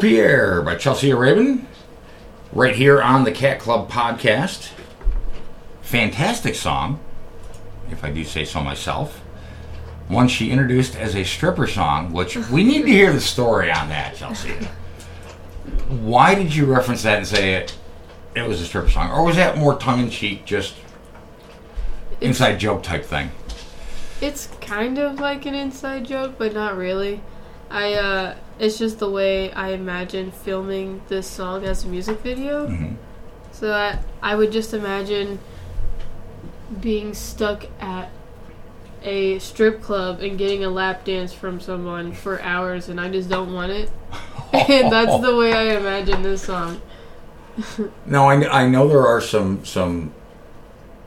Pierre 0.03 0.61
by 0.63 0.75
Chelsea 0.75 1.11
Ravenn, 1.11 1.65
right 2.53 2.75
here 2.75 3.01
on 3.01 3.23
the 3.23 3.31
Cat 3.31 3.61
Club 3.61 3.89
podcast. 3.89 4.73
Fantastic 5.83 6.57
song, 6.57 6.99
if 7.89 8.03
I 8.03 8.11
do 8.11 8.25
say 8.25 8.45
so 8.45 8.61
myself. 8.61 9.19
One 10.09 10.27
she 10.27 10.51
introduced 10.51 10.97
as 10.97 11.15
a 11.15 11.23
stripper 11.23 11.69
song, 11.69 12.13
which 12.13 12.37
we 12.37 12.65
need 12.65 12.83
to 12.83 12.89
hear 12.89 13.13
the 13.13 13.21
story 13.21 13.71
on 13.71 13.91
that, 13.91 14.17
Chelsea. 14.17 14.51
Why 15.89 16.35
did 16.35 16.53
you 16.53 16.67
reference 16.67 17.05
that 17.05 17.19
and 17.19 17.27
say 17.29 17.55
it? 17.55 17.79
It 18.35 18.49
was 18.49 18.61
a 18.61 18.65
stripper 18.65 18.91
song, 18.91 19.13
or 19.13 19.25
was 19.25 19.37
that 19.37 19.57
more 19.57 19.79
tongue 19.79 20.01
in 20.01 20.11
cheek, 20.11 20.45
just 20.45 20.75
inside 22.21 22.57
joke 22.57 22.83
type 22.83 23.05
thing? 23.05 23.31
It's 24.21 24.49
kind 24.61 24.99
of 24.99 25.21
like 25.21 25.47
an 25.47 25.55
inside 25.55 26.07
joke, 26.07 26.35
but 26.39 26.53
not 26.53 26.77
really. 26.77 27.21
I 27.73 27.95
uh 27.95 28.35
it's 28.59 28.79
just 28.79 28.99
the 28.99 29.11
way 29.11 29.51
I 29.53 29.71
imagine 29.71 30.31
filming 30.31 31.01
this 31.09 31.27
song 31.27 31.65
as 31.65 31.85
a 31.85 31.89
music 31.89 32.21
video. 32.21 32.67
Mhm. 32.69 32.97
So 33.51 33.73
I 33.73 33.99
I 34.23 34.35
would 34.37 34.53
just 34.53 34.75
imagine 34.75 35.39
being 36.81 37.15
stuck 37.15 37.65
at 37.81 38.11
a 39.03 39.39
strip 39.41 39.83
club 39.83 40.21
and 40.21 40.39
getting 40.39 40.65
a 40.65 40.71
lap 40.71 41.05
dance 41.05 41.33
from 41.33 41.61
someone 41.61 42.13
for 42.13 42.41
hours 42.43 42.89
and 42.89 43.01
I 43.01 43.09
just 43.11 43.29
don't 43.29 43.53
want 43.53 43.73
it. 43.73 43.91
and 44.53 44.93
that's 44.93 45.21
the 45.21 45.35
way 45.35 45.53
I 45.53 45.77
imagine 45.77 46.23
this 46.23 46.43
song. 46.43 46.81
Now 48.07 48.29
I, 48.29 48.63
I 48.63 48.69
know 48.69 48.87
there 48.89 49.07
are 49.07 49.21
some 49.21 49.65
some 49.65 50.13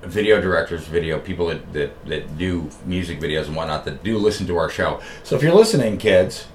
video 0.04 0.40
directors, 0.40 0.86
video 0.86 1.20
people 1.20 1.48
that, 1.48 1.74
that 1.74 2.06
that 2.08 2.38
do 2.38 2.70
music 2.86 3.20
videos 3.20 3.46
and 3.48 3.56
whatnot 3.56 3.86
that 3.86 4.04
do 4.04 4.18
listen 4.18 4.46
to 4.48 4.58
our 4.58 4.70
show. 4.70 5.00
So 5.24 5.36
if 5.36 5.42
you're 5.42 5.56
listening, 5.56 5.98
kids, 5.98 6.46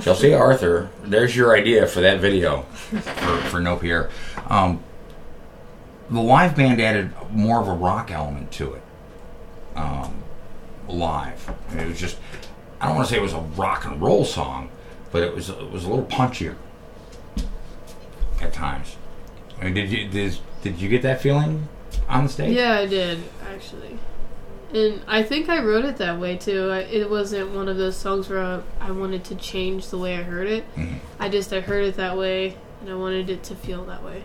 Chelsea 0.00 0.34
Arthur, 0.34 0.90
there's 1.02 1.36
your 1.36 1.56
idea 1.56 1.86
for 1.86 2.00
that 2.00 2.20
video 2.20 2.62
for, 2.62 3.00
for 3.48 3.60
No 3.60 3.76
Pierre. 3.76 4.10
Um, 4.48 4.82
the 6.10 6.20
live 6.20 6.56
band 6.56 6.80
added 6.80 7.12
more 7.30 7.60
of 7.60 7.68
a 7.68 7.72
rock 7.72 8.10
element 8.10 8.50
to 8.52 8.74
it. 8.74 8.82
Um, 9.76 10.22
live, 10.88 11.54
it 11.76 11.86
was 11.86 12.00
just 12.00 12.18
I 12.80 12.86
don't 12.86 12.96
want 12.96 13.08
to 13.08 13.14
say 13.14 13.18
it 13.18 13.22
was 13.22 13.32
a 13.32 13.40
rock 13.40 13.84
and 13.84 14.00
roll 14.00 14.24
song, 14.24 14.70
but 15.12 15.22
it 15.22 15.34
was 15.34 15.50
it 15.50 15.70
was 15.70 15.84
a 15.84 15.88
little 15.88 16.06
punchier 16.06 16.56
at 18.40 18.52
times. 18.52 18.96
I 19.60 19.64
mean, 19.64 19.74
did 19.74 19.90
you 19.90 20.08
did, 20.08 20.38
did 20.62 20.80
you 20.80 20.88
get 20.88 21.02
that 21.02 21.20
feeling 21.20 21.68
on 22.08 22.24
the 22.24 22.30
stage? 22.30 22.56
Yeah, 22.56 22.78
I 22.78 22.86
did 22.86 23.22
actually, 23.52 23.98
and 24.74 25.00
I 25.06 25.22
think 25.22 25.48
I 25.48 25.62
wrote 25.62 25.84
it 25.84 25.96
that 25.96 26.18
way 26.20 26.36
too. 26.36 26.70
I, 26.70 26.80
it 26.80 27.08
wasn't 27.10 27.50
one 27.54 27.68
of 27.68 27.76
those 27.76 27.96
songs 27.96 28.28
where 28.28 28.42
I, 28.42 28.60
I 28.80 28.90
wanted 28.90 29.24
to 29.24 29.34
change 29.34 29.88
the 29.88 29.98
way 29.98 30.16
I 30.16 30.22
heard 30.22 30.46
it. 30.46 30.64
Mhm. 30.76 30.98
I 31.18 31.28
just 31.28 31.52
I 31.52 31.60
heard 31.60 31.84
it 31.84 31.96
that 31.96 32.16
way, 32.16 32.56
and 32.80 32.90
I 32.90 32.94
wanted 32.94 33.30
it 33.30 33.42
to 33.44 33.54
feel 33.54 33.84
that 33.86 34.02
way. 34.04 34.24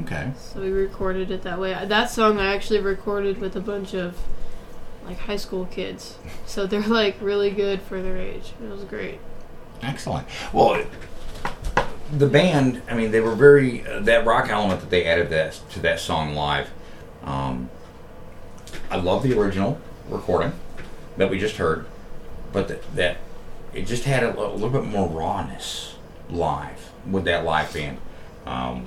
Okay. 0.00 0.32
So 0.38 0.60
we 0.60 0.70
recorded 0.70 1.30
it 1.30 1.42
that 1.42 1.58
way. 1.60 1.76
That 1.84 2.10
song 2.10 2.38
I 2.38 2.54
actually 2.54 2.80
recorded 2.80 3.38
with 3.40 3.56
a 3.56 3.60
bunch 3.60 3.94
of 3.94 4.16
like 5.06 5.18
high 5.18 5.36
school 5.36 5.66
kids, 5.66 6.16
so 6.46 6.66
they're 6.68 6.80
like 6.82 7.16
really 7.20 7.50
good 7.50 7.82
for 7.82 8.00
their 8.00 8.16
age. 8.16 8.52
It 8.62 8.70
was 8.70 8.84
great. 8.84 9.18
Excellent. 9.82 10.26
Well, 10.52 10.84
the 12.16 12.26
band, 12.28 12.82
I 12.88 12.94
mean, 12.94 13.10
they 13.10 13.20
were 13.20 13.34
very 13.34 13.86
uh, 13.86 14.00
that 14.00 14.24
rock 14.24 14.48
element 14.48 14.80
that 14.80 14.90
they 14.90 15.04
added 15.04 15.30
that 15.30 15.60
to 15.70 15.80
that 15.80 15.98
song 15.98 16.34
live. 16.34 16.70
Um, 17.24 17.68
I 18.92 18.96
love 18.96 19.22
the 19.22 19.32
original 19.40 19.80
recording 20.10 20.52
that 21.16 21.30
we 21.30 21.38
just 21.38 21.56
heard, 21.56 21.86
but 22.52 22.68
that, 22.68 22.94
that 22.94 23.16
it 23.72 23.86
just 23.86 24.04
had 24.04 24.22
a, 24.22 24.38
a 24.38 24.52
little 24.52 24.68
bit 24.68 24.84
more 24.84 25.08
rawness 25.08 25.94
live 26.28 26.90
with 27.10 27.24
that 27.24 27.42
live 27.42 27.72
band. 27.72 27.96
Um, 28.44 28.84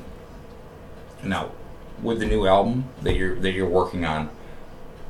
now, 1.23 1.53
with 2.03 2.19
the 2.19 2.27
new 2.27 2.45
album 2.45 2.85
that 3.01 3.15
you're 3.15 3.33
that 3.39 3.53
you're 3.53 3.67
working 3.67 4.05
on, 4.05 4.29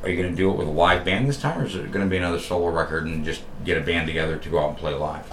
are 0.02 0.08
you 0.08 0.16
going 0.16 0.30
to 0.30 0.36
do 0.36 0.50
it 0.50 0.56
with 0.56 0.68
a 0.70 0.72
live 0.72 1.04
band 1.04 1.28
this 1.28 1.42
time, 1.42 1.60
or 1.62 1.66
is 1.66 1.76
it 1.76 1.92
going 1.92 2.06
to 2.06 2.10
be 2.10 2.16
another 2.16 2.40
solo 2.40 2.70
record 2.70 3.06
and 3.06 3.26
just 3.26 3.42
get 3.66 3.78
a 3.78 3.82
band 3.82 4.08
together 4.08 4.38
to 4.38 4.50
go 4.50 4.60
out 4.60 4.70
and 4.70 4.78
play 4.78 4.94
live? 4.94 5.28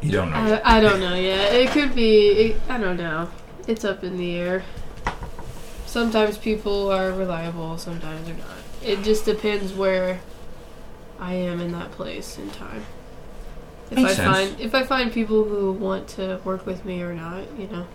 You 0.00 0.10
don't 0.10 0.30
know. 0.30 0.36
I, 0.64 0.78
I 0.78 0.80
don't 0.80 1.00
know 1.00 1.16
yet. 1.16 1.52
It 1.52 1.68
could 1.68 1.94
be. 1.94 2.28
It, 2.28 2.60
I 2.66 2.78
don't 2.78 2.96
know. 2.96 3.28
It's 3.66 3.84
up 3.84 4.02
in 4.02 4.16
the 4.16 4.36
air. 4.36 4.64
Sometimes 5.86 6.36
people 6.36 6.90
are 6.90 7.12
reliable. 7.12 7.78
Sometimes 7.78 8.26
they're 8.26 8.34
not. 8.36 8.46
It 8.82 9.02
just 9.02 9.24
depends 9.24 9.72
where 9.72 10.20
I 11.18 11.34
am 11.34 11.60
in 11.60 11.72
that 11.72 11.90
place 11.92 12.38
in 12.38 12.50
time. 12.50 12.84
If 13.90 13.96
Makes 13.98 14.10
I 14.10 14.14
sense. 14.14 14.36
find 14.50 14.60
if 14.60 14.74
I 14.74 14.82
find 14.82 15.12
people 15.12 15.44
who 15.44 15.72
want 15.72 16.08
to 16.08 16.40
work 16.44 16.66
with 16.66 16.84
me 16.84 17.02
or 17.02 17.14
not, 17.14 17.44
you 17.58 17.68
know, 17.68 17.86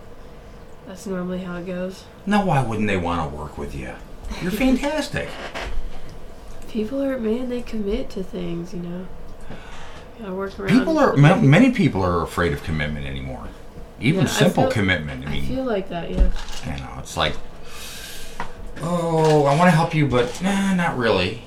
that's 0.88 1.06
normally 1.06 1.39
how 1.39 1.58
it 1.58 1.65
goes. 1.65 2.06
Now, 2.25 2.45
why 2.45 2.63
wouldn't 2.63 2.88
they 2.88 2.97
want 2.97 3.30
to 3.30 3.38
work 3.38 3.58
with 3.58 3.75
you? 3.75 3.93
You're 4.41 4.51
fantastic. 4.51 5.27
People 6.69 7.04
are 7.04 7.19
man, 7.19 7.49
they 7.49 7.62
commit 7.62 8.10
to 8.12 8.23
things, 8.23 8.73
you 8.73 8.80
know. 8.80 9.06
Gotta 10.19 10.34
work 10.34 10.58
around. 10.60 10.69
People 10.69 10.97
are 10.97 11.15
ma- 11.17 11.36
many 11.36 11.71
people 11.71 12.01
are 12.04 12.21
afraid 12.23 12.54
of 12.54 12.63
commitment 12.63 13.06
anymore. 13.06 13.49
Even 13.99 14.21
Yeah, 14.21 14.27
I 14.27 14.34
simple 14.34 14.63
feel- 14.63 14.71
commitment. 14.71 15.25
I 15.25 15.30
I 15.30 15.32
mean, 15.34 15.45
feel 15.45 15.63
like 15.65 15.89
that, 15.89 16.10
yeah. 16.10 16.32
you 16.65 16.71
know, 16.80 16.89
it's 16.99 17.17
like, 17.17 17.34
oh, 18.82 19.46
I 19.46 19.56
want 19.56 19.70
to 19.70 19.76
help 19.76 19.94
you, 19.94 20.08
but 20.08 20.41
nah, 20.41 20.74
not 20.74 20.98
really. 20.98 21.44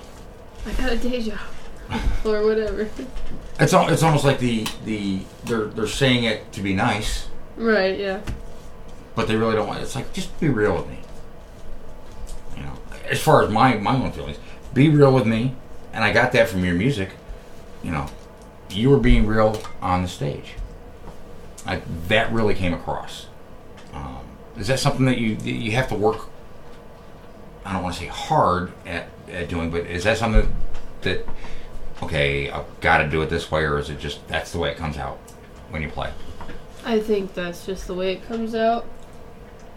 I 0.66 0.72
got 0.72 0.92
a 0.92 0.96
day 0.96 1.22
job 1.22 1.38
or 2.24 2.44
whatever. 2.44 2.88
It's 3.60 3.72
al- 3.72 3.88
it's 3.88 4.02
almost 4.02 4.24
like 4.24 4.40
the 4.40 4.66
the 4.84 5.20
they're 5.44 5.66
they're 5.66 5.86
saying 5.86 6.24
it 6.24 6.50
to 6.54 6.60
be 6.60 6.74
nice, 6.74 7.28
right, 7.56 7.96
yeah. 7.96 8.20
but 9.14 9.28
they 9.28 9.36
really 9.36 9.54
don't 9.54 9.68
want. 9.68 9.80
It's 9.80 9.94
like 9.94 10.12
just 10.12 10.40
be 10.40 10.48
real 10.48 10.74
with 10.74 10.88
me. 10.88 10.98
You 12.56 12.64
know, 12.64 12.72
as 13.08 13.22
far 13.22 13.44
as 13.44 13.50
my 13.50 13.76
my 13.76 13.94
own 13.94 14.10
feelings, 14.10 14.38
be 14.72 14.88
real 14.88 15.12
with 15.12 15.24
me, 15.24 15.54
and 15.92 16.02
I 16.02 16.12
got 16.12 16.32
that 16.32 16.48
from 16.48 16.64
your 16.64 16.74
music. 16.74 17.10
You 17.84 17.92
know, 17.92 18.08
you 18.70 18.90
were 18.90 18.98
being 18.98 19.24
real 19.24 19.62
on 19.80 20.02
the 20.02 20.08
stage. 20.08 20.54
I, 21.64 21.80
that 22.08 22.32
really 22.32 22.54
came 22.54 22.74
across. 22.74 23.28
Um, 23.92 24.26
is 24.56 24.66
that 24.66 24.80
something 24.80 25.06
that 25.06 25.18
you 25.18 25.36
that 25.36 25.48
you 25.48 25.70
have 25.72 25.86
to 25.90 25.94
work? 25.94 26.28
I 27.64 27.72
don't 27.72 27.82
want 27.82 27.94
to 27.94 28.00
say 28.00 28.06
hard 28.06 28.72
at, 28.86 29.08
at 29.30 29.48
doing, 29.48 29.70
but 29.70 29.86
is 29.86 30.04
that 30.04 30.18
something 30.18 30.54
that 31.02 31.26
okay, 32.02 32.50
I've 32.50 32.80
got 32.80 32.98
to 32.98 33.08
do 33.08 33.22
it 33.22 33.30
this 33.30 33.50
way, 33.50 33.62
or 33.62 33.78
is 33.78 33.90
it 33.90 33.98
just 33.98 34.26
that's 34.28 34.52
the 34.52 34.58
way 34.58 34.70
it 34.70 34.76
comes 34.76 34.98
out 34.98 35.18
when 35.70 35.82
you 35.82 35.88
play? 35.88 36.12
I 36.84 37.00
think 37.00 37.34
that's 37.34 37.64
just 37.64 37.86
the 37.86 37.94
way 37.94 38.12
it 38.12 38.26
comes 38.28 38.54
out. 38.54 38.86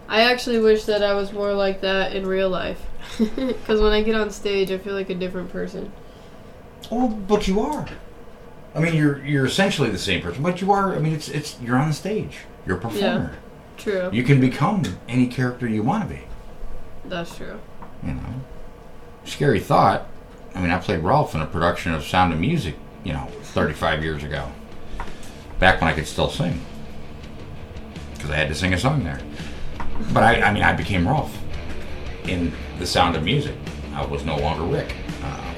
I 0.08 0.22
actually 0.30 0.58
wish 0.58 0.84
that 0.84 1.02
I 1.02 1.14
was 1.14 1.32
more 1.32 1.52
like 1.52 1.80
that 1.82 2.14
in 2.14 2.26
real 2.26 2.48
life. 2.48 2.80
Because 3.18 3.80
when 3.80 3.92
I 3.92 4.02
get 4.02 4.14
on 4.14 4.30
stage, 4.30 4.70
I 4.70 4.78
feel 4.78 4.94
like 4.94 5.10
a 5.10 5.14
different 5.14 5.50
person. 5.50 5.92
Oh, 6.90 7.08
but 7.08 7.48
you 7.48 7.60
are. 7.60 7.86
I 8.74 8.80
mean, 8.80 8.94
you're 8.94 9.24
you're 9.24 9.46
essentially 9.46 9.90
the 9.90 9.98
same 9.98 10.22
person, 10.22 10.42
but 10.42 10.60
you 10.60 10.72
are. 10.72 10.94
I 10.94 10.98
mean, 10.98 11.12
it's 11.14 11.28
it's 11.28 11.58
you're 11.60 11.76
on 11.76 11.88
the 11.88 11.94
stage. 11.94 12.38
You're 12.66 12.76
a 12.76 12.80
performer. 12.80 13.36
True. 13.76 14.10
You 14.12 14.22
can 14.24 14.40
become 14.40 14.82
any 15.08 15.26
character 15.26 15.66
you 15.66 15.82
want 15.82 16.08
to 16.08 16.14
be. 16.14 16.22
That's 17.06 17.34
true. 17.36 17.60
You 18.02 18.14
know, 18.14 18.34
scary 19.24 19.60
thought. 19.60 20.06
I 20.54 20.60
mean, 20.60 20.70
I 20.70 20.78
played 20.78 21.00
Rolf 21.00 21.34
in 21.34 21.40
a 21.40 21.46
production 21.46 21.92
of 21.92 22.04
Sound 22.04 22.32
of 22.32 22.40
Music. 22.40 22.76
You 23.04 23.12
know, 23.12 23.28
35 23.42 24.02
years 24.02 24.24
ago. 24.24 24.50
Back 25.58 25.80
when 25.80 25.90
I 25.90 25.94
could 25.94 26.06
still 26.06 26.30
sing, 26.30 26.60
because 28.14 28.30
I 28.30 28.36
had 28.36 28.48
to 28.48 28.54
sing 28.54 28.72
a 28.74 28.78
song 28.78 29.02
there. 29.02 29.20
But 30.12 30.22
I, 30.22 30.42
I 30.42 30.52
mean, 30.52 30.62
I 30.62 30.72
became 30.72 31.06
Rolf 31.06 31.36
in 32.24 32.52
The 32.78 32.86
Sound 32.86 33.16
of 33.16 33.24
Music. 33.24 33.54
I 33.94 34.04
was 34.04 34.24
no 34.24 34.36
longer 34.36 34.62
Rick. 34.62 34.94
Uh, 35.22 35.54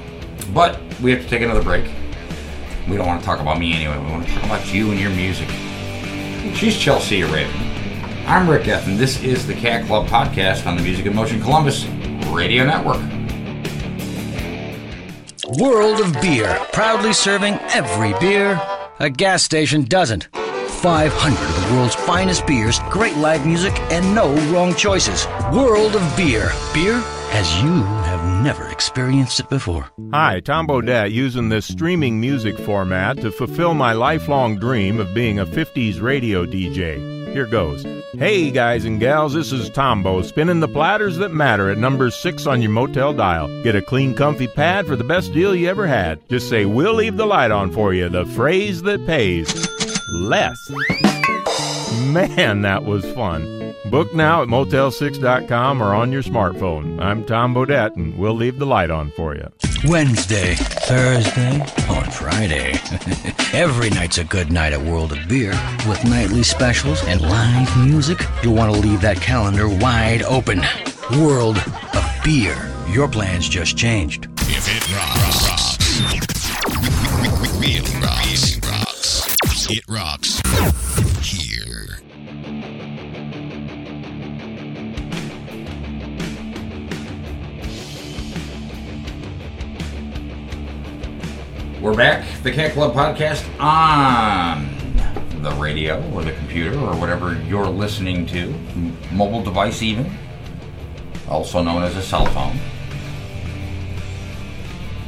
but 0.55 0.81
we 1.03 1.11
have 1.11 1.23
to 1.23 1.29
take 1.29 1.43
another 1.43 1.63
break. 1.63 1.91
We 2.89 2.97
don't 2.97 3.07
want 3.07 3.21
to 3.21 3.27
talk 3.27 3.41
about 3.41 3.59
me 3.59 3.75
anyway. 3.75 3.99
We 3.99 4.11
want 4.11 4.27
to 4.27 4.33
talk 4.33 4.45
about 4.45 4.73
you 4.73 4.91
and 4.91 4.99
your 4.99 5.11
music. 5.11 5.49
She's 6.55 6.77
Chelsea 6.77 7.21
Ravenn. 7.23 7.71
I'm 8.27 8.49
Rick 8.49 8.69
and 8.69 8.99
this 8.99 9.23
is 9.23 9.47
the 9.47 9.55
Cat 9.55 9.87
Club 9.87 10.07
podcast 10.07 10.67
on 10.67 10.77
the 10.77 10.83
Music 10.83 11.05
in 11.05 11.15
Motion 11.15 11.41
Columbus 11.41 11.85
Radio 12.29 12.65
Network. 12.65 13.01
World 15.59 16.01
of 16.01 16.13
Beer, 16.21 16.59
proudly 16.73 17.13
serving 17.13 17.55
every 17.75 18.19
beer 18.21 18.61
a 19.01 19.09
gas 19.09 19.43
station 19.43 19.83
doesn't. 19.85 20.29
500 20.35 21.13
of 21.13 21.69
the 21.69 21.75
world's 21.75 21.95
finest 21.95 22.47
beers, 22.47 22.81
great 22.91 23.17
live 23.17 23.47
music, 23.47 23.79
and 23.91 24.15
no 24.15 24.35
wrong 24.53 24.75
choices. 24.75 25.27
World 25.53 25.97
of 25.97 26.17
Beer. 26.17 26.53
Beer 26.75 27.03
as 27.33 27.63
you 27.63 27.83
never 28.41 28.69
experienced 28.69 29.39
it 29.41 29.49
before. 29.51 29.91
Hi, 30.13 30.41
Tom 30.41 30.67
Bodett 30.67 31.13
using 31.13 31.49
this 31.49 31.67
streaming 31.67 32.19
music 32.21 32.59
format 32.59 33.19
to 33.19 33.31
fulfill 33.31 33.75
my 33.75 33.93
lifelong 33.93 34.59
dream 34.59 34.99
of 34.99 35.15
being 35.15 35.39
a 35.39 35.47
50s 35.47 36.01
radio 36.01 36.47
DJ. 36.47 37.33
Here 37.33 37.47
goes. 37.47 37.85
Hey, 38.15 38.51
guys 38.51 38.85
and 38.85 38.99
gals, 38.99 39.35
this 39.35 39.53
is 39.53 39.71
Tombo 39.71 40.23
spinning 40.23 40.61
the 40.61 40.69
platters 40.69 41.19
that 41.19 41.29
matter 41.31 41.71
at 41.71 41.79
number 41.79 42.11
six 42.11 42.47
on 42.47 42.61
your 42.61 42.71
motel 42.71 43.13
dial. 43.13 43.63
Get 43.63 43.77
a 43.77 43.83
clean, 43.83 44.15
comfy 44.15 44.49
pad 44.49 44.87
for 44.87 44.97
the 44.97 45.05
best 45.05 45.33
deal 45.33 45.55
you 45.55 45.69
ever 45.69 45.87
had. 45.87 46.27
Just 46.29 46.49
say, 46.49 46.65
We'll 46.65 46.95
leave 46.95 47.17
the 47.17 47.27
light 47.27 47.51
on 47.51 47.71
for 47.71 47.93
you, 47.95 48.09
the 48.09 48.27
phrase 48.27 48.83
that 48.83 49.07
pays. 49.07 49.49
Less. 50.13 50.59
Man, 52.13 52.63
that 52.63 52.85
was 52.85 53.05
fun. 53.13 53.60
Book 53.91 54.15
now 54.15 54.43
at 54.43 54.47
motel6.com 54.49 55.83
or 55.83 55.97
on 55.97 56.13
your 56.13 56.23
smartphone. 56.23 57.03
I'm 57.03 57.25
Tom 57.25 57.53
Bodett, 57.53 57.97
and 57.97 58.17
we'll 58.17 58.35
leave 58.35 58.61
the 58.61 58.65
light 58.65 58.89
on 58.89 59.11
for 59.11 59.35
you. 59.35 59.51
Wednesday, 59.87 60.55
Thursday, 60.55 61.61
on 61.89 62.05
Friday. 62.13 62.75
Every 63.53 63.91
night's 63.91 64.19
a 64.19 64.25
good 64.25 64.53
night 64.53 64.73
at 64.73 64.81
World 64.81 65.11
of 65.11 65.27
Beer. 65.27 65.51
With 65.89 66.05
nightly 66.05 66.45
specials 66.45 67.03
and 67.05 67.21
live 67.21 67.77
music, 67.85 68.21
you'll 68.45 68.55
want 68.55 68.73
to 68.73 68.81
leave 68.81 69.01
that 69.01 69.21
calendar 69.21 69.69
wide 69.69 70.23
open. 70.23 70.63
World 71.19 71.59
of 71.59 72.21
Beer. 72.23 72.71
Your 72.91 73.09
plans 73.09 73.49
just 73.49 73.77
changed. 73.77 74.29
If 74.43 74.69
it 74.69 74.87
rocks, 74.95 75.79
really 77.59 78.01
rocks, 78.01 79.69
it 79.69 79.85
rocks 79.89 80.41
here. 81.29 81.60
We're 91.81 91.95
back, 91.97 92.27
the 92.43 92.53
Cat 92.53 92.73
Club 92.73 92.93
podcast 92.95 93.43
on 93.59 94.69
the 95.43 95.51
radio 95.53 96.03
or 96.13 96.23
the 96.23 96.33
computer 96.33 96.79
or 96.79 96.95
whatever 96.97 97.41
you're 97.49 97.67
listening 97.69 98.27
to, 98.27 98.55
mobile 99.11 99.43
device 99.43 99.81
even, 99.83 100.11
also 101.29 101.63
known 101.63 101.83
as 101.83 101.97
a 101.97 102.03
cell 102.03 102.27
phone. 102.27 102.59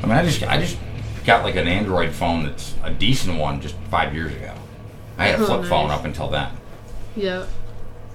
I 0.02 0.06
mean, 0.06 0.16
I 0.16 0.24
just 0.24 0.42
I 0.44 0.58
just 0.58 0.78
got 1.26 1.44
like 1.44 1.56
an 1.56 1.68
Android 1.68 2.12
phone 2.12 2.44
that's 2.44 2.74
a 2.82 2.90
decent 2.90 3.38
one 3.38 3.60
just 3.60 3.74
five 3.90 4.14
years 4.14 4.32
ago. 4.34 4.54
I 5.18 5.26
had 5.26 5.40
a 5.40 5.42
Oh, 5.42 5.46
flip 5.46 5.68
phone 5.68 5.90
up 5.90 6.06
until 6.06 6.28
then, 6.28 6.48
Yeah. 7.14 7.44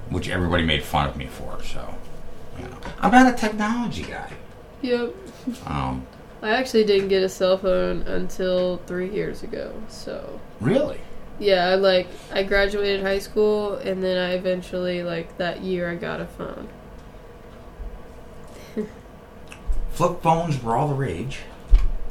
which 0.09 0.29
everybody 0.29 0.63
made 0.63 0.83
fun 0.83 1.07
of 1.07 1.15
me 1.15 1.27
for. 1.27 1.61
So, 1.63 1.93
you 2.57 2.63
know, 2.65 2.77
I'm 2.99 3.11
not 3.11 3.31
a 3.31 3.37
technology 3.37 4.03
guy. 4.03 4.31
Yep. 4.81 5.13
Um, 5.67 6.05
I 6.41 6.49
actually 6.49 6.83
didn't 6.83 7.07
get 7.07 7.23
a 7.23 7.29
cell 7.29 7.57
phone 7.57 8.01
until 8.03 8.77
three 8.85 9.09
years 9.09 9.43
ago. 9.43 9.73
So 9.87 10.39
really? 10.61 10.99
yeah, 11.39 11.67
I 11.67 11.75
like 11.75 12.07
I 12.31 12.43
graduated 12.43 13.01
high 13.01 13.19
school 13.19 13.75
and 13.75 14.03
then 14.03 14.17
I 14.17 14.33
eventually 14.33 15.03
like 15.03 15.37
that 15.37 15.61
year 15.61 15.89
I 15.89 15.95
got 15.95 16.21
a 16.21 16.27
phone. 16.27 16.69
Flip 19.91 20.21
phones 20.21 20.61
were 20.61 20.75
all 20.75 20.87
the 20.87 20.93
rage. 20.93 21.39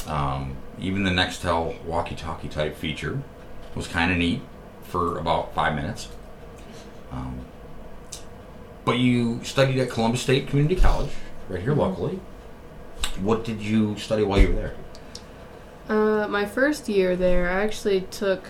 Um, 0.06 0.56
even 0.78 1.04
the 1.04 1.10
Nextel 1.10 1.82
walkie-talkie 1.84 2.48
type 2.48 2.76
feature 2.76 3.22
was 3.74 3.86
kind 3.88 4.10
of 4.10 4.18
neat 4.18 4.42
for 4.82 5.18
about 5.18 5.54
five 5.54 5.74
minutes. 5.74 6.08
Um, 7.10 7.40
but 8.84 8.98
you 8.98 9.42
studied 9.42 9.78
at 9.78 9.90
Columbus 9.90 10.22
State 10.22 10.48
Community 10.48 10.76
College, 10.76 11.10
right 11.48 11.60
here 11.60 11.74
locally. 11.74 12.20
What 13.22 13.44
did 13.44 13.60
you 13.62 13.96
study 13.98 14.22
while 14.22 14.38
you 14.40 14.48
were 14.48 14.54
there? 14.54 14.74
Uh, 15.88 16.26
my 16.28 16.44
first 16.44 16.88
year 16.88 17.14
there, 17.16 17.48
I 17.48 17.62
actually 17.64 18.02
took, 18.10 18.48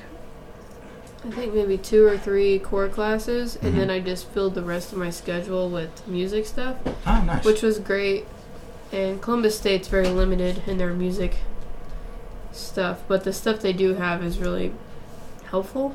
I 1.25 1.31
think 1.31 1.55
maybe 1.55 1.77
two 1.77 2.07
or 2.07 2.17
three 2.17 2.59
core 2.59 2.89
classes, 2.89 3.57
and 3.61 3.75
Mhm. 3.75 3.79
then 3.79 3.91
I 3.91 4.01
just 4.01 4.29
filled 4.29 4.55
the 4.55 4.63
rest 4.63 4.93
of 4.93 4.99
my 4.99 5.11
schedule 5.11 5.69
with 5.69 6.07
music 6.09 6.47
stuff, 6.47 6.77
Oh, 7.07 7.23
nice. 7.27 7.45
which 7.45 7.63
was 7.63 7.79
great. 7.79 8.27
And 8.93 9.21
Columbus 9.21 9.59
State's 9.59 9.89
very 9.89 10.09
limited 10.09 10.63
in 10.67 10.79
their 10.79 10.93
music 10.95 11.37
stuff, 12.53 12.99
but 13.09 13.25
the 13.25 13.33
stuff 13.33 13.61
they 13.61 13.73
do 13.73 13.95
have 13.95 14.23
is 14.25 14.39
really 14.39 14.73
helpful 15.51 15.95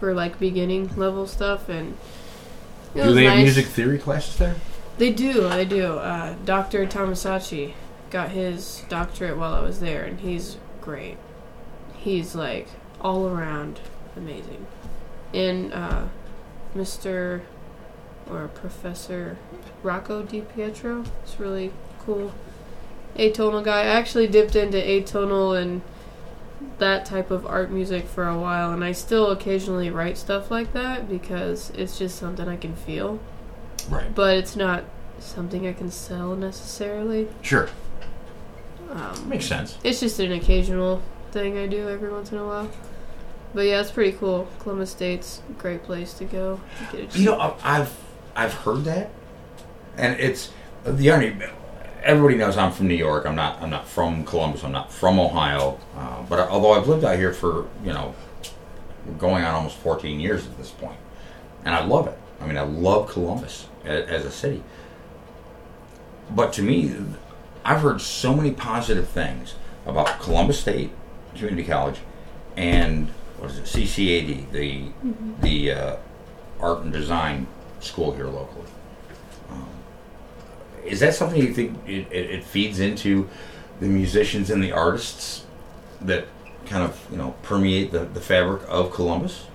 for 0.00 0.14
like 0.14 0.38
beginning 0.38 0.90
level 0.96 1.26
stuff. 1.26 1.68
And 1.68 1.96
do 2.94 3.12
they 3.12 3.24
have 3.24 3.36
music 3.38 3.66
theory 3.66 3.98
classes 3.98 4.36
there? 4.36 4.54
They 4.98 5.10
do, 5.10 5.48
they 5.48 5.64
do. 5.64 5.94
Uh, 5.98 6.34
Dr. 6.44 6.86
Tamasachi 6.86 7.72
got 8.12 8.30
his 8.30 8.84
doctorate 8.88 9.36
while 9.36 9.54
I 9.54 9.60
was 9.60 9.80
there, 9.80 10.04
and 10.04 10.20
he's 10.20 10.58
great. 10.80 11.16
He's 11.96 12.34
like 12.34 12.68
all 13.00 13.26
around 13.26 13.80
amazing. 14.16 14.66
And 15.34 15.72
uh, 15.72 16.04
Mr. 16.76 17.40
or 18.30 18.48
Professor 18.48 19.38
Rocco 19.82 20.22
Di 20.22 20.42
Pietro 20.42 21.04
is 21.24 21.40
really 21.40 21.72
cool. 22.04 22.32
Atonal 23.16 23.64
guy. 23.64 23.80
I 23.80 23.84
actually 23.86 24.26
dipped 24.28 24.54
into 24.56 24.76
atonal 24.78 25.60
and 25.60 25.80
that 26.78 27.04
type 27.04 27.30
of 27.30 27.46
art 27.46 27.70
music 27.70 28.06
for 28.06 28.28
a 28.28 28.38
while, 28.38 28.72
and 28.72 28.84
I 28.84 28.92
still 28.92 29.30
occasionally 29.30 29.90
write 29.90 30.16
stuff 30.18 30.50
like 30.50 30.72
that 30.74 31.08
because 31.08 31.70
it's 31.70 31.98
just 31.98 32.18
something 32.18 32.46
I 32.48 32.56
can 32.56 32.76
feel 32.76 33.18
Right. 33.88 34.14
but 34.14 34.36
it's 34.36 34.54
not 34.54 34.84
something 35.18 35.66
I 35.66 35.72
can 35.72 35.90
sell 35.90 36.36
necessarily. 36.36 37.28
Sure. 37.42 37.68
Um, 38.92 39.28
Makes 39.28 39.46
sense. 39.46 39.78
it's 39.82 40.00
just 40.00 40.20
an 40.20 40.32
occasional 40.32 41.02
thing 41.32 41.56
I 41.58 41.66
do 41.66 41.88
every 41.88 42.10
once 42.10 42.30
in 42.30 42.38
a 42.38 42.46
while. 42.46 42.70
But 43.54 43.62
yeah, 43.62 43.80
it's 43.80 43.90
pretty 43.90 44.12
cool. 44.12 44.48
Columbus 44.60 44.90
State's 44.90 45.40
a 45.48 45.52
great 45.54 45.82
place 45.84 46.12
to 46.14 46.24
go. 46.24 46.60
To 46.90 46.96
get 46.96 47.14
a 47.14 47.18
You 47.18 47.24
know, 47.26 47.38
I- 47.40 47.54
I've 47.80 47.94
I've 48.34 48.54
heard 48.54 48.84
that, 48.84 49.10
and 49.96 50.18
it's 50.20 50.50
the 50.84 51.10
only. 51.10 51.36
Everybody 52.02 52.36
knows 52.36 52.56
I'm 52.56 52.72
from 52.72 52.88
New 52.88 52.94
York. 52.94 53.26
I'm 53.26 53.34
not. 53.36 53.60
I'm 53.62 53.70
not 53.70 53.86
from 53.86 54.24
Columbus. 54.24 54.64
I'm 54.64 54.72
not 54.72 54.90
from 54.92 55.20
Ohio. 55.20 55.78
Uh, 55.96 56.22
but 56.28 56.38
although 56.48 56.72
I've 56.72 56.88
lived 56.88 57.04
out 57.04 57.16
here 57.16 57.32
for 57.32 57.66
you 57.84 57.92
know, 57.92 58.14
going 59.18 59.44
on 59.44 59.54
almost 59.54 59.76
14 59.78 60.18
years 60.18 60.46
at 60.46 60.56
this 60.58 60.70
point, 60.70 60.96
and 61.64 61.74
I 61.74 61.84
love 61.84 62.06
it. 62.08 62.18
I 62.40 62.46
mean, 62.46 62.56
I 62.56 62.62
love 62.62 63.08
Columbus 63.10 63.68
as, 63.84 64.06
as 64.08 64.24
a 64.24 64.30
city. 64.30 64.62
But 66.30 66.52
to 66.54 66.62
me, 66.62 66.94
I've 67.64 67.80
heard 67.80 68.00
so 68.00 68.34
many 68.34 68.52
positive 68.52 69.08
things 69.08 69.54
about 69.86 70.20
Columbus 70.20 70.60
State 70.60 70.90
Community 71.34 71.64
College 71.64 72.00
and 72.56 73.08
what 73.38 73.50
is 73.50 73.58
it, 73.58 73.64
CCAD, 73.64 74.52
the 74.52 74.84
the 75.40 75.72
uh, 75.72 75.96
art 76.60 76.82
and 76.82 76.92
design 76.92 77.46
school 77.80 78.12
here 78.12 78.26
locally. 78.26 78.66
Um, 79.50 79.68
is 80.84 81.00
that 81.00 81.14
something 81.14 81.40
you 81.40 81.52
think 81.52 81.76
it, 81.86 82.06
it, 82.12 82.30
it 82.30 82.44
feeds 82.44 82.78
into 82.78 83.28
the 83.80 83.86
musicians 83.86 84.50
and 84.50 84.62
the 84.62 84.72
artists 84.72 85.44
that 86.00 86.26
kind 86.66 86.84
of 86.84 87.00
you 87.10 87.16
know 87.16 87.34
permeate 87.42 87.90
the, 87.90 88.04
the 88.04 88.20
fabric 88.20 88.62
of 88.68 88.92
Columbus? 88.92 89.46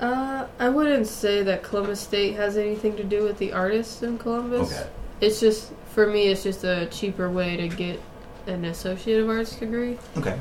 Uh, 0.00 0.46
I 0.58 0.70
wouldn't 0.70 1.06
say 1.06 1.42
that 1.42 1.62
Columbus 1.62 2.00
State 2.00 2.34
has 2.34 2.56
anything 2.56 2.96
to 2.96 3.04
do 3.04 3.22
with 3.22 3.38
the 3.38 3.52
artists 3.52 4.02
in 4.02 4.18
Columbus. 4.18 4.72
Okay. 4.72 4.90
It's 5.20 5.38
just 5.38 5.72
for 5.90 6.06
me, 6.06 6.28
it's 6.28 6.42
just 6.42 6.64
a 6.64 6.86
cheaper 6.86 7.30
way 7.30 7.56
to 7.56 7.68
get 7.68 8.00
an 8.46 8.64
associate 8.64 9.20
of 9.20 9.28
arts 9.28 9.56
degree. 9.56 9.98
Okay. 10.16 10.38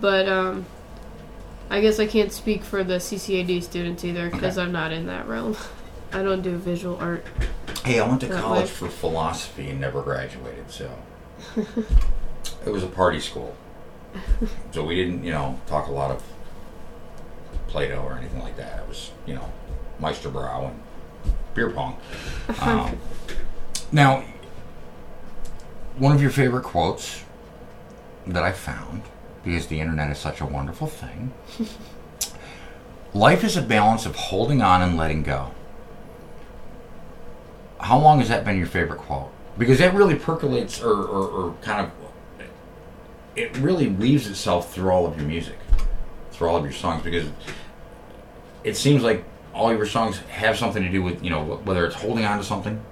But 0.00 0.28
um, 0.28 0.64
I 1.68 1.80
guess 1.80 1.98
I 1.98 2.06
can't 2.06 2.32
speak 2.32 2.62
for 2.64 2.84
the 2.84 2.94
CCAD 2.94 3.62
students 3.62 4.04
either 4.04 4.30
because 4.30 4.56
Okay. 4.58 4.66
I'm 4.66 4.72
not 4.72 4.92
in 4.92 5.06
that 5.06 5.26
realm. 5.28 5.56
I 6.12 6.22
don't 6.22 6.42
do 6.42 6.56
visual 6.56 6.96
art. 6.98 7.24
Hey, 7.84 8.00
I 8.00 8.06
went 8.08 8.20
to 8.22 8.28
college 8.28 8.62
way. 8.62 8.66
for 8.66 8.88
philosophy 8.88 9.68
and 9.70 9.80
never 9.80 10.02
graduated, 10.02 10.70
so 10.70 10.90
it 11.56 12.70
was 12.70 12.82
a 12.82 12.88
party 12.88 13.20
school. 13.20 13.54
So 14.72 14.84
we 14.84 14.96
didn't, 14.96 15.22
you 15.22 15.30
know, 15.30 15.58
talk 15.66 15.86
a 15.86 15.92
lot 15.92 16.10
of 16.10 16.22
Plato 17.68 18.02
or 18.02 18.18
anything 18.18 18.40
like 18.42 18.56
that. 18.56 18.80
It 18.80 18.88
was, 18.88 19.12
you 19.24 19.34
know, 19.34 19.52
Meister 20.00 20.28
Brau 20.30 20.66
and 20.66 20.82
beer 21.54 21.70
pong. 21.70 21.96
Um, 22.60 22.98
now, 23.92 24.24
one 26.00 26.12
of 26.12 26.22
your 26.22 26.30
favorite 26.30 26.64
quotes 26.64 27.24
that 28.26 28.42
I 28.42 28.52
found, 28.52 29.02
because 29.44 29.66
the 29.66 29.80
internet 29.80 30.10
is 30.10 30.18
such 30.18 30.40
a 30.40 30.46
wonderful 30.46 30.86
thing. 30.86 31.32
Life 33.12 33.44
is 33.44 33.56
a 33.56 33.62
balance 33.62 34.06
of 34.06 34.16
holding 34.16 34.62
on 34.62 34.80
and 34.80 34.96
letting 34.96 35.22
go. 35.22 35.52
How 37.80 37.98
long 37.98 38.20
has 38.20 38.30
that 38.30 38.46
been 38.46 38.56
your 38.56 38.66
favorite 38.66 38.98
quote? 38.98 39.30
Because 39.58 39.78
that 39.78 39.92
really 39.92 40.14
percolates 40.14 40.82
or, 40.82 40.94
or, 40.94 41.28
or 41.28 41.54
kind 41.60 41.86
of 41.86 41.92
it 43.36 43.56
really 43.58 43.88
weaves 43.88 44.26
itself 44.26 44.72
through 44.72 44.90
all 44.90 45.06
of 45.06 45.16
your 45.18 45.26
music, 45.26 45.58
through 46.30 46.48
all 46.48 46.56
of 46.56 46.64
your 46.64 46.72
songs, 46.72 47.04
because 47.04 47.28
it 48.64 48.76
seems 48.76 49.02
like 49.02 49.22
all 49.52 49.72
your 49.74 49.86
songs 49.86 50.18
have 50.28 50.56
something 50.56 50.82
to 50.82 50.88
do 50.88 51.02
with 51.02 51.22
you 51.22 51.28
know 51.28 51.42
whether 51.64 51.84
it's 51.84 51.94
holding 51.94 52.24
on 52.24 52.38
to 52.38 52.44
something, 52.44 52.82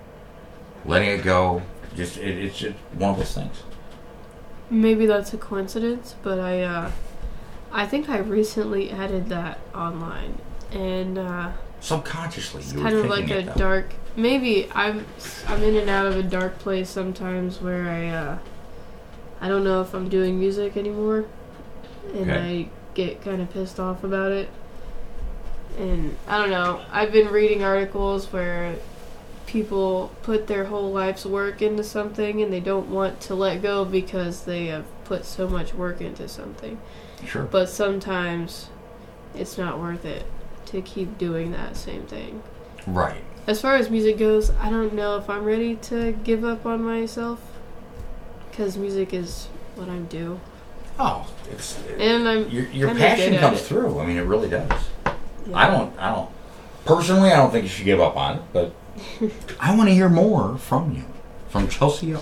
letting 0.84 1.08
it 1.08 1.24
go. 1.24 1.62
Just 1.96 2.16
it, 2.18 2.38
it's 2.38 2.58
just 2.58 2.76
one 2.94 3.10
of 3.10 3.16
those 3.18 3.32
things. 3.34 3.62
Maybe 4.70 5.06
that's 5.06 5.32
a 5.32 5.38
coincidence, 5.38 6.14
but 6.22 6.38
I 6.38 6.62
uh, 6.62 6.90
I 7.72 7.86
think 7.86 8.08
I 8.08 8.18
recently 8.18 8.90
added 8.90 9.28
that 9.30 9.58
online, 9.74 10.38
and 10.72 11.18
uh, 11.18 11.52
subconsciously 11.80 12.62
you 12.64 12.82
kind 12.82 12.94
of 12.96 13.06
like 13.06 13.30
a 13.30 13.42
though. 13.42 13.54
dark 13.54 13.94
maybe 14.16 14.68
i'm 14.74 15.06
i'm 15.46 15.62
in 15.62 15.76
and 15.76 15.88
out 15.88 16.06
of 16.06 16.16
a 16.16 16.24
dark 16.24 16.58
place 16.58 16.90
sometimes 16.90 17.60
where 17.60 17.88
i 17.88 18.08
uh 18.08 18.36
i 19.40 19.46
don't 19.46 19.62
know 19.62 19.80
if 19.80 19.94
i'm 19.94 20.08
doing 20.08 20.40
music 20.40 20.76
anymore 20.76 21.24
and 22.14 22.28
Okay. 22.32 22.40
i 22.64 22.68
get 22.94 23.22
kind 23.22 23.40
of 23.40 23.48
pissed 23.52 23.78
off 23.78 24.02
about 24.02 24.32
it 24.32 24.48
and 25.78 26.16
i 26.26 26.36
don't 26.36 26.50
know 26.50 26.80
i've 26.90 27.12
been 27.12 27.28
reading 27.28 27.62
articles 27.62 28.26
where 28.32 28.74
people 29.48 30.12
put 30.22 30.46
their 30.46 30.66
whole 30.66 30.92
life's 30.92 31.24
work 31.24 31.62
into 31.62 31.82
something 31.82 32.42
and 32.42 32.52
they 32.52 32.60
don't 32.60 32.88
want 32.90 33.18
to 33.18 33.34
let 33.34 33.62
go 33.62 33.82
because 33.84 34.44
they 34.44 34.66
have 34.66 34.84
put 35.04 35.24
so 35.24 35.48
much 35.48 35.72
work 35.72 36.00
into 36.02 36.28
something 36.28 36.78
Sure. 37.26 37.44
but 37.44 37.68
sometimes 37.70 38.68
it's 39.34 39.56
not 39.56 39.80
worth 39.80 40.04
it 40.04 40.24
to 40.66 40.82
keep 40.82 41.16
doing 41.16 41.50
that 41.52 41.76
same 41.76 42.02
thing 42.02 42.42
Right. 42.86 43.22
as 43.46 43.58
far 43.60 43.74
as 43.76 43.88
music 43.90 44.18
goes, 44.18 44.50
I 44.60 44.68
don't 44.68 44.92
know 44.92 45.16
if 45.16 45.30
I'm 45.30 45.44
ready 45.44 45.76
to 45.76 46.12
give 46.12 46.44
up 46.44 46.66
on 46.66 46.82
myself 46.84 47.40
because 48.50 48.76
music 48.76 49.14
is 49.14 49.46
what 49.76 49.88
I 49.88 49.96
do. 49.98 50.40
Oh, 50.98 51.26
it's 51.50 51.78
And 51.98 52.28
I'm 52.28 52.48
your, 52.50 52.64
your 52.66 52.94
passion 52.94 53.38
comes 53.38 53.62
through. 53.62 54.00
I 54.00 54.04
mean, 54.06 54.16
it 54.16 54.22
really 54.22 54.48
does. 54.48 54.68
Yeah. 55.06 55.12
I 55.54 55.70
don't. 55.70 55.96
I 55.98 56.12
don't. 56.12 56.28
Personally, 56.84 57.30
I 57.30 57.36
don't 57.36 57.52
think 57.52 57.62
you 57.62 57.68
should 57.68 57.84
give 57.84 58.00
up 58.00 58.16
on 58.16 58.36
it, 58.38 58.42
but 58.52 58.72
I 59.60 59.76
want 59.76 59.88
to 59.88 59.94
hear 59.94 60.08
more 60.08 60.58
from 60.58 60.94
you, 60.94 61.04
from 61.48 61.68
Chelsea 61.68 62.14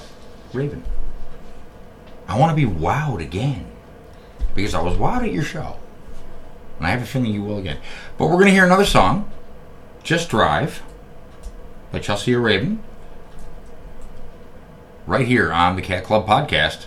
Ravenn. 0.52 0.82
I 2.28 2.38
want 2.38 2.56
to 2.56 2.66
be 2.66 2.70
wowed 2.70 3.22
again 3.22 3.66
because 4.54 4.74
I 4.74 4.82
was 4.82 4.96
wowed 4.96 5.22
at 5.22 5.32
your 5.32 5.44
show, 5.44 5.76
and 6.78 6.86
I 6.86 6.90
have 6.90 7.02
a 7.02 7.06
feeling 7.06 7.32
you 7.32 7.42
will 7.42 7.58
again. 7.58 7.78
But 8.18 8.26
we're 8.26 8.38
gonna 8.38 8.50
hear 8.50 8.64
another 8.64 8.86
song, 8.86 9.30
"Just 10.02 10.28
Drive," 10.28 10.82
by 11.92 11.98
Chelsea 12.00 12.34
Ravenn, 12.34 12.78
right 15.06 15.26
here 15.26 15.52
on 15.52 15.76
the 15.76 15.82
Cat 15.82 16.04
Club 16.04 16.26
podcast. 16.26 16.86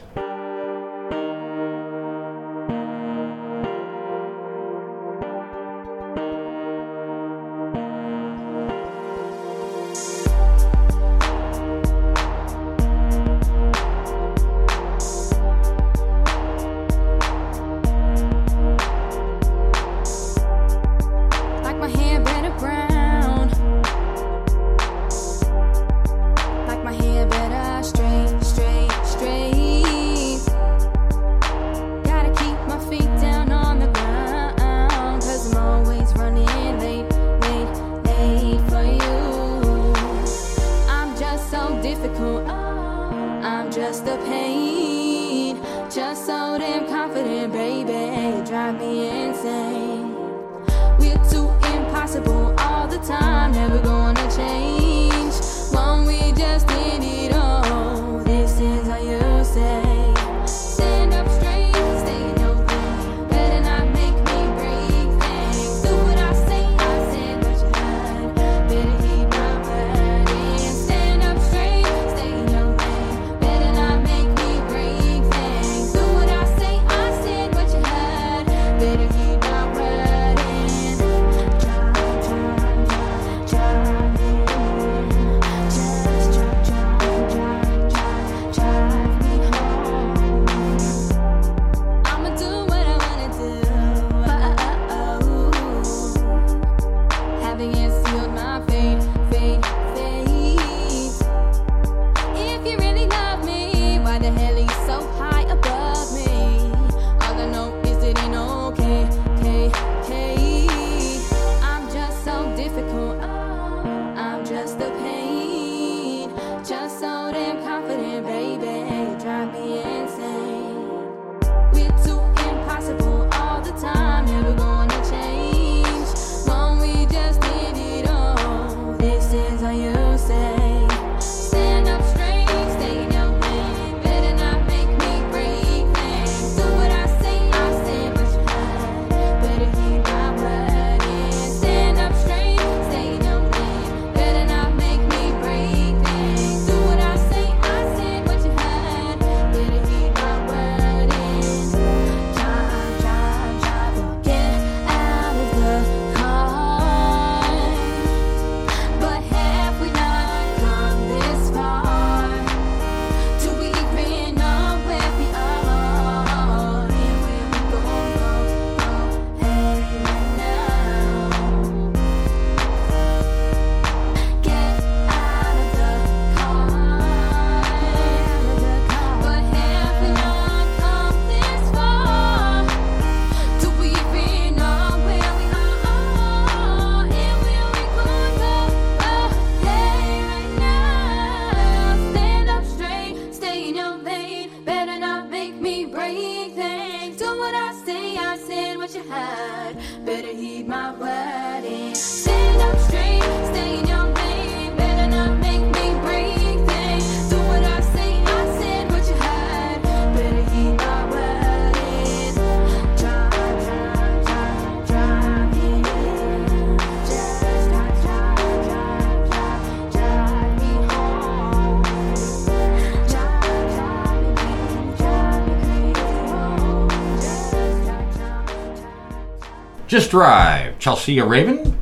Just 229.99 230.11
drive, 230.11 230.63
drive. 230.63 230.79
Just 230.79 230.79
Drive, 230.79 230.79
Chelsea 230.79 231.15
Ravenn. 231.17 231.77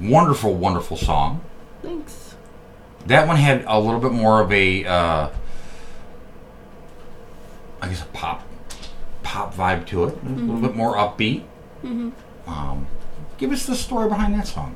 Wonderful, 0.00 0.54
wonderful 0.54 0.96
song. 0.96 1.40
Thanks. 1.82 2.34
That 3.06 3.26
one 3.26 3.36
had 3.36 3.64
a 3.66 3.78
little 3.80 4.00
bit 4.00 4.12
more 4.12 4.40
of 4.40 4.52
a, 4.52 4.84
uh, 4.84 5.28
I 7.80 7.88
guess, 7.88 8.02
a 8.02 8.06
pop, 8.06 8.42
pop 9.22 9.54
vibe 9.54 9.86
to 9.86 10.04
it. 10.04 10.18
A 10.24 10.28
little 10.28 10.56
Mhm. 10.56 10.62
bit 10.62 10.76
more 10.76 10.96
upbeat. 10.96 11.42
hmm 11.80 12.10
Um, 12.46 12.86
give 13.38 13.50
us 13.52 13.66
the 13.66 13.74
story 13.74 14.08
behind 14.08 14.34
that 14.34 14.46
song. 14.46 14.74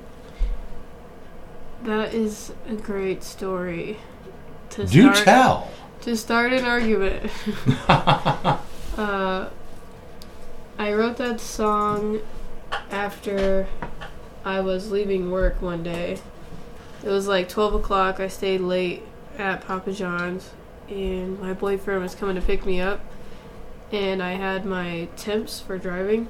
That 1.85 2.15
is 2.15 2.53
a 2.69 2.75
great 2.75 3.23
story. 3.23 3.99
To 4.71 4.85
Do 4.85 5.03
start, 5.15 5.17
tell. 5.25 5.69
To 6.03 6.17
start 6.17 6.53
an 6.53 6.65
argument. 6.65 7.31
uh, 7.89 9.47
I 10.79 10.93
wrote 10.93 11.17
that 11.17 11.41
song 11.41 12.21
after 12.91 13.67
I 14.45 14.61
was 14.61 14.91
leaving 14.91 15.31
work 15.31 15.63
one 15.63 15.83
day. 15.83 16.19
It 17.03 17.09
was 17.09 17.27
like 17.27 17.49
12 17.49 17.75
o'clock. 17.75 18.21
I 18.21 18.29
stayed 18.29 18.61
late 18.61 19.03
at 19.39 19.63
Papa 19.67 19.93
John's, 19.93 20.51
and 20.89 21.41
my 21.41 21.53
boyfriend 21.53 22.03
was 22.03 22.15
coming 22.15 22.37
to 22.37 22.43
pick 22.43 22.67
me 22.67 22.81
up. 22.81 23.01
And 23.93 24.23
I 24.23 24.33
had 24.33 24.65
my 24.67 25.09
temps 25.17 25.61
for 25.61 25.79
driving. 25.79 26.29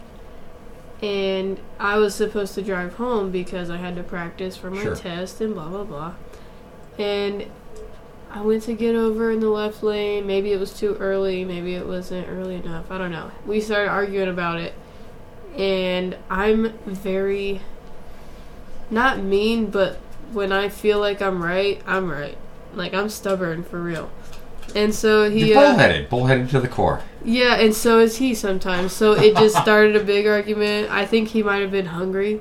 And 1.03 1.59
I 1.79 1.99
was 1.99 2.15
supposed 2.15 2.55
to 2.55 2.63
drive 2.63 2.95
home 2.95 3.31
because 3.31 3.69
I 3.71 3.77
had 3.79 3.97
to 3.97 4.03
practice 4.03 4.57
for 4.57 4.71
my 4.71 4.83
Sure. 4.83 4.95
test 4.97 5.41
and 5.41 5.55
blah, 5.55 5.69
blah, 5.69 5.85
blah. 5.85 6.13
And 6.99 7.47
I 8.31 8.43
went 8.43 8.65
to 8.65 8.75
get 8.75 8.95
over 8.95 9.31
in 9.31 9.41
the 9.41 9.49
left 9.49 9.83
lane. 9.83 10.27
Maybe 10.27 10.53
it 10.53 10.61
was 10.61 10.73
too 10.75 10.95
early. 10.97 11.45
Maybe 11.45 11.75
it 11.75 11.87
wasn't 11.87 12.29
early 12.29 12.57
enough. 12.57 12.91
I 12.91 12.99
don't 12.99 13.11
know. 13.13 13.31
We 13.47 13.61
started 13.61 13.89
arguing 13.91 14.29
about 14.29 14.61
it. 14.61 14.75
And 15.57 16.17
I'm 16.29 16.77
very, 16.85 17.63
not 18.91 19.19
mean, 19.21 19.71
but 19.71 19.97
when 20.33 20.53
I 20.53 20.69
feel 20.69 20.99
like 20.99 21.23
I'm 21.23 21.43
right, 21.43 21.81
I'm 21.87 22.11
right. 22.11 22.37
Like, 22.75 22.93
I'm 22.93 23.09
stubborn 23.09 23.65
for 23.65 23.81
real. 23.81 24.11
And 24.75 24.95
so 24.95 25.31
he. 25.31 25.51
You're 25.51 25.59
uh, 25.59 25.71
bullheaded, 25.71 26.09
bullheaded 26.11 26.51
to 26.51 26.61
the 26.61 26.69
core. 26.69 27.01
yeah, 27.25 27.55
and 27.55 27.75
so 27.75 28.01
is 28.01 28.19
he 28.19 28.35
sometimes. 28.35 28.93
So 28.93 29.13
it 29.13 29.35
just 29.37 29.57
started 29.63 29.97
a 29.97 30.05
big 30.05 30.27
argument. 30.27 30.91
I 30.91 31.07
think 31.07 31.29
he 31.29 31.43
might 31.43 31.63
have 31.63 31.71
been 31.71 31.87
hungry. 31.87 32.41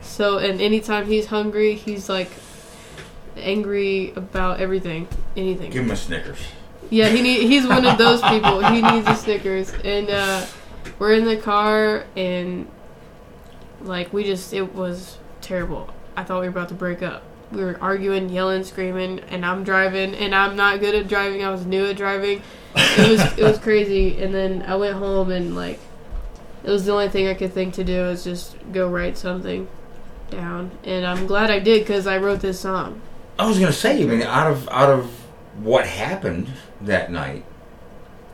So, 0.00 0.38
and 0.38 0.60
anytime 0.60 1.06
he's 1.06 1.26
hungry, 1.26 1.74
he's 1.74 2.08
like 2.08 2.30
angry 3.36 4.12
about 4.16 4.60
everything, 4.60 5.08
anything. 5.36 5.70
Give 5.70 5.84
him 5.84 5.90
a 5.90 5.96
Snickers. 5.96 6.38
Yeah, 6.90 7.08
he 7.08 7.20
need, 7.22 7.42
he's 7.46 7.66
one 7.66 7.84
of 7.84 7.98
those 7.98 8.22
people. 8.28 8.64
He 8.64 8.82
needs 8.82 9.06
a 9.06 9.14
Snickers. 9.14 9.72
And 9.84 10.10
uh, 10.10 10.46
we're 10.98 11.14
in 11.14 11.24
the 11.24 11.36
car, 11.36 12.04
and 12.16 12.68
like 13.80 14.12
we 14.12 14.24
just, 14.24 14.52
it 14.52 14.74
was 14.74 15.18
terrible. 15.40 15.92
I 16.16 16.24
thought 16.24 16.40
we 16.40 16.46
were 16.46 16.52
about 16.52 16.68
to 16.68 16.74
break 16.74 17.02
up. 17.02 17.22
We 17.52 17.62
were 17.62 17.78
arguing, 17.80 18.28
yelling, 18.28 18.64
screaming, 18.64 19.20
and 19.28 19.44
I'm 19.46 19.62
driving, 19.62 20.14
and 20.14 20.34
I'm 20.34 20.56
not 20.56 20.80
good 20.80 20.94
at 20.94 21.06
driving. 21.06 21.44
I 21.44 21.50
was 21.50 21.64
new 21.64 21.86
at 21.86 21.96
driving. 21.96 22.42
It 22.74 23.08
was 23.08 23.38
it 23.38 23.42
was 23.42 23.58
crazy. 23.58 24.20
And 24.20 24.34
then 24.34 24.62
I 24.62 24.74
went 24.74 24.96
home, 24.96 25.30
and 25.30 25.54
like 25.54 25.78
it 26.64 26.70
was 26.70 26.84
the 26.84 26.92
only 26.92 27.08
thing 27.08 27.28
I 27.28 27.34
could 27.34 27.52
think 27.52 27.74
to 27.74 27.84
do 27.84 28.06
is 28.06 28.24
just 28.24 28.56
go 28.72 28.88
write 28.88 29.16
something 29.16 29.68
down. 30.30 30.72
And 30.82 31.06
I'm 31.06 31.28
glad 31.28 31.50
I 31.50 31.60
did 31.60 31.82
because 31.82 32.08
I 32.08 32.18
wrote 32.18 32.40
this 32.40 32.58
song. 32.58 33.00
I 33.38 33.46
was 33.46 33.58
gonna 33.58 33.72
say, 33.72 34.02
I 34.02 34.06
mean, 34.06 34.22
out 34.22 34.50
of 34.50 34.68
out 34.70 34.90
of 34.90 35.06
what 35.62 35.86
happened 35.86 36.48
that 36.80 37.10
night 37.10 37.44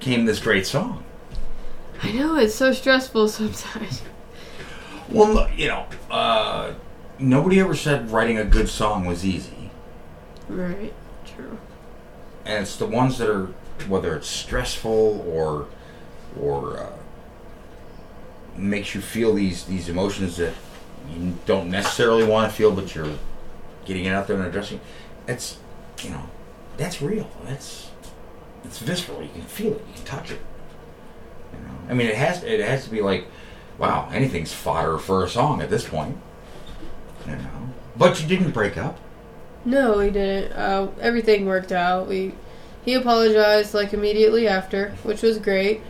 came 0.01 0.25
this 0.27 0.39
great 0.41 0.67
song. 0.67 1.05
I 2.03 2.11
know 2.13 2.37
it's 2.37 2.55
so 2.55 2.73
stressful 2.73 3.29
sometimes. 3.29 4.03
Well, 5.09 5.33
look, 5.33 5.51
you 5.57 5.69
know, 5.69 5.87
uh, 6.11 6.73
nobody 7.19 7.61
ever 7.61 7.75
said 7.75 8.11
writing 8.11 8.39
a 8.39 8.45
good 8.45 8.69
song 8.69 9.05
was 9.05 9.25
easy, 9.27 9.71
Right. 10.49 10.93
True. 11.25 11.59
and 12.45 12.63
it's 12.63 12.77
the 12.77 12.87
ones 12.87 13.19
that 13.19 13.29
are 13.31 13.47
whether 13.89 14.17
it's 14.17 14.29
stressful 14.29 15.25
or 15.29 15.67
or 16.41 16.79
uh, 16.79 16.93
makes 18.57 18.95
you 18.95 19.01
feel 19.01 19.35
these 19.35 19.65
these 19.65 19.89
emotions 19.89 20.37
that 20.39 20.55
you 21.13 21.37
don't 21.47 21.69
necessarily 21.71 22.25
want 22.25 22.51
to 22.51 22.57
feel, 22.57 22.71
but 22.73 22.95
you're 22.95 23.19
getting 23.85 24.05
it 24.05 24.11
out 24.11 24.27
there 24.27 24.37
and 24.37 24.47
addressing. 24.47 24.81
It's 25.27 25.59
you 26.03 26.11
know, 26.11 26.23
that's 26.77 27.01
real. 27.01 27.31
That's 27.45 27.91
it's 28.65 28.79
visceral. 28.79 29.23
You 29.23 29.31
can 29.31 29.43
feel 29.43 29.73
it. 29.75 29.85
You 29.89 29.95
can 29.95 30.05
touch 30.05 30.31
it. 30.31 30.41
You 31.53 31.59
know, 31.67 31.75
I 31.89 31.95
mean, 31.95 32.09
it 32.09 32.17
has 32.17 32.43
it 32.43 32.61
has 32.61 32.85
to 32.85 32.91
be 32.91 33.01
like, 33.01 33.27
wow, 33.79 34.09
anything's 34.13 34.53
fodder 34.53 34.99
for 34.99 35.25
a 35.25 35.29
song 35.29 35.63
at 35.63 35.71
this 35.71 35.89
point. 35.89 36.17
You 37.27 37.37
know, 37.37 37.69
but 37.97 38.21
you 38.21 38.27
didn't 38.27 38.51
break 38.53 38.77
up. 38.77 38.99
No, 39.65 39.99
we 39.99 40.11
didn't. 40.11 40.53
Uh, 40.53 40.91
everything 41.01 41.47
worked 41.47 41.73
out. 41.73 42.09
We 42.09 42.35
he 42.85 42.95
apologized 42.95 43.75
like 43.75 43.93
immediately 43.93 44.49
after, 44.49 44.91
which 45.03 45.23
was 45.23 45.39
great, 45.39 45.83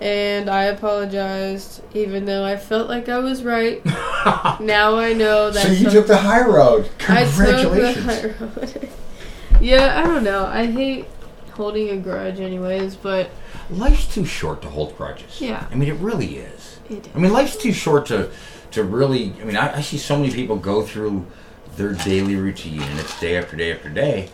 and 0.00 0.48
I 0.48 0.64
apologized 0.64 1.82
even 1.94 2.24
though 2.24 2.44
I 2.44 2.56
felt 2.56 2.88
like 2.88 3.08
I 3.08 3.18
was 3.18 3.42
right. 3.42 3.84
now 4.60 4.96
I 4.96 5.12
know 5.12 5.50
that. 5.50 5.66
So 5.66 5.72
you 5.72 5.90
took 5.90 6.06
the 6.06 6.16
high 6.16 6.44
road. 6.44 6.88
Congratulations. 6.98 8.06
I 8.08 8.22
took 8.22 8.38
the 8.38 8.46
high 8.46 8.80
road. 8.80 8.88
yeah, 9.60 10.02
I 10.02 10.06
don't 10.06 10.24
know. 10.24 10.46
I 10.46 10.66
hate 10.66 11.06
holding 11.52 11.90
a 11.90 11.96
grudge, 11.96 12.38
anyways, 12.38 12.94
but 12.94 13.30
Life's 13.70 14.12
too 14.12 14.24
short 14.24 14.62
to 14.62 14.68
hold 14.68 14.96
grudges. 14.96 15.40
Yeah. 15.40 15.66
I 15.70 15.74
mean, 15.74 15.88
it 15.88 15.98
really 15.98 16.38
is. 16.38 16.78
It 16.88 17.08
I 17.14 17.18
mean, 17.18 17.32
life's 17.32 17.56
too 17.56 17.72
short 17.72 18.06
to 18.06 18.30
to 18.70 18.82
really. 18.82 19.34
I 19.40 19.44
mean, 19.44 19.56
I, 19.56 19.76
I 19.76 19.80
see 19.82 19.98
so 19.98 20.18
many 20.18 20.32
people 20.32 20.56
go 20.56 20.82
through 20.82 21.26
their 21.76 21.92
daily 21.92 22.36
routine, 22.36 22.82
and 22.82 22.98
it's 22.98 23.18
day 23.20 23.36
after 23.36 23.56
day 23.56 23.72
after 23.72 23.90
day 23.90 24.30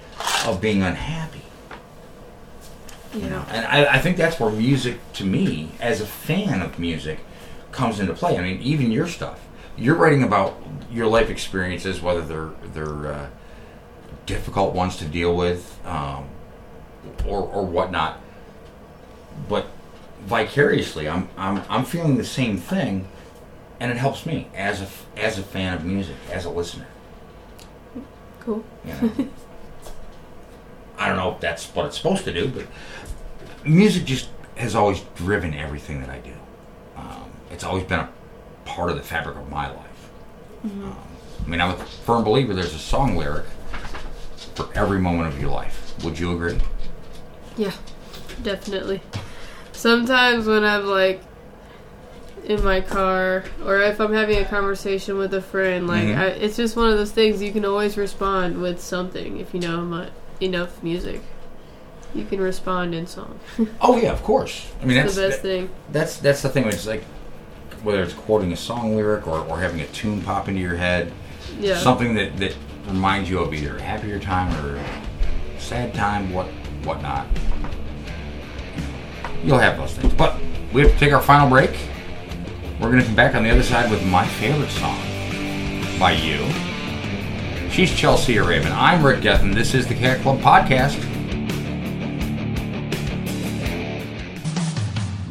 of 0.47 0.61
being 0.61 0.83
unhappy. 0.83 1.44
You 3.15 3.31
know, 3.31 3.47
and 3.49 3.65
I, 3.67 3.95
I 3.95 3.99
think 4.01 4.17
that's 4.17 4.41
where 4.41 4.51
music, 4.51 4.99
to 5.15 5.25
me, 5.25 5.71
as 5.81 6.01
a 6.01 6.07
fan 6.07 6.61
of 6.61 6.79
music, 6.81 7.21
comes 7.71 8.01
into 8.01 8.13
play. 8.13 8.37
I 8.37 8.43
mean, 8.43 8.61
even 8.61 8.91
your 8.91 9.07
stuff, 9.07 9.41
you're 9.77 9.95
writing 9.95 10.25
about 10.25 10.61
your 10.91 11.07
life 11.07 11.31
experiences, 11.31 12.01
whether 12.01 12.23
they're 12.23 12.51
they're 12.73 13.13
uh, 13.13 13.27
difficult 14.27 14.75
ones 14.75 14.97
to 14.97 15.05
deal 15.05 15.37
with, 15.37 15.79
um, 15.87 16.27
or 17.27 17.43
or 17.43 17.65
whatnot. 17.65 18.21
But 19.49 19.67
vicariously, 20.23 21.09
I'm 21.09 21.29
I'm 21.37 21.63
I'm 21.69 21.85
feeling 21.85 22.17
the 22.17 22.25
same 22.25 22.59
thing, 22.59 23.07
and 23.79 23.93
it 23.93 23.97
helps 23.97 24.27
me 24.27 24.49
as 24.57 24.83
a 24.83 24.89
as 25.17 25.39
a 25.39 25.43
fan 25.43 25.75
of 25.75 25.85
music, 25.85 26.17
as 26.33 26.45
a 26.45 26.51
listener. 26.51 26.89
cool. 28.41 28.65
You 28.85 28.95
know. 28.95 29.29
I 30.99 31.09
don't 31.09 31.17
know 31.17 31.33
if 31.33 31.41
that's 31.41 31.67
what 31.75 31.87
it's 31.87 31.97
supposed 31.97 32.25
to 32.25 32.33
do, 32.33 32.49
but 32.49 32.67
music 33.65 34.05
just 34.05 34.29
has 34.57 34.75
always 34.75 35.01
driven 35.17 35.55
everything 35.55 36.01
that 36.01 36.11
I 36.11 36.19
do. 36.19 36.33
Um, 36.97 37.31
it's 37.51 37.65
always 37.65 37.85
been 37.85 38.01
a 38.01 38.09
part 38.65 38.91
of 38.91 38.97
the 38.97 39.03
fabric 39.03 39.37
of 39.37 39.49
my 39.51 39.69
life. 39.69 40.11
Um, 40.65 40.97
I 41.45 41.49
mean, 41.49 41.61
I'm 41.61 41.71
a 41.73 41.77
firm 41.85 42.25
believer 42.25 42.55
there's 42.55 42.75
a 42.75 42.79
song 42.79 43.17
lyric 43.17 43.45
for 44.55 44.69
every 44.75 44.99
moment 45.01 45.29
of 45.29 45.41
your 45.41 45.51
life. 45.51 45.95
Would 46.05 46.19
you 46.19 46.33
agree? 46.33 46.59
Yeah, 47.57 47.73
definitely. 48.43 49.01
Sometimes 49.73 50.47
when 50.47 50.65
I'm 50.65 50.87
like 50.87 51.23
in 52.45 52.63
my 52.63 52.81
car 52.81 53.45
or 53.65 53.81
if 53.81 54.01
I'm 54.01 54.13
having 54.13 54.39
a 54.39 54.45
conversation 54.45 55.19
with 55.19 55.35
a 55.35 55.43
friend, 55.43 55.87
like 55.89 56.05
Mhm. 56.05 56.17
I, 56.19 56.27
it's 56.27 56.57
just 56.57 56.77
one 56.77 56.91
of 56.91 56.97
those 56.99 57.11
things 57.11 57.43
you 57.43 57.53
can 57.53 57.65
always 57.65 57.97
respond 57.97 58.61
with 58.63 58.81
something 58.81 59.39
if 59.41 59.53
you 59.55 59.61
know 59.61 59.81
mu- 59.83 60.07
enough 60.41 60.83
music. 60.83 61.21
You 62.15 62.25
can 62.25 62.41
respond 62.41 62.95
in 62.95 63.07
song. 63.07 63.41
Oh 63.81 63.97
yeah, 63.97 64.13
of 64.13 64.23
course. 64.23 64.71
I 64.81 64.85
mean, 64.85 64.97
that's 64.97 65.17
the 65.17 65.29
best 65.29 65.43
thing. 65.43 65.69
That's 65.91 66.17
that's 66.19 66.43
the 66.43 66.49
thing. 66.49 66.65
It's 66.67 66.87
like 66.87 67.03
whether 67.83 68.03
it's 68.03 68.15
quoting 68.15 68.53
a 68.53 68.57
song 68.57 68.97
lyric 68.97 69.27
or, 69.27 69.41
or 69.47 69.59
having 69.61 69.81
a 69.81 69.87
tune 69.89 70.23
pop 70.23 70.49
into 70.49 70.61
your 70.61 70.77
head, 70.77 71.13
Yeah. 71.59 71.77
something 71.79 72.15
that, 72.15 72.37
that 72.39 72.57
reminds 72.87 73.29
you 73.29 73.41
of 73.41 73.53
either 73.53 73.77
a 73.77 73.83
happier 73.83 74.19
time 74.19 74.55
or 74.65 74.83
sad 75.59 75.93
time, 75.93 76.33
what 76.33 76.47
whatnot. 76.85 77.27
You'll 79.43 79.59
have 79.59 79.77
those 79.77 79.93
things. 79.95 80.15
But 80.15 80.39
we 80.73 80.83
have 80.83 80.93
to 80.93 80.99
take 80.99 81.13
our 81.13 81.21
final 81.21 81.49
break. 81.49 81.77
We're 82.81 82.91
gonna 82.91 83.05
come 83.05 83.15
back 83.15 83.35
on 83.35 83.43
the 83.43 83.51
other 83.51 83.63
side 83.63 83.91
with 83.91 84.05
my 84.07 84.27
favorite 84.27 84.71
song 84.71 84.99
by 85.99 86.13
you. 86.13 86.41
She's 87.75 87.93
Chelsea 87.93 88.37
Ravenn. 88.37 88.71
I'm 88.71 89.05
Rick 89.05 89.23
Gethin. 89.23 89.51
This 89.51 89.75
is 89.75 89.89
the 89.89 89.97
Cat 89.97 90.21
Club 90.21 90.39
Podcast. 90.39 90.95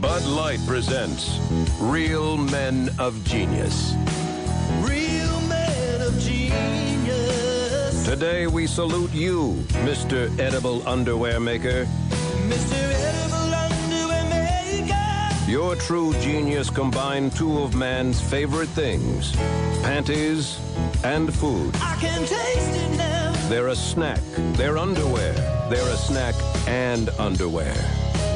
Bud 0.01 0.25
Light 0.25 0.59
presents 0.67 1.39
Real 1.79 2.35
Men 2.35 2.89
of 2.99 3.23
Genius. 3.23 3.93
Real 4.81 5.39
men 5.47 6.01
of 6.01 6.19
genius. 6.19 8.03
Today 8.03 8.47
we 8.47 8.67
salute 8.67 9.13
you, 9.13 9.53
Mr. 9.85 10.37
Edible 10.37 10.85
Underwear 10.85 11.39
Maker. 11.39 11.85
Mr. 12.49 12.73
Edible 12.73 13.42
Underwear 15.55 15.73
Maker. 15.73 15.73
You're 15.73 15.73
a 15.73 15.77
true 15.77 16.13
genius 16.21 16.69
combined 16.69 17.35
two 17.35 17.59
of 17.59 17.75
man's 17.75 18.19
favorite 18.19 18.69
things 18.69 19.35
panties 19.83 20.59
and 21.03 21.33
food. 21.33 21.75
I 21.75 21.95
can 21.99 22.21
taste 22.21 22.75
it 22.75 22.97
now. 22.97 23.31
They're 23.49 23.67
a 23.67 23.75
snack, 23.75 24.21
they're 24.53 24.77
underwear. 24.77 25.33
They're 25.69 25.93
a 25.93 25.97
snack 25.97 26.35
and 26.67 27.09
underwear. 27.19 27.75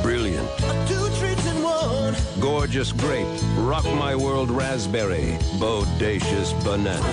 Brilliant. 0.01 0.47
Two 0.87 1.07
treats 1.17 1.45
in 1.47 1.63
one. 1.63 2.15
Gorgeous 2.39 2.91
grape, 2.91 3.27
rock 3.57 3.85
my 3.85 4.15
world 4.15 4.51
raspberry, 4.51 5.37
bodacious 5.59 6.53
banana. 6.63 7.05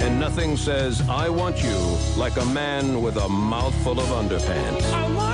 And 0.00 0.20
nothing 0.20 0.56
says, 0.56 1.02
I 1.08 1.28
want 1.28 1.62
you, 1.62 1.98
like 2.16 2.36
a 2.36 2.44
man 2.46 3.02
with 3.02 3.16
a 3.16 3.28
mouthful 3.28 3.98
of 3.98 4.06
underpants. 4.06 5.33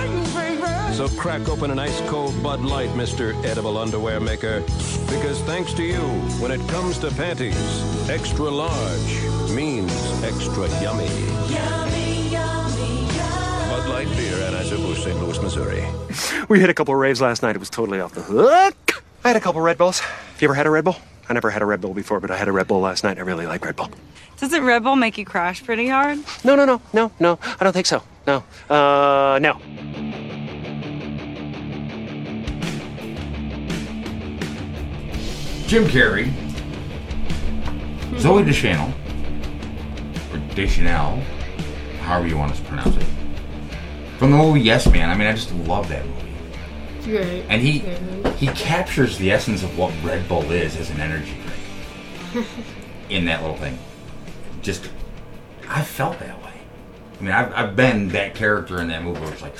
So 0.92 1.08
crack 1.16 1.48
open 1.48 1.70
an 1.70 1.78
ice 1.78 1.98
cold 2.10 2.40
Bud 2.42 2.60
Light, 2.60 2.90
Mr. 2.90 3.32
Edible 3.44 3.78
Underwear 3.78 4.20
Maker. 4.20 4.60
Because 5.08 5.40
thanks 5.42 5.72
to 5.74 5.82
you, 5.82 6.00
when 6.42 6.50
it 6.50 6.60
comes 6.68 6.98
to 6.98 7.10
panties, 7.12 7.56
extra 8.10 8.50
large 8.50 9.50
means 9.50 9.90
extra 10.22 10.68
yummy. 10.82 11.06
Yummy, 11.48 12.28
yummy, 12.28 13.06
yummy. 13.16 13.70
Bud 13.70 13.88
Light 13.88 14.08
Beer, 14.16 14.34
Anheuser-Busch, 14.36 15.02
St. 15.04 15.18
Louis, 15.20 15.40
Missouri. 15.40 15.84
We 16.48 16.60
hit 16.60 16.68
a 16.68 16.74
couple 16.74 16.92
of 16.92 17.00
raves 17.00 17.20
last 17.22 17.42
night. 17.42 17.56
It 17.56 17.60
was 17.60 17.70
totally 17.70 18.00
off 18.00 18.12
the 18.12 18.22
hook. 18.22 19.02
I 19.24 19.28
had 19.28 19.36
a 19.36 19.40
couple 19.40 19.60
Red 19.62 19.78
Bulls. 19.78 20.00
Have 20.00 20.42
you 20.42 20.46
ever 20.46 20.54
had 20.54 20.66
a 20.66 20.70
Red 20.70 20.84
Bull? 20.84 20.96
I 21.28 21.32
never 21.32 21.48
had 21.50 21.62
a 21.62 21.66
Red 21.66 21.80
Bull 21.80 21.94
before, 21.94 22.20
but 22.20 22.30
I 22.30 22.36
had 22.36 22.48
a 22.48 22.52
Red 22.52 22.66
Bull 22.66 22.80
last 22.80 23.04
night. 23.04 23.16
I 23.16 23.22
really 23.22 23.46
like 23.46 23.64
Red 23.64 23.76
Bull. 23.76 23.88
Doesn't 24.38 24.64
Red 24.64 24.82
Bull 24.82 24.96
make 24.96 25.16
you 25.16 25.24
crash 25.24 25.64
pretty 25.64 25.88
hard? 25.88 26.18
No, 26.44 26.56
no, 26.56 26.64
no, 26.66 26.82
no, 26.92 27.12
no. 27.20 27.38
I 27.58 27.64
don't 27.64 27.72
think 27.72 27.86
so. 27.86 28.02
No. 28.26 28.42
Uh, 28.68 29.38
no. 29.40 29.60
Jim 35.70 35.84
Carrey, 35.84 36.32
Zooey 38.18 38.44
Deschanel, 38.44 38.92
or 40.32 40.54
Deschanel, 40.56 41.20
however 42.00 42.26
you 42.26 42.36
want 42.36 42.52
to 42.52 42.62
pronounce 42.62 42.96
it, 42.96 43.06
from 44.18 44.32
the 44.32 44.36
movie 44.36 44.62
Yes 44.62 44.90
Man. 44.90 45.08
I 45.08 45.14
mean, 45.14 45.28
I 45.28 45.32
just 45.32 45.54
love 45.54 45.88
that 45.90 46.04
movie. 46.04 46.34
Great. 47.04 47.44
And 47.48 47.62
he 47.62 47.78
he 48.44 48.48
captures 48.48 49.16
the 49.18 49.30
essence 49.30 49.62
of 49.62 49.78
what 49.78 49.94
Red 50.02 50.28
Bull 50.28 50.50
is 50.50 50.76
as 50.76 50.90
an 50.90 50.98
energy 50.98 51.36
drink 52.32 52.48
in 53.08 53.26
that 53.26 53.42
little 53.42 53.56
thing. 53.56 53.78
Just, 54.62 54.90
I 55.68 55.84
felt 55.84 56.18
that 56.18 56.42
way. 56.42 56.52
I 57.20 57.22
mean, 57.22 57.32
I've, 57.32 57.52
I've 57.54 57.76
been 57.76 58.08
that 58.08 58.34
character 58.34 58.80
in 58.80 58.88
that 58.88 59.04
movie 59.04 59.20
where 59.20 59.32
it's 59.32 59.42
like, 59.42 59.56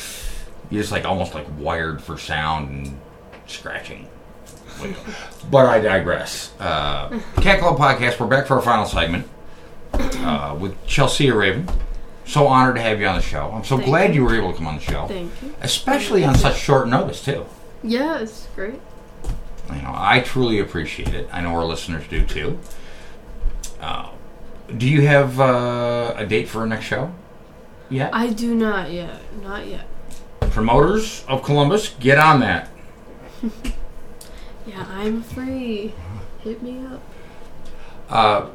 you're 0.71 0.83
just 0.83 0.91
like 0.91 1.05
almost 1.05 1.37
like 1.37 1.47
wired 1.57 2.03
for 2.03 2.19
sound 2.19 2.69
and 2.69 3.01
scratching. 3.47 4.09
But 5.51 5.66
I 5.66 5.81
digress. 5.81 6.53
Uh, 6.61 7.18
Cat 7.41 7.59
Club 7.59 7.76
Podcast, 7.76 8.20
we're 8.20 8.28
back 8.28 8.47
for 8.47 8.55
our 8.55 8.62
final 8.62 8.87
segment 8.87 9.26
uh, 9.93 10.57
with 10.61 10.87
Chelsea 10.87 11.26
Ravenn. 11.26 11.68
So 12.24 12.47
honored 12.47 12.76
to 12.76 12.83
have 12.83 13.01
you 13.01 13.07
on 13.09 13.16
the 13.16 13.22
show. 13.22 13.51
I'm 13.51 13.64
so 13.64 13.76
Thank 13.76 13.89
glad 13.89 14.09
you. 14.14 14.20
you 14.22 14.24
were 14.28 14.37
able 14.37 14.53
to 14.53 14.57
come 14.57 14.68
on 14.68 14.76
the 14.76 14.81
show. 14.83 15.09
Thank 15.09 15.33
you. 15.43 15.53
Especially 15.61 16.24
on 16.24 16.37
such 16.37 16.57
short 16.57 16.87
notice, 16.89 17.24
too. 17.24 17.47
Yeah, 17.83 18.18
it's 18.20 18.47
great. 18.55 18.81
You 19.74 19.83
know, 19.83 19.93
I 19.93 20.20
truly 20.20 20.61
appreciate 20.61 21.14
it. 21.14 21.28
I 21.33 21.41
know 21.41 21.55
our 21.57 21.64
listeners 21.64 22.07
do 22.09 22.24
too. 22.24 22.59
Uh, 23.81 24.11
do 24.76 24.89
you 24.89 25.03
have 25.07 25.41
uh, 25.41 26.14
a 26.16 26.26
date 26.26 26.49
for 26.49 26.61
our 26.61 26.66
next 26.66 26.85
show? 26.85 27.12
Yeah. 27.89 28.11
I 28.12 28.28
do 28.28 28.55
not 28.55 28.93
yet. 28.93 29.20
Not 29.43 29.66
yet. 29.66 29.87
Promoters 30.41 31.24
of 31.26 31.43
Columbus, 31.43 31.91
get 32.01 32.18
on 32.18 32.41
that. 32.41 32.68
Yeah, 34.71 34.87
I'm 34.89 35.23
free. 35.23 35.93
Hit 36.41 36.62
me 36.62 36.87
up. 36.87 37.03
Uh, 38.09 38.51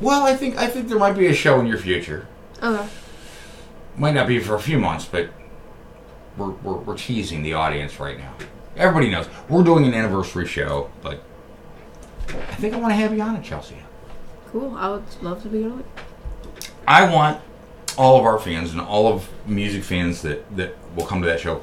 well, 0.00 0.24
I 0.24 0.34
think 0.34 0.56
I 0.56 0.68
think 0.68 0.88
there 0.88 0.98
might 0.98 1.18
be 1.18 1.26
a 1.26 1.34
show 1.34 1.60
in 1.60 1.66
your 1.66 1.76
future. 1.76 2.26
Okay. 2.62 2.88
Might 3.96 4.14
not 4.14 4.26
be 4.26 4.38
for 4.38 4.54
a 4.54 4.60
few 4.60 4.78
months, 4.78 5.04
but 5.04 5.28
we're, 6.38 6.48
we're, 6.48 6.78
we're 6.78 6.96
teasing 6.96 7.42
the 7.42 7.52
audience 7.52 8.00
right 8.00 8.18
now. 8.18 8.32
Everybody 8.74 9.10
knows 9.10 9.28
we're 9.50 9.64
doing 9.64 9.84
an 9.84 9.92
anniversary 9.92 10.46
show, 10.46 10.90
but 11.02 11.22
I 12.28 12.54
think 12.54 12.72
I 12.72 12.78
want 12.78 12.92
to 12.92 12.96
have 12.96 13.14
you 13.14 13.20
on 13.20 13.36
it, 13.36 13.44
Chelsea. 13.44 13.76
Cool. 14.48 14.74
I 14.76 14.88
would 14.88 15.04
love 15.20 15.42
to 15.42 15.48
be 15.48 15.64
on 15.64 15.80
it. 15.80 15.86
I 16.88 17.12
want 17.12 17.42
all 17.98 18.18
of 18.18 18.24
our 18.24 18.38
fans 18.38 18.72
and 18.72 18.80
all 18.80 19.12
of 19.12 19.28
music 19.46 19.84
fans 19.84 20.22
that, 20.22 20.56
that 20.56 20.74
will 20.96 21.04
come 21.04 21.20
to 21.20 21.26
that 21.26 21.40
show 21.40 21.62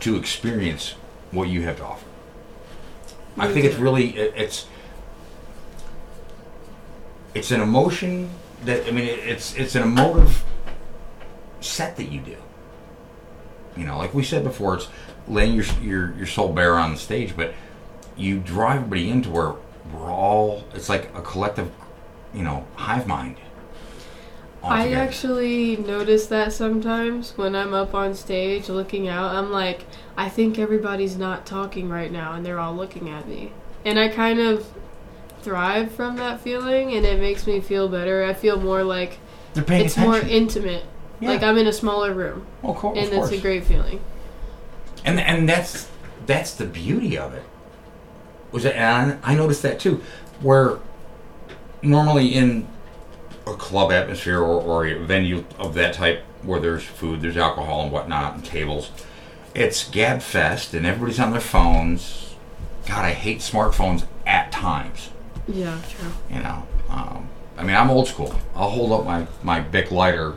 to 0.00 0.16
experience 0.16 0.94
what 1.36 1.48
you 1.48 1.62
have 1.62 1.76
to 1.76 1.84
offer. 1.84 2.06
I 3.38 3.52
think 3.52 3.66
it's 3.66 3.76
really 3.76 4.16
it, 4.16 4.32
it's 4.36 4.66
it's 7.34 7.50
an 7.50 7.60
emotion 7.60 8.30
that 8.64 8.86
I 8.86 8.90
mean 8.90 9.04
it, 9.04 9.18
it's 9.18 9.54
it's 9.54 9.74
an 9.74 9.82
emotive 9.82 10.42
set 11.60 11.96
that 11.96 12.10
you 12.10 12.20
do. 12.20 12.36
You 13.76 13.84
know, 13.84 13.98
like 13.98 14.14
we 14.14 14.24
said 14.24 14.42
before, 14.42 14.76
it's 14.76 14.88
laying 15.28 15.54
your 15.54 15.66
your 15.82 16.14
your 16.16 16.26
soul 16.26 16.52
bare 16.52 16.78
on 16.78 16.92
the 16.92 16.98
stage, 16.98 17.36
but 17.36 17.52
you 18.16 18.38
draw 18.38 18.72
everybody 18.72 19.10
into 19.10 19.30
where 19.30 19.52
we're 19.92 20.10
all 20.10 20.64
it's 20.74 20.88
like 20.88 21.14
a 21.14 21.20
collective, 21.20 21.70
you 22.34 22.42
know, 22.42 22.66
hive 22.76 23.06
mind. 23.06 23.36
I 24.68 24.92
actually 24.92 25.76
notice 25.76 26.26
that 26.26 26.52
sometimes 26.52 27.36
when 27.36 27.54
I'm 27.54 27.72
up 27.74 27.94
on 27.94 28.14
stage 28.14 28.68
looking 28.68 29.08
out. 29.08 29.34
I'm 29.34 29.50
like, 29.50 29.84
I 30.16 30.28
think 30.28 30.58
everybody's 30.58 31.16
not 31.16 31.46
talking 31.46 31.88
right 31.88 32.10
now 32.10 32.32
and 32.32 32.44
they're 32.44 32.58
all 32.58 32.74
looking 32.74 33.08
at 33.10 33.28
me. 33.28 33.52
And 33.84 33.98
I 33.98 34.08
kind 34.08 34.40
of 34.40 34.66
thrive 35.42 35.92
from 35.92 36.16
that 36.16 36.40
feeling 36.40 36.92
and 36.94 37.06
it 37.06 37.20
makes 37.20 37.46
me 37.46 37.60
feel 37.60 37.88
better. 37.88 38.24
I 38.24 38.34
feel 38.34 38.60
more 38.60 38.82
like 38.82 39.18
They're 39.54 39.62
paying 39.64 39.86
it's 39.86 39.96
more 39.96 40.18
intimate. 40.18 40.84
Yeah. 41.20 41.30
Like 41.30 41.42
I'm 41.42 41.56
in 41.58 41.66
a 41.66 41.72
smaller 41.72 42.12
room. 42.12 42.46
Well, 42.62 42.72
of 42.72 42.78
course- 42.78 42.98
and 42.98 43.12
it's 43.12 43.30
a 43.30 43.38
great 43.40 43.64
feeling. 43.64 44.00
and 45.04 45.20
and 45.20 45.48
that's 45.48 45.88
that's 46.26 46.54
the 46.54 46.66
beauty 46.66 47.16
of 47.16 47.32
it. 47.34 47.44
Was 48.50 48.64
it? 48.64 48.74
And 48.74 49.18
I 49.22 49.34
noticed 49.34 49.62
that 49.62 49.78
too, 49.78 50.02
where 50.40 50.78
normally 51.82 52.34
in 52.34 52.66
a 53.46 53.54
club 53.54 53.92
atmosphere 53.92 54.40
or, 54.40 54.60
or 54.60 54.86
a 54.86 54.98
venue 54.98 55.44
of 55.58 55.74
that 55.74 55.94
type, 55.94 56.22
where 56.42 56.60
there's 56.60 56.84
food, 56.84 57.20
there's 57.20 57.36
alcohol 57.36 57.82
and 57.82 57.92
whatnot, 57.92 58.34
and 58.34 58.44
tables, 58.44 58.90
it's 59.54 59.88
gab 59.88 60.20
fest, 60.20 60.74
and 60.74 60.84
everybody's 60.84 61.20
on 61.20 61.32
their 61.32 61.40
phones. 61.40 62.34
God, 62.86 63.04
I 63.04 63.12
hate 63.12 63.38
smartphones 63.38 64.06
at 64.26 64.52
times. 64.52 65.10
Yeah, 65.48 65.80
true. 65.88 66.10
You 66.30 66.42
know, 66.42 66.66
um, 66.90 67.28
I 67.56 67.62
mean, 67.62 67.76
I'm 67.76 67.90
old 67.90 68.08
school. 68.08 68.34
I'll 68.54 68.70
hold 68.70 68.92
up 68.92 69.06
my 69.06 69.26
my 69.42 69.60
Bic 69.60 69.90
lighter 69.90 70.36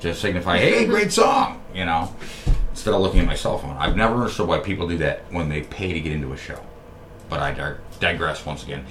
to 0.00 0.14
signify, 0.14 0.58
"Hey, 0.58 0.86
great 0.86 1.12
song," 1.12 1.62
you 1.74 1.84
know, 1.84 2.14
instead 2.70 2.94
of 2.94 3.00
looking 3.00 3.20
at 3.20 3.26
my 3.26 3.34
cell 3.34 3.58
phone. 3.58 3.76
I've 3.76 3.96
never 3.96 4.14
understood 4.14 4.48
why 4.48 4.58
people 4.60 4.88
do 4.88 4.98
that 4.98 5.30
when 5.30 5.48
they 5.48 5.62
pay 5.62 5.92
to 5.92 6.00
get 6.00 6.12
into 6.12 6.32
a 6.32 6.36
show. 6.36 6.60
But 7.28 7.40
I 7.40 7.76
digress 8.00 8.46
once 8.46 8.62
again. 8.62 8.86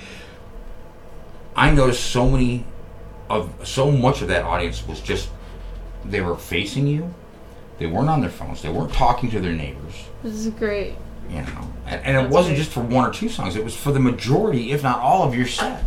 I 1.55 1.71
noticed 1.71 2.03
so 2.03 2.29
many 2.29 2.65
of 3.29 3.67
so 3.67 3.91
much 3.91 4.21
of 4.21 4.27
that 4.29 4.43
audience 4.43 4.85
was 4.87 5.01
just 5.01 5.29
they 6.05 6.21
were 6.21 6.35
facing 6.35 6.87
you. 6.87 7.13
They 7.79 7.85
weren't 7.85 8.09
on 8.09 8.21
their 8.21 8.29
phones. 8.29 8.61
They 8.61 8.69
weren't 8.69 8.93
talking 8.93 9.29
to 9.31 9.39
their 9.39 9.53
neighbors. 9.53 9.93
This 10.23 10.33
is 10.33 10.47
great. 10.53 10.95
You 11.29 11.41
know, 11.41 11.73
and, 11.85 12.03
and 12.05 12.25
it 12.25 12.29
wasn't 12.29 12.55
great. 12.55 12.63
just 12.63 12.71
for 12.71 12.81
one 12.81 13.07
or 13.07 13.13
two 13.13 13.29
songs. 13.29 13.55
It 13.55 13.63
was 13.63 13.75
for 13.75 13.91
the 13.91 13.99
majority, 13.99 14.71
if 14.71 14.81
not 14.83 14.99
all, 14.99 15.27
of 15.27 15.35
your 15.35 15.45
set. 15.45 15.83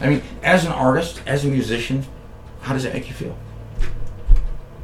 I 0.00 0.08
mean, 0.08 0.22
as 0.42 0.64
an 0.64 0.72
artist, 0.72 1.22
as 1.26 1.44
a 1.44 1.48
musician, 1.48 2.06
how 2.62 2.72
does 2.72 2.84
that 2.84 2.94
make 2.94 3.06
you 3.08 3.14
feel? 3.14 3.36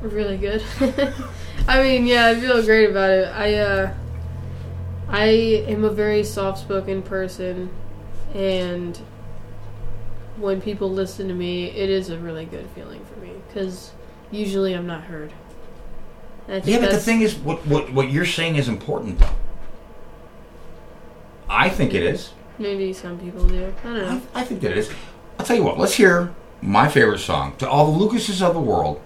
Really 0.03 0.37
good. 0.37 0.63
I 1.69 1.83
mean, 1.83 2.07
yeah, 2.07 2.29
I 2.29 2.35
feel 2.39 2.63
great 2.63 2.91
about 2.91 3.11
it. 3.11 3.29
I 3.29 3.55
uh 3.55 3.95
I 5.09 5.25
am 5.69 5.85
a 5.85 5.91
very 5.91 6.23
soft-spoken 6.23 7.03
person 7.03 7.71
and 8.35 8.99
when 10.39 10.61
people 10.61 10.91
listen 10.91 11.29
to 11.29 11.35
me, 11.35 11.67
it 11.71 11.89
is 11.91 12.11
a 12.11 12.19
really 12.19 12.45
good 12.45 12.69
feeling 12.75 13.05
for 13.05 13.19
me 13.21 13.33
cuz 13.53 13.93
usually 14.31 14.75
I'm 14.75 14.87
not 14.87 15.05
heard. 15.05 15.33
Yeah, 16.49 16.79
but 16.81 16.91
the 16.93 16.99
thing 17.01 17.23
is, 17.23 17.35
what, 17.35 17.67
what 17.67 17.93
what 17.93 18.11
you're 18.11 18.25
saying 18.25 18.55
is 18.57 18.69
important, 18.69 19.19
though. 19.19 19.35
I 21.49 21.69
think 21.69 21.95
it 21.95 22.03
is. 22.03 22.31
maybe 22.59 22.93
some 22.93 23.19
people 23.19 23.45
do. 23.47 23.73
I 23.85 23.87
don't 23.87 23.97
know. 23.97 24.23
I 24.35 24.45
think 24.45 24.61
that 24.61 24.71
it 24.73 24.79
is. 24.79 24.91
I'll 25.39 25.47
tell 25.47 25.57
you 25.57 25.65
what. 25.65 25.79
Let's 25.79 25.95
hear 25.95 26.33
my 26.63 26.89
favorite 26.89 27.19
song 27.19 27.55
to 27.59 27.69
all 27.69 27.91
the 27.93 27.99
Lucases 27.99 28.43
of 28.43 28.55
the 28.55 28.61
world 28.61 29.01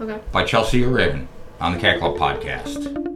Okay. 0.00 0.18
by 0.32 0.44
Chelsea 0.44 0.82
Ravenn 0.82 1.28
on 1.60 1.72
the 1.74 1.78
Cat 1.78 1.98
Club 2.00 2.16
podcast. 2.16 3.10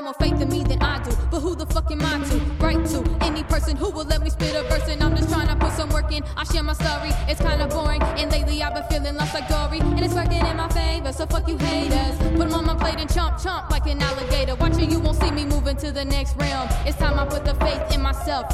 Have 0.00 0.04
more 0.04 0.28
faith 0.28 0.40
in 0.40 0.48
me 0.48 0.64
than 0.64 0.80
I 0.82 1.02
do, 1.02 1.10
but 1.30 1.40
who 1.40 1.54
the 1.54 1.66
fuck 1.66 1.90
am 1.90 2.00
I 2.00 2.24
to 2.28 2.36
write 2.64 2.86
to 2.92 2.98
any 3.20 3.42
person 3.44 3.76
who 3.76 3.90
will 3.90 4.04
let 4.04 4.22
me 4.22 4.30
spit 4.30 4.54
a 4.54 4.62
verse? 4.62 4.88
And 4.88 5.02
I'm 5.02 5.14
just 5.14 5.28
trying 5.28 5.48
to 5.48 5.56
put 5.56 5.72
some 5.72 5.90
work 5.90 6.10
in. 6.12 6.24
I 6.36 6.44
share 6.44 6.62
my 6.62 6.72
story, 6.72 7.10
it's 7.28 7.40
kinda 7.40 7.66
boring. 7.68 8.02
And 8.02 8.30
lately 8.32 8.62
I've 8.62 8.74
been 8.74 8.84
feeling 8.84 9.16
lost 9.16 9.34
like 9.34 9.48
Dory. 9.48 9.80
And 9.80 10.00
it's 10.00 10.14
working 10.14 10.44
in 10.44 10.56
my 10.56 10.68
favor, 10.68 11.12
so 11.12 11.26
fuck 11.26 11.46
you 11.48 11.58
haters. 11.58 12.16
Put 12.36 12.46
'em 12.46 12.54
on 12.54 12.64
my 12.66 12.76
plate 12.76 12.98
and 12.98 13.10
chomp 13.10 13.34
chomp 13.42 13.70
like 13.70 13.86
an 13.86 14.00
alligator. 14.00 14.54
Watching 14.54 14.90
you 14.90 15.00
won't 15.00 15.20
see 15.20 15.30
me 15.30 15.44
moving 15.44 15.76
to 15.76 15.92
the 15.92 16.04
next 16.04 16.34
realm. 16.36 16.68
It's 16.86 16.96
time 16.96 17.18
I 17.18 17.26
put 17.26 17.44
the 17.44 17.54
faith 17.56 17.82
in 17.94 18.00
myself. 18.00 18.46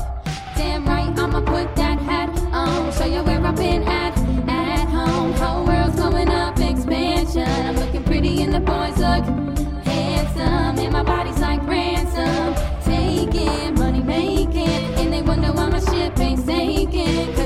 Damn 0.56 0.84
right, 0.86 1.16
I'ma 1.18 1.40
put 1.42 1.76
that 1.76 1.98
hat 2.00 2.30
on. 2.52 2.92
Show 2.92 3.04
you 3.04 3.22
where 3.22 3.44
I've 3.46 3.56
been 3.56 3.82
at. 3.84 4.14
At 4.48 4.88
home, 4.88 5.32
whole 5.34 5.64
world's 5.64 5.96
going 5.96 6.28
up, 6.28 6.58
expansion. 6.58 7.48
I'm 7.66 7.76
looking 7.76 8.02
pretty 8.02 8.42
and 8.42 8.52
the 8.52 8.60
boys 8.60 8.98
look 8.98 9.24
handsome. 9.84 10.78
And 10.84 10.92
my 10.92 11.02
body's. 11.02 11.35
Taking, 13.36 13.74
money 13.74 14.02
making. 14.02 14.68
And 14.98 15.12
they 15.12 15.22
wonder 15.22 15.52
why 15.52 15.68
my 15.68 15.80
ship 15.80 16.18
ain't 16.20 16.40
sinking. 16.40 17.45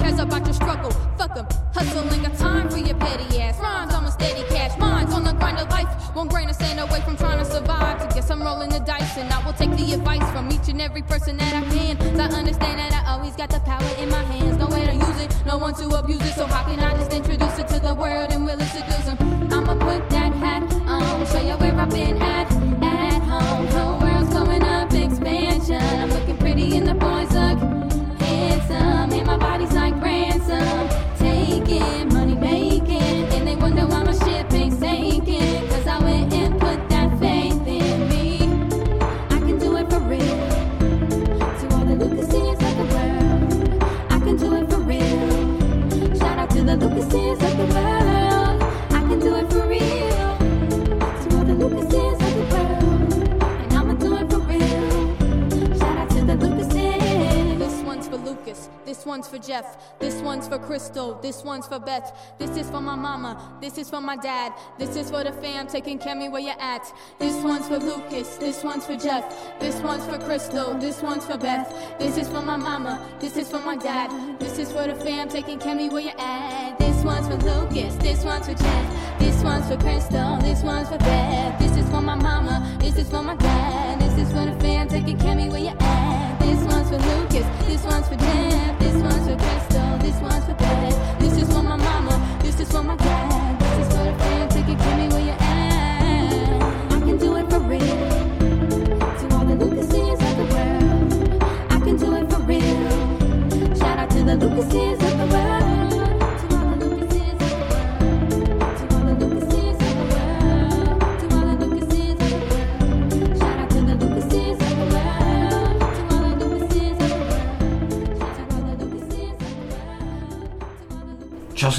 Cares 0.00 0.18
about 0.18 0.44
your 0.44 0.54
struggle. 0.54 0.90
Fuck 1.18 1.36
'em. 1.36 1.46
Hustle 1.74 2.12
ain't 2.12 2.22
got 2.26 2.36
time 2.38 2.68
for 2.68 2.78
your 2.78 2.96
petty 2.96 3.40
ass. 3.40 3.58
Rhymes 3.60 3.94
on 3.94 4.04
a 4.04 4.10
steady 4.10 4.44
cash. 4.54 4.72
Mine's 4.78 5.12
on 5.14 5.24
the 5.24 5.32
grind 5.32 5.58
of 5.58 5.68
life. 5.70 5.88
One 6.14 6.28
grain 6.28 6.48
of 6.48 6.56
sand 6.56 6.80
away 6.80 7.00
from 7.02 7.16
trying 7.16 7.38
to 7.38 7.44
survive. 7.44 7.96
To 8.00 8.06
guess 8.14 8.30
I'm 8.30 8.42
rolling 8.42 8.70
the 8.70 8.80
dice. 8.80 9.16
And 9.16 9.32
I 9.32 9.38
will 9.44 9.52
take 9.52 9.72
the 9.76 9.92
advice 9.92 10.26
from 10.32 10.50
each 10.50 10.68
and 10.68 10.80
every 10.80 11.02
person 11.02 11.36
that 11.36 11.52
I 11.54 11.62
can. 11.74 11.94
So 12.16 12.22
I 12.22 12.38
understand 12.42 12.78
that 12.80 12.92
I 12.98 13.12
always 13.12 13.34
got 13.36 13.50
the 13.50 13.60
power 13.60 13.92
in 14.02 14.08
my 14.08 14.24
hands. 14.32 14.56
No 14.56 14.66
way 14.66 14.84
to 14.86 14.94
use 14.94 15.20
it, 15.24 15.30
no 15.46 15.58
one 15.58 15.74
to 15.74 15.86
abuse 16.00 16.24
it. 16.28 16.34
So 16.34 16.46
how 16.46 16.62
can 16.64 16.80
I 16.80 16.92
just 16.96 17.12
introduce 17.12 17.58
it 17.58 17.68
to 17.68 17.78
the 17.78 17.94
world 17.94 18.32
and 18.32 18.44
will 18.46 18.60
it 18.60 18.70
seduce 18.76 19.06
'em? 19.08 19.18
I'ma 19.52 19.74
put 19.74 20.08
that 20.10 20.32
hat 20.44 20.62
on. 20.86 21.26
Show 21.26 21.42
you 21.48 21.56
where 21.62 21.74
I've 21.84 21.90
been 21.90 22.20
at. 22.22 22.48
At 22.82 23.22
home. 23.30 23.66
Whole 23.74 23.98
world's 24.00 24.32
going 24.32 24.64
up. 24.64 24.92
Expansion. 24.92 25.82
I'm 26.00 26.10
looking 26.10 26.36
pretty 26.38 26.76
and 26.76 26.86
the 26.86 26.94
boys 26.94 27.29
one's 59.10 59.26
for 59.26 59.38
Jeff. 59.38 59.98
This 59.98 60.22
one's 60.22 60.46
for 60.46 60.56
Crystal. 60.56 61.14
This 61.14 61.42
one's 61.42 61.66
for 61.66 61.80
Beth. 61.80 62.08
This 62.38 62.56
is 62.56 62.70
for 62.70 62.80
my 62.80 62.94
mama. 62.94 63.58
This 63.60 63.76
is 63.76 63.90
for 63.90 64.00
my 64.00 64.16
dad. 64.16 64.52
This 64.78 64.94
is 64.94 65.10
for 65.10 65.24
the 65.24 65.32
fam 65.32 65.66
taking 65.66 65.98
care 65.98 66.12
of 66.12 66.18
me 66.18 66.28
where 66.28 66.40
you 66.40 66.54
at. 66.60 66.84
This 67.18 67.34
one's 67.42 67.66
for 67.66 67.78
Lucas. 67.78 68.36
This 68.36 68.62
one's 68.62 68.86
for 68.86 68.94
Jeff. 68.94 69.24
This 69.58 69.80
one's 69.80 70.06
for 70.06 70.16
Crystal. 70.18 70.78
This 70.78 71.02
one's 71.02 71.26
for 71.26 71.36
Beth. 71.36 71.68
This 71.98 72.16
is 72.18 72.28
for 72.28 72.40
my 72.40 72.56
mama. 72.56 73.04
This 73.18 73.36
is 73.36 73.50
for 73.50 73.58
my 73.58 73.76
dad. 73.76 74.10
This 74.38 74.60
is 74.60 74.70
for 74.70 74.86
the 74.86 74.94
fam 74.94 75.28
taking 75.28 75.58
care 75.58 75.72
of 75.72 75.78
me 75.78 75.88
where 75.88 76.02
you 76.02 76.12
at. 76.16 76.78
This 76.78 77.02
one's 77.02 77.26
for 77.26 77.34
Lucas. 77.34 77.96
This 77.96 78.24
one's 78.24 78.46
for 78.46 78.54
Jeff. 78.54 79.18
This 79.18 79.42
one's 79.42 79.66
for 79.66 79.76
Crystal. 79.78 80.38
This 80.38 80.62
one's 80.62 80.88
for 80.88 80.98
Beth. 80.98 81.58
This 81.58 81.76
is 81.76 81.90
for 81.90 82.00
my 82.00 82.14
mama. 82.14 82.78
This 82.78 82.96
is 82.96 83.10
for 83.10 83.24
my 83.24 83.34
dad. 83.34 84.00
This 84.00 84.16
is 84.24 84.32
for 84.32 84.44
the 84.46 84.56
fam 84.60 84.86
taking 84.86 85.18
care 85.18 85.32
of 85.32 85.36
me 85.36 85.48
where 85.48 85.64
you 85.68 85.76
at. 85.80 86.19
This 86.60 86.74
one's 86.74 86.90
for 86.90 86.98
Lucas. 86.98 87.46
This 87.66 87.84
one's 87.84 88.08
for 88.08 88.16
Jeff. 88.16 88.78
This 88.78 88.94
one's 88.94 89.26
for 89.26 89.36
Crystal. 89.36 89.98
This 89.98 90.20
one's 90.20 90.44
for 90.44 90.54
Beth. 90.54 91.18
This 91.18 91.38
is 91.38 91.48
for 91.50 91.62
my 91.62 91.76
mama. 91.76 92.38
This 92.42 92.60
is 92.60 92.70
for 92.70 92.82
my 92.82 92.96
dad. 92.96 93.58
This 93.60 93.86
is 93.86 93.96
for 93.96 94.04
the 94.04 94.12
of 94.78 94.98
me 94.98 95.08
where 95.08 95.24
you 95.24 95.30
at. 95.30 96.62
I 96.92 97.00
can 97.00 97.16
do 97.16 97.36
it 97.36 97.48
for 97.48 97.60
real. 97.60 97.80
To 97.80 99.36
all 99.36 99.46
the 99.46 99.54
of 100.20 100.36
the 100.36 100.44
world. 100.54 101.42
I 101.70 101.78
can 101.78 101.96
do 101.96 102.14
it 102.16 102.30
for 102.30 102.40
real. 102.40 103.74
Shout 103.78 103.98
out 103.98 104.10
to 104.10 104.22
the 104.22 104.36
Lucases 104.36 105.02
of 105.02 105.18
the 105.18 105.34
world. 105.34 105.69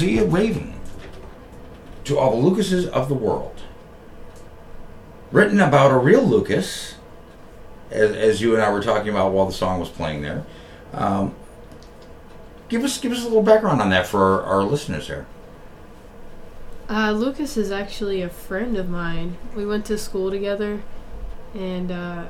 Chelsea 0.00 0.20
Ravenn. 0.20 0.74
To 2.04 2.18
all 2.18 2.30
the 2.32 2.48
Lucases 2.48 2.86
of 2.86 3.08
the 3.08 3.14
world. 3.14 3.62
Written 5.30 5.60
about 5.60 5.90
a 5.92 5.98
real 5.98 6.22
Lucas, 6.22 6.96
as, 7.90 8.10
as 8.12 8.40
you 8.40 8.54
and 8.54 8.62
I 8.62 8.70
were 8.70 8.82
talking 8.82 9.08
about 9.08 9.32
while 9.32 9.46
the 9.46 9.52
song 9.52 9.80
was 9.80 9.88
playing 9.88 10.22
there. 10.22 10.44
Um, 10.92 11.34
give 12.68 12.84
us 12.84 12.98
give 12.98 13.12
us 13.12 13.20
a 13.20 13.28
little 13.28 13.42
background 13.42 13.80
on 13.80 13.90
that 13.90 14.06
for 14.06 14.20
our, 14.20 14.42
our 14.42 14.64
listeners 14.64 15.08
there. 15.08 15.26
Uh, 16.88 17.12
Lucas 17.12 17.56
is 17.56 17.70
actually 17.70 18.20
a 18.20 18.28
friend 18.28 18.76
of 18.76 18.90
mine. 18.90 19.38
We 19.56 19.64
went 19.64 19.86
to 19.86 19.96
school 19.96 20.30
together, 20.30 20.82
and 21.54 21.90
uh, 21.90 22.26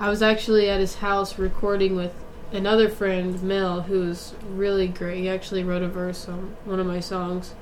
I 0.00 0.08
was 0.08 0.22
actually 0.22 0.68
at 0.68 0.80
his 0.80 0.96
house 0.96 1.38
recording 1.38 1.94
with 1.94 2.12
another 2.52 2.88
friend, 2.88 3.42
Mel, 3.42 3.82
who's 3.82 4.34
really 4.48 4.88
great. 4.88 5.18
He 5.20 5.28
actually 5.28 5.64
wrote 5.64 5.82
a 5.82 5.88
verse 5.88 6.28
on 6.28 6.56
one 6.64 6.80
of 6.80 6.86
my 6.86 7.00
songs, 7.00 7.54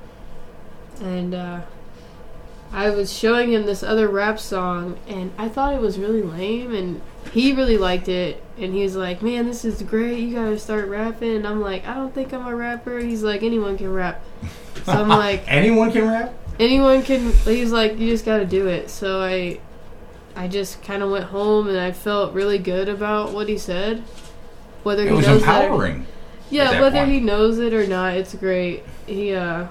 and 1.01 1.33
uh, 1.33 1.61
I 2.71 2.89
was 2.89 3.11
showing 3.11 3.53
him 3.53 3.65
this 3.65 3.83
other 3.83 4.07
rap 4.07 4.39
song, 4.39 4.97
and 5.07 5.31
I 5.37 5.49
thought 5.49 5.73
it 5.73 5.81
was 5.81 5.97
really 5.99 6.21
lame, 6.21 6.73
and 6.73 7.01
he 7.31 7.53
really 7.53 7.77
liked 7.77 8.07
it, 8.07 8.43
and 8.57 8.73
he 8.73 8.83
was 8.83 8.95
like, 8.95 9.21
"Man, 9.21 9.45
this 9.47 9.63
is 9.65 9.81
great. 9.83 10.19
You 10.19 10.35
gotta 10.35 10.59
start 10.59 10.87
rapping." 10.87 11.35
And 11.35 11.47
I'm 11.47 11.61
like, 11.61 11.87
"I 11.87 11.93
don't 11.93 12.13
think 12.13 12.33
I'm 12.33 12.45
a 12.47 12.55
rapper." 12.55 12.99
He's 12.99 13.23
like, 13.23 13.43
"Anyone 13.43 13.77
can 13.77 13.93
rap." 13.93 14.23
So 14.85 14.91
I'm 14.91 15.07
like, 15.09 15.43
Anyone 15.47 15.91
can 15.91 16.07
rap? 16.07 16.33
anyone 16.59 17.01
can 17.01 17.31
he's 17.45 17.71
like 17.71 17.97
you 17.97 18.07
just 18.11 18.25
got 18.25 18.37
to 18.37 18.45
do 18.45 18.67
it 18.67 18.87
so 18.87 19.19
i 19.19 19.59
i 20.35 20.47
just 20.47 20.83
kind 20.83 21.01
of 21.01 21.09
went 21.09 21.23
home 21.25 21.67
and 21.67 21.79
i 21.79 21.91
felt 21.91 22.31
really 22.31 22.59
good 22.59 22.87
about 22.87 23.31
what 23.31 23.49
he 23.49 23.57
said 23.57 24.03
whether 24.83 25.03
It 25.03 25.09
he 25.09 25.13
was 25.15 25.27
knows 25.27 25.41
that 25.41 25.61
or- 25.61 25.65
empowering. 25.65 26.01
at 26.01 26.07
yeah 26.51 26.71
that 26.71 26.81
whether 26.81 26.99
point. 26.99 27.11
he 27.11 27.19
knows 27.19 27.59
it 27.59 27.73
or 27.73 27.87
not 27.87 28.13
it's 28.15 28.35
great 28.35 28.83
he 29.07 29.33
uh 29.33 29.67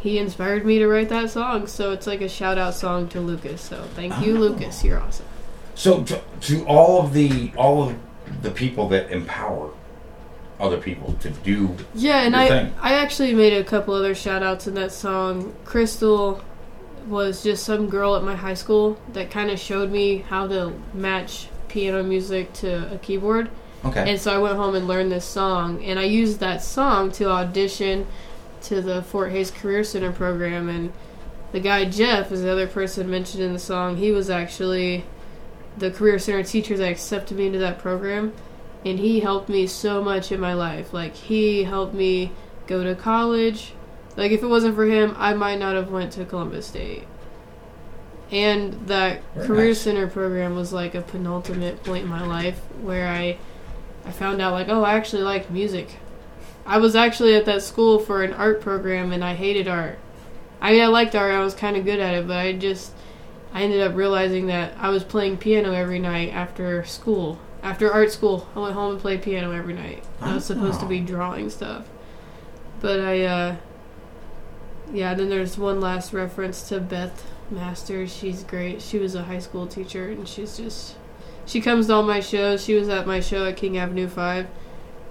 he 0.00 0.18
inspired 0.18 0.64
me 0.66 0.78
to 0.78 0.88
write 0.88 1.08
that 1.10 1.30
song 1.30 1.66
so 1.66 1.92
it's 1.92 2.06
like 2.06 2.20
a 2.20 2.28
shout 2.28 2.58
out 2.58 2.74
song 2.74 3.08
to 3.08 3.20
lucas 3.20 3.60
so 3.60 3.84
thank 3.94 4.18
you 4.24 4.36
Oh. 4.36 4.40
lucas 4.40 4.82
you're 4.84 4.98
awesome 5.00 5.26
So 5.74 6.02
to, 6.04 6.20
to 6.42 6.64
all 6.66 7.02
of 7.04 7.12
the 7.12 7.52
all 7.56 7.82
of 7.88 7.94
the 8.42 8.50
people 8.50 8.88
that 8.88 9.10
empower 9.10 9.70
other 10.60 10.76
people 10.78 11.14
to 11.20 11.30
do 11.30 11.74
Yeah, 11.94 12.22
and 12.22 12.36
I 12.36 12.48
thing. 12.48 12.74
I 12.80 12.94
actually 12.94 13.34
made 13.34 13.52
a 13.52 13.64
couple 13.64 13.94
other 13.94 14.14
shout 14.14 14.42
outs 14.44 14.66
in 14.68 14.74
that 14.74 14.92
song. 14.92 15.54
Crystal 15.64 16.40
was 17.08 17.42
just 17.42 17.64
some 17.64 17.88
girl 17.88 18.14
at 18.14 18.22
my 18.22 18.36
high 18.36 18.54
school 18.54 18.96
that 19.12 19.28
kind 19.30 19.50
of 19.50 19.58
showed 19.58 19.90
me 19.90 20.18
how 20.18 20.46
to 20.46 20.72
match 20.94 21.48
piano 21.66 22.02
music 22.04 22.52
to 22.54 22.92
a 22.94 22.98
keyboard. 22.98 23.50
Okay. 23.84 24.10
And 24.10 24.20
so 24.20 24.34
I 24.34 24.38
went 24.38 24.56
home 24.56 24.74
and 24.74 24.86
learned 24.86 25.10
this 25.10 25.24
song, 25.24 25.82
and 25.84 25.98
I 25.98 26.04
used 26.04 26.38
that 26.40 26.62
song 26.62 27.10
to 27.12 27.30
audition 27.30 28.06
to 28.62 28.80
the 28.80 29.02
Fort 29.02 29.32
Hayes 29.32 29.50
Career 29.50 29.82
Center 29.82 30.12
program. 30.12 30.68
And 30.68 30.92
the 31.50 31.60
guy 31.60 31.84
Jeff 31.84 32.30
is 32.30 32.42
the 32.42 32.52
other 32.52 32.66
person 32.66 33.10
mentioned 33.10 33.42
in 33.42 33.52
the 33.52 33.58
song. 33.58 33.96
He 33.96 34.12
was 34.12 34.30
actually 34.30 35.04
the 35.76 35.90
Career 35.90 36.18
Center 36.18 36.42
teacher 36.42 36.76
that 36.76 36.90
accepted 36.90 37.36
me 37.36 37.46
into 37.46 37.58
that 37.58 37.78
program, 37.78 38.32
and 38.84 38.98
he 38.98 39.20
helped 39.20 39.48
me 39.48 39.66
so 39.66 40.02
much 40.02 40.30
in 40.30 40.38
my 40.38 40.54
life. 40.54 40.92
Like 40.92 41.14
he 41.14 41.64
helped 41.64 41.94
me 41.94 42.32
go 42.66 42.84
to 42.84 42.94
college. 42.94 43.72
Like 44.16 44.30
if 44.30 44.42
it 44.42 44.46
wasn't 44.46 44.76
for 44.76 44.84
him, 44.84 45.14
I 45.18 45.34
might 45.34 45.58
not 45.58 45.74
have 45.74 45.90
went 45.90 46.12
to 46.12 46.24
Columbus 46.24 46.66
State. 46.66 47.06
And 48.30 48.86
that 48.88 49.22
Very 49.34 49.46
Career 49.46 49.66
nice. 49.68 49.80
Center 49.80 50.06
program 50.06 50.54
was 50.54 50.72
like 50.72 50.94
a 50.94 51.02
penultimate 51.02 51.82
point 51.84 52.04
in 52.04 52.08
my 52.08 52.24
life 52.26 52.58
where 52.80 53.08
I 53.08 53.38
I 54.04 54.10
found 54.10 54.40
out 54.40 54.52
like, 54.52 54.68
oh, 54.68 54.82
I 54.82 54.94
actually 54.94 55.22
like 55.22 55.50
music. 55.50 55.96
I 56.64 56.78
was 56.78 56.94
actually 56.94 57.34
at 57.34 57.44
that 57.46 57.62
school 57.62 57.98
for 57.98 58.22
an 58.22 58.32
art 58.32 58.60
program 58.60 59.12
and 59.12 59.24
I 59.24 59.34
hated 59.34 59.68
art. 59.68 59.98
I 60.60 60.72
mean, 60.72 60.82
I 60.82 60.86
liked 60.86 61.14
art. 61.14 61.34
I 61.34 61.40
was 61.40 61.54
kind 61.54 61.76
of 61.76 61.84
good 61.84 61.98
at 61.98 62.14
it, 62.14 62.26
but 62.26 62.36
I 62.36 62.52
just 62.52 62.92
I 63.52 63.62
ended 63.62 63.80
up 63.80 63.94
realizing 63.94 64.46
that 64.46 64.74
I 64.78 64.88
was 64.90 65.04
playing 65.04 65.38
piano 65.38 65.72
every 65.72 65.98
night 65.98 66.32
after 66.32 66.84
school. 66.84 67.38
After 67.62 67.92
art 67.92 68.10
school, 68.10 68.48
I 68.56 68.60
went 68.60 68.74
home 68.74 68.92
and 68.92 69.00
played 69.00 69.22
piano 69.22 69.52
every 69.52 69.74
night. 69.74 70.04
I 70.20 70.34
was 70.34 70.44
supposed 70.44 70.80
to 70.80 70.86
be 70.86 71.00
drawing 71.00 71.50
stuff, 71.50 71.88
but 72.80 73.00
I 73.00 73.24
uh 73.24 73.56
yeah. 74.92 75.14
Then 75.14 75.28
there's 75.28 75.58
one 75.58 75.80
last 75.80 76.12
reference 76.12 76.68
to 76.68 76.80
Beth 76.80 77.24
Masters. 77.50 78.14
She's 78.14 78.42
great. 78.42 78.82
She 78.82 78.98
was 78.98 79.14
a 79.14 79.24
high 79.24 79.38
school 79.38 79.66
teacher, 79.66 80.08
and 80.10 80.26
she's 80.28 80.56
just 80.56 80.96
she 81.46 81.60
comes 81.60 81.86
to 81.86 81.94
all 81.94 82.02
my 82.02 82.20
shows. 82.20 82.64
She 82.64 82.74
was 82.74 82.88
at 82.88 83.06
my 83.06 83.20
show 83.20 83.46
at 83.46 83.56
King 83.56 83.78
Avenue 83.78 84.08
Five, 84.08 84.46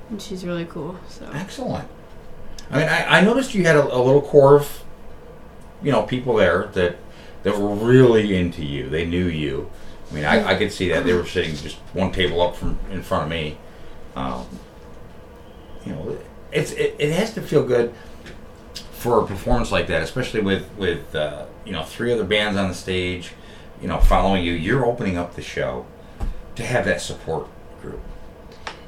and 0.10 0.22
she's 0.22 0.46
really 0.46 0.66
cool. 0.66 0.98
So 1.08 1.30
Excellent. 1.34 1.88
I 2.70 2.78
mean, 2.78 2.88
I, 2.88 3.18
I 3.18 3.22
noticed 3.22 3.54
you 3.54 3.66
had 3.66 3.76
a, 3.76 3.84
a 3.84 4.00
little 4.00 4.22
core 4.22 4.56
of, 4.56 4.84
you 5.84 5.92
know, 5.92 6.04
people 6.04 6.36
there 6.36 6.68
that 6.74 6.98
that 7.44 7.58
were 7.58 7.74
really 7.74 8.36
into 8.36 8.64
you. 8.64 8.90
They 8.90 9.06
knew 9.06 9.26
you. 9.26 9.70
I 10.10 10.14
mean, 10.14 10.26
I, 10.26 10.54
I 10.54 10.56
could 10.56 10.72
see 10.72 10.90
that 10.90 11.06
they 11.06 11.14
were 11.14 11.26
sitting 11.26 11.56
just 11.56 11.78
one 11.94 12.12
table 12.12 12.42
up 12.42 12.56
from 12.56 12.80
in 12.92 13.02
front 13.02 13.24
of 13.24 13.30
me. 13.30 13.58
Um, 14.16 14.46
you 15.86 15.94
know, 15.94 16.18
it's 16.52 16.72
it, 16.72 16.96
it 16.98 17.12
has 17.14 17.34
to 17.34 17.42
feel 17.42 17.66
good 17.66 17.94
for 18.92 19.22
a 19.22 19.26
performance 19.26 19.72
like 19.72 19.88
that, 19.88 20.02
especially 20.02 20.42
with 20.42 20.70
with 20.78 21.14
uh, 21.14 21.46
you 21.66 21.74
know 21.74 21.84
three 21.84 22.14
other 22.14 22.24
bands 22.24 22.58
on 22.58 22.70
the 22.70 22.76
stage, 22.76 23.34
you 23.82 23.88
know, 23.88 24.00
following 24.00 24.44
you. 24.46 24.54
You're 24.54 24.86
opening 24.86 25.18
up 25.18 25.36
the 25.36 25.42
show 25.42 25.86
to 26.56 26.64
have 26.64 26.86
that 26.86 27.02
support 27.02 27.48
group. 27.82 28.00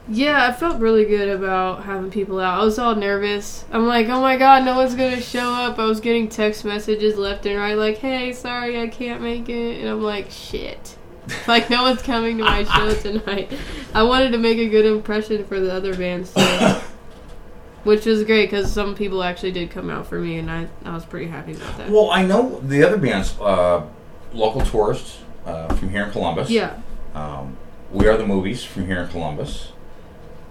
Yeah, 0.08 0.46
I 0.46 0.52
felt 0.52 0.82
really 0.82 1.06
good 1.06 1.30
about 1.30 1.84
having 1.84 2.12
people 2.12 2.40
out. 2.40 2.60
I 2.60 2.66
was 2.66 2.78
all 2.78 2.94
nervous. 2.94 3.64
I'm 3.72 3.88
like, 3.88 4.08
oh 4.10 4.20
my 4.20 4.36
god, 4.36 4.66
no 4.66 4.76
one's 4.76 4.96
gonna 4.96 5.22
show 5.22 5.54
up. 5.54 5.80
I 5.80 5.86
was 5.86 6.02
getting 6.02 6.28
text 6.28 6.66
messages 6.66 7.18
left 7.18 7.46
and 7.46 7.58
right, 7.58 7.76
like, 7.76 8.00
hey, 8.00 8.34
sorry, 8.34 8.82
I 8.82 8.88
can't 8.88 9.22
make 9.22 9.48
it. 9.48 9.80
And 9.80 9.90
I'm 9.90 10.02
like, 10.02 10.30
shit. 10.30 10.98
Like, 11.48 11.70
no 11.70 11.84
one's 11.84 12.02
coming 12.02 12.38
to 12.40 12.44
my 12.44 12.66
show 12.66 12.94
tonight. 12.96 13.50
I 13.94 14.04
wanted 14.04 14.32
to 14.32 14.38
make 14.38 14.58
a 14.58 14.68
good 14.68 14.86
impression 14.86 15.46
for 15.46 15.58
the 15.58 15.74
other 15.74 15.96
bands, 15.96 16.34
too. 16.34 16.42
Which 17.86 18.06
was 18.06 18.26
great 18.26 18.50
because 18.50 18.72
some 18.72 18.94
people 18.94 19.24
actually 19.24 19.54
did 19.54 19.72
come 19.72 19.90
out 19.90 20.06
for 20.06 20.20
me, 20.20 20.38
and 20.38 20.52
I, 20.52 20.68
I 20.84 20.94
was 20.94 21.06
pretty 21.06 21.28
happy 21.28 21.54
about 21.54 21.78
that. 21.78 21.90
Well, 21.90 22.12
I 22.12 22.26
know 22.26 22.60
the 22.60 22.84
other 22.84 22.98
bands, 22.98 23.40
uh, 23.40 23.86
local 24.34 24.62
tourists 24.62 25.20
uh, 25.46 25.74
from 25.76 25.90
here 25.90 26.04
in 26.04 26.12
Columbus. 26.12 26.50
Yeah. 26.50 26.78
Um, 27.14 27.58
we 27.92 28.08
are 28.08 28.18
the 28.18 28.26
movies 28.26 28.64
from 28.64 28.88
here 28.88 29.02
in 29.02 29.10
Columbus. 29.10 29.72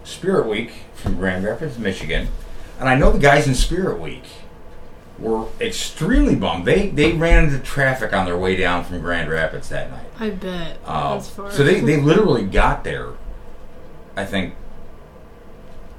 Spirit 0.04 0.46
Week 0.46 0.72
from 0.94 1.16
Grand 1.16 1.44
Rapids, 1.44 1.78
Michigan, 1.78 2.28
and 2.78 2.88
I 2.88 2.96
know 2.96 3.12
the 3.12 3.18
guys 3.18 3.46
in 3.46 3.54
Spirit 3.54 4.00
Week 4.00 4.24
were 5.18 5.46
extremely 5.60 6.34
bummed. 6.34 6.64
They 6.64 6.88
they 6.88 7.12
ran 7.12 7.44
into 7.44 7.58
traffic 7.60 8.12
on 8.12 8.26
their 8.26 8.36
way 8.36 8.56
down 8.56 8.84
from 8.84 9.00
Grand 9.00 9.30
Rapids 9.30 9.68
that 9.68 9.90
night. 9.90 10.06
I 10.18 10.30
bet. 10.30 10.78
Uh, 10.84 11.14
That's 11.14 11.28
far. 11.28 11.50
so 11.52 11.62
they, 11.62 11.80
they 11.80 12.00
literally 12.00 12.44
got 12.44 12.82
there, 12.82 13.10
I 14.16 14.24
think, 14.24 14.54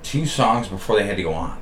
two 0.01 0.25
songs 0.25 0.67
before 0.67 0.97
they 0.97 1.05
had 1.05 1.17
to 1.17 1.23
go 1.23 1.33
on. 1.33 1.59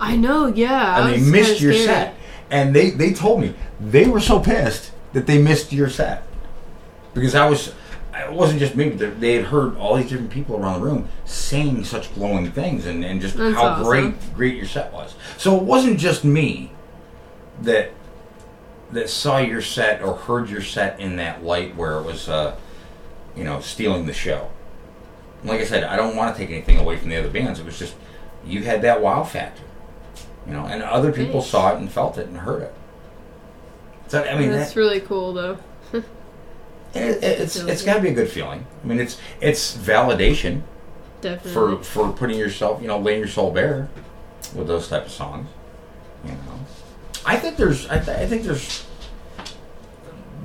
I 0.00 0.16
know, 0.16 0.46
yeah. 0.46 0.96
and 0.96 1.08
I 1.08 1.10
they 1.12 1.30
missed 1.30 1.60
your 1.60 1.72
scared. 1.72 1.86
set. 1.86 2.14
And 2.50 2.74
they, 2.74 2.90
they 2.90 3.12
told 3.12 3.40
me 3.40 3.54
they 3.80 4.06
were 4.06 4.20
so 4.20 4.38
pissed 4.38 4.92
that 5.12 5.26
they 5.26 5.40
missed 5.40 5.72
your 5.72 5.88
set 5.88 6.24
because 7.14 7.34
I 7.34 7.48
was 7.48 7.72
it 8.16 8.32
wasn't 8.32 8.60
just 8.60 8.74
me, 8.76 8.90
but 8.90 9.20
they- 9.20 9.34
had 9.34 9.46
heard 9.46 9.76
all 9.76 9.96
these 9.96 10.08
different 10.08 10.30
people 10.30 10.56
around 10.56 10.80
the 10.80 10.86
room 10.86 11.08
saying 11.24 11.84
such 11.84 12.14
glowing 12.14 12.50
things 12.52 12.86
and, 12.86 13.04
and 13.04 13.20
just 13.20 13.36
That's 13.36 13.54
how 13.54 13.64
awesome. 13.66 13.84
great 13.84 14.34
great 14.34 14.56
your 14.56 14.66
set 14.66 14.92
was. 14.92 15.14
So 15.36 15.56
it 15.56 15.62
wasn't 15.62 15.98
just 15.98 16.24
me 16.24 16.70
that 17.62 17.90
that 18.92 19.08
saw 19.10 19.38
your 19.38 19.60
set 19.62 20.02
or 20.02 20.14
heard 20.14 20.48
your 20.48 20.60
set 20.62 21.00
in 21.00 21.16
that 21.16 21.42
light 21.44 21.74
where 21.76 21.98
it 21.98 22.02
was 22.04 22.28
uh, 22.28 22.54
you 23.36 23.44
know 23.44 23.60
stealing 23.60 24.06
the 24.06 24.12
show. 24.12 24.48
Like 25.42 25.60
I 25.60 25.64
said, 25.64 25.84
I 25.84 25.96
don't 25.96 26.16
want 26.16 26.34
to 26.34 26.40
take 26.40 26.50
anything 26.50 26.78
away 26.78 26.96
from 26.96 27.08
the 27.10 27.16
other 27.16 27.30
bands. 27.30 27.58
It 27.60 27.66
was 27.66 27.78
just 27.78 27.94
you 28.46 28.62
had 28.62 28.82
that 28.82 29.00
wow 29.02 29.24
factor, 29.24 29.62
you 30.46 30.52
know, 30.52 30.66
and 30.66 30.82
other 30.82 31.10
people 31.12 31.40
Thanks. 31.40 31.48
saw 31.48 31.72
it 31.74 31.78
and 31.78 31.90
felt 31.90 32.16
it 32.18 32.28
and 32.28 32.38
heard 32.38 32.62
it. 32.62 32.74
So 34.08 34.22
I 34.22 34.38
mean, 34.38 34.50
That's 34.50 34.74
that, 34.74 34.80
really 34.80 35.00
cool, 35.00 35.32
though. 35.32 35.58
It, 36.94 37.22
it's 37.22 37.56
it's 37.56 37.82
got 37.82 37.94
to 37.94 38.00
be 38.00 38.08
a 38.08 38.14
good 38.14 38.30
feeling. 38.30 38.66
I 38.82 38.86
mean, 38.86 39.00
it's 39.00 39.18
it's 39.40 39.76
validation 39.76 40.62
Definitely. 41.20 41.52
for 41.52 41.82
for 41.82 42.12
putting 42.12 42.38
yourself, 42.38 42.80
you 42.80 42.88
know, 42.88 42.98
laying 42.98 43.20
your 43.20 43.28
soul 43.28 43.50
bare 43.50 43.88
with 44.54 44.66
those 44.66 44.88
type 44.88 45.06
of 45.06 45.12
songs. 45.12 45.48
You 46.24 46.32
know, 46.32 46.60
I 47.26 47.36
think 47.36 47.56
there's 47.56 47.88
I, 47.88 47.98
th- 47.98 48.16
I 48.16 48.26
think 48.26 48.42
there's 48.44 48.86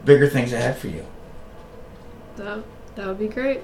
bigger 0.05 0.27
things 0.27 0.53
ahead 0.53 0.77
for 0.77 0.87
you. 0.87 1.05
That, 2.37 2.63
that 2.95 3.07
would 3.07 3.19
be 3.19 3.27
great. 3.27 3.61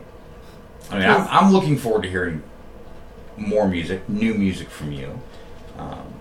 I 0.91 0.99
mean, 0.99 1.09
I'm, 1.09 1.27
I'm 1.29 1.51
looking 1.51 1.77
forward 1.77 2.03
to 2.03 2.09
hearing 2.09 2.43
more 3.37 3.67
music, 3.67 4.07
new 4.07 4.33
music 4.33 4.69
from 4.69 4.91
you. 4.91 5.19
Um, 5.77 6.13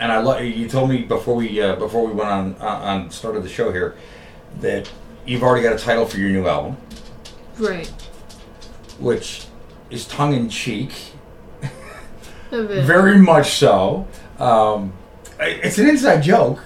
and 0.00 0.10
I 0.10 0.18
love 0.18 0.42
you 0.42 0.68
told 0.68 0.90
me 0.90 1.02
before 1.02 1.36
we 1.36 1.60
uh, 1.62 1.76
before 1.76 2.06
we 2.06 2.12
went 2.12 2.28
on 2.28 2.56
uh, 2.60 2.66
on 2.66 3.10
started 3.10 3.42
the 3.42 3.48
show 3.48 3.70
here 3.70 3.96
that 4.60 4.90
you've 5.26 5.42
already 5.42 5.62
got 5.62 5.74
a 5.74 5.78
title 5.78 6.06
for 6.06 6.18
your 6.18 6.30
new 6.30 6.46
album, 6.46 6.76
Right. 7.58 7.88
which 8.98 9.46
is 9.90 10.06
tongue 10.06 10.34
in 10.34 10.48
cheek, 10.48 10.92
A 12.50 12.62
bit. 12.62 12.84
very 12.84 13.18
much 13.18 13.52
so. 13.54 14.06
Um, 14.38 14.92
I- 15.40 15.60
it's 15.62 15.78
an 15.78 15.88
inside 15.88 16.22
joke 16.22 16.60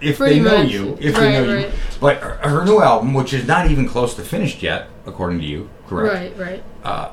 if 0.00 0.18
Pretty 0.18 0.38
they 0.38 0.40
know 0.44 0.58
much. 0.62 0.70
you, 0.72 0.96
if 1.00 1.14
Right, 1.16 1.20
they 1.22 1.32
know 1.32 1.44
you. 1.52 1.56
right. 1.56 1.70
But 2.00 2.16
her, 2.18 2.34
her 2.48 2.64
new 2.64 2.80
album, 2.82 3.14
which 3.14 3.32
is 3.32 3.46
not 3.46 3.70
even 3.70 3.88
close 3.88 4.14
to 4.14 4.22
finished 4.22 4.62
yet, 4.62 4.88
according 5.06 5.38
to 5.40 5.44
you, 5.46 5.70
correct? 5.88 6.14
Right, 6.14 6.32
right. 6.38 6.62
uh, 6.84 7.08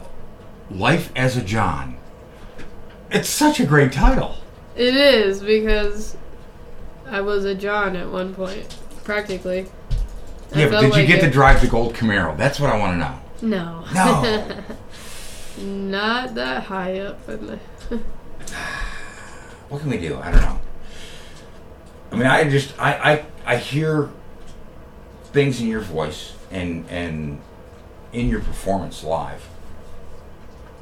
Life 0.70 1.12
as 1.16 1.36
a 1.36 1.42
John. 1.42 1.96
It's 3.10 3.30
such 3.30 3.60
a 3.60 3.66
great 3.66 3.92
title. 3.92 4.36
It 4.76 4.96
is 4.96 5.42
because 5.42 6.16
I 7.10 7.20
was 7.20 7.44
a 7.44 7.54
John 7.54 7.98
at 7.98 8.10
one 8.10 8.34
point, 8.34 8.74
practically. 9.04 9.68
Yeah, 10.54 10.70
but 10.70 10.82
did 10.82 10.96
you 10.96 11.06
get 11.06 11.22
to 11.22 11.30
drive 11.30 11.62
the 11.62 11.68
gold 11.68 11.94
Camaro? 11.94 12.36
That's 12.38 12.60
what 12.60 12.70
I 12.70 12.78
want 12.78 12.94
to 12.94 12.98
know. 12.98 13.20
No. 13.42 13.86
No. 13.94 14.64
Not 15.64 16.36
that 16.36 16.64
high 16.64 17.00
up 17.00 17.28
in 17.30 17.48
the. 17.48 17.60
What 19.70 19.80
can 19.80 19.90
we 19.90 19.98
do? 20.00 20.20
I 20.20 20.32
don't 20.32 20.42
know. 20.42 20.60
I 22.12 22.16
mean, 22.16 22.28
I 22.28 22.44
just 22.50 22.78
I 22.78 23.26
I, 23.46 23.54
I 23.54 23.56
hear 23.56 24.10
things 25.32 25.62
in 25.62 25.68
your 25.68 25.80
voice 25.80 26.34
and 26.52 26.86
and 26.90 27.40
in 28.12 28.28
your 28.28 28.42
performance 28.42 29.02
live 29.02 29.48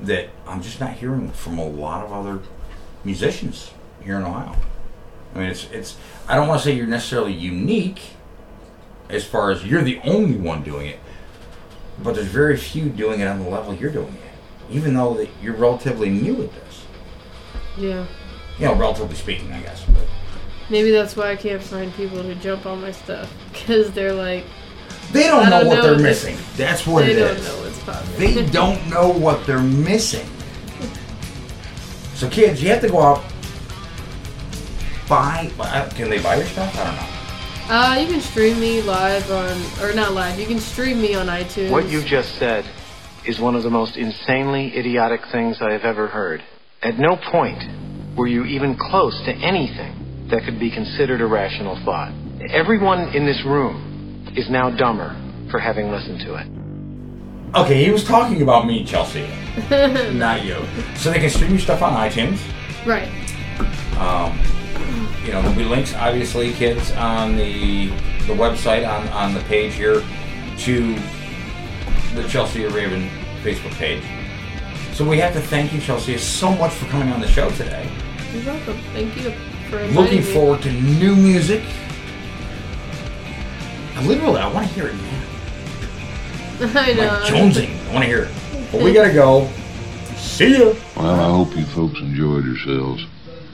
that 0.02 0.30
I'm 0.48 0.64
just 0.64 0.80
not 0.80 0.94
hearing 0.94 1.30
from 1.32 1.60
a 1.60 1.68
lot 1.68 2.04
of 2.04 2.12
other 2.12 2.40
musicians 3.04 3.72
here 4.04 4.18
in 4.18 4.24
Ohio. 4.24 4.56
I 5.36 5.40
mean, 5.40 5.50
it's 5.50 5.70
it's 5.72 5.98
I 6.28 6.36
don't 6.36 6.48
want 6.48 6.62
to 6.62 6.68
say 6.68 6.74
you're 6.76 6.88
necessarily 6.88 7.34
unique 7.34 8.14
as 9.10 9.26
far 9.26 9.52
as 9.52 9.66
you're 9.66 9.82
the 9.82 10.00
only 10.04 10.38
one 10.38 10.64
doing 10.64 10.88
it, 10.88 11.00
but 12.04 12.16
there's 12.16 12.28
very 12.28 12.56
few 12.58 12.90
doing 12.90 13.20
it 13.22 13.28
on 13.28 13.40
the 13.44 13.50
level 13.50 13.74
you're 13.74 13.92
doing 13.92 14.14
it, 14.14 14.74
even 14.74 14.94
though 14.94 15.14
that 15.16 15.30
you're 15.42 15.56
relatively 15.56 16.10
new 16.10 16.44
at 16.44 16.54
this. 16.54 16.86
Yeah. 17.78 18.06
You 18.58 18.66
know, 18.66 18.76
relatively 18.76 19.16
speaking, 19.16 19.52
I 19.52 19.62
guess. 19.62 19.84
But 19.86 20.04
Maybe 20.70 20.92
that's 20.92 21.16
why 21.16 21.32
I 21.32 21.36
can't 21.36 21.62
find 21.64 21.94
people 21.96 22.22
to 22.22 22.36
jump 22.36 22.66
on 22.66 22.82
my 22.82 22.92
stuff 22.92 23.32
because 23.54 23.92
they're 23.92 24.14
like. 24.14 24.44
They 25.12 25.24
don't 25.24 25.50
know 25.50 25.66
what 25.66 25.82
they're 25.82 25.96
if 25.96 26.02
missing. 26.02 26.36
it's- 26.36 26.58
That's 26.58 26.86
what 26.86 27.06
they 27.06 27.16
don't 27.16 27.42
know 27.44 27.62
what's 27.64 27.80
popular. 27.80 28.18
They 28.20 28.46
don't 28.52 28.90
know 28.90 29.10
what 29.10 29.46
they're 29.48 29.60
missing. 29.60 30.28
So, 32.14 32.30
kids, 32.30 32.62
you 32.62 32.70
have 32.70 32.82
to 32.82 32.90
go 32.90 33.02
out. 33.02 33.24
Buy. 35.08 35.50
Can 35.96 36.10
they 36.10 36.22
buy 36.22 36.36
your 36.36 36.46
stuff? 36.46 36.78
I 36.78 36.84
don't 36.84 36.96
know. 36.96 37.19
Uh, 37.70 37.98
you 38.00 38.08
can 38.08 38.20
stream 38.20 38.60
me 38.60 38.82
live 38.82 39.30
on, 39.30 39.62
or 39.80 39.94
not 39.94 40.14
live. 40.14 40.40
You 40.40 40.48
can 40.48 40.60
stream 40.60 41.00
me 41.00 41.14
on 41.14 41.28
iTunes. 41.28 41.70
What 41.70 41.88
you 41.88 42.02
just 42.02 42.34
said 42.40 42.66
is 43.28 43.40
one 43.40 43.56
of 43.56 43.62
the 43.62 43.70
most 43.70 43.96
insanely 43.96 44.76
idiotic 44.76 45.22
things 45.32 45.62
I 45.62 45.74
have 45.74 45.84
ever 45.84 46.08
heard. 46.08 46.44
At 46.82 46.98
no 46.98 47.16
point 47.16 47.64
were 48.18 48.26
you 48.26 48.44
even 48.46 48.76
close 48.76 49.16
to 49.26 49.32
anything 49.34 50.28
that 50.32 50.46
could 50.46 50.60
be 50.60 50.72
considered 50.72 51.22
a 51.22 51.28
rational 51.28 51.76
thought. 51.86 52.12
Everyone 52.50 53.16
in 53.16 53.28
this 53.28 53.44
room 53.46 54.34
is 54.36 54.50
now 54.50 54.72
dumber 54.72 55.16
for 55.52 55.60
having 55.60 55.92
listened 55.92 56.22
to 56.22 56.38
it. 56.38 57.56
Okay, 57.56 57.86
he 57.86 57.92
was 57.92 58.04
talking 58.04 58.42
about 58.42 58.66
me, 58.66 58.84
Chelsea, 58.84 59.28
not 60.14 60.44
you. 60.44 60.58
So 60.96 61.12
they 61.12 61.20
can 61.20 61.30
stream 61.30 61.52
your 61.52 61.60
stuff 61.60 61.84
on 61.84 61.94
iTunes. 61.94 62.40
Right. 62.84 63.10
Um, 64.00 64.59
you 65.26 65.32
know, 65.32 65.42
there'll 65.42 65.56
be 65.56 65.64
links, 65.66 65.94
obviously, 65.94 66.54
kids, 66.54 66.92
on 66.94 67.36
the 67.36 67.88
the 68.28 68.36
website 68.36 68.88
on 68.88 69.08
on 69.10 69.34
the 69.34 69.42
page 69.42 69.74
here 69.74 70.04
to 70.60 70.96
the 72.16 72.28
Chelsea 72.28 72.64
Ravenn 72.64 73.10
Facebook 73.44 73.74
page. 73.74 74.04
So 74.94 75.08
we 75.08 75.18
have 75.20 75.34
to 75.34 75.42
thank 75.42 75.72
you, 75.74 75.80
Chelsea, 75.80 76.18
so 76.18 76.52
much 76.56 76.74
for 76.74 76.86
coming 76.88 77.12
on 77.14 77.22
the 77.22 77.28
show 77.28 77.50
today. 77.52 77.90
You're 78.34 78.44
welcome. 78.46 78.78
Thank 78.94 79.16
you. 79.18 79.32
for 79.70 79.80
inviting 79.80 79.96
Looking 79.96 80.18
me. 80.18 80.34
forward 80.34 80.62
to 80.64 80.72
new 80.72 81.16
music. 81.16 81.64
I 83.96 84.06
literally, 84.06 84.40
I 84.40 84.52
want 84.52 84.68
to 84.68 84.74
hear 84.74 84.88
it 84.88 84.96
now. 84.96 85.24
I 86.82 86.94
know. 86.94 87.08
Like 87.08 87.32
jonesing. 87.32 87.90
I 87.90 87.94
want 87.94 88.04
to 88.04 88.10
hear 88.10 88.24
it. 88.24 88.32
But 88.72 88.82
we 88.82 88.94
gotta 88.94 89.14
go. 89.14 89.50
See 90.18 90.58
ya. 90.58 90.74
Well, 90.96 91.08
I 91.10 91.30
hope 91.30 91.56
you 91.56 91.64
folks 91.66 92.00
enjoyed 92.00 92.46
yourselves. 92.46 93.06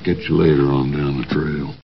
Catch 0.05 0.29
you 0.29 0.37
later 0.37 0.69
on 0.69 0.91
down 0.91 1.17
the 1.17 1.25
trail. 1.33 1.84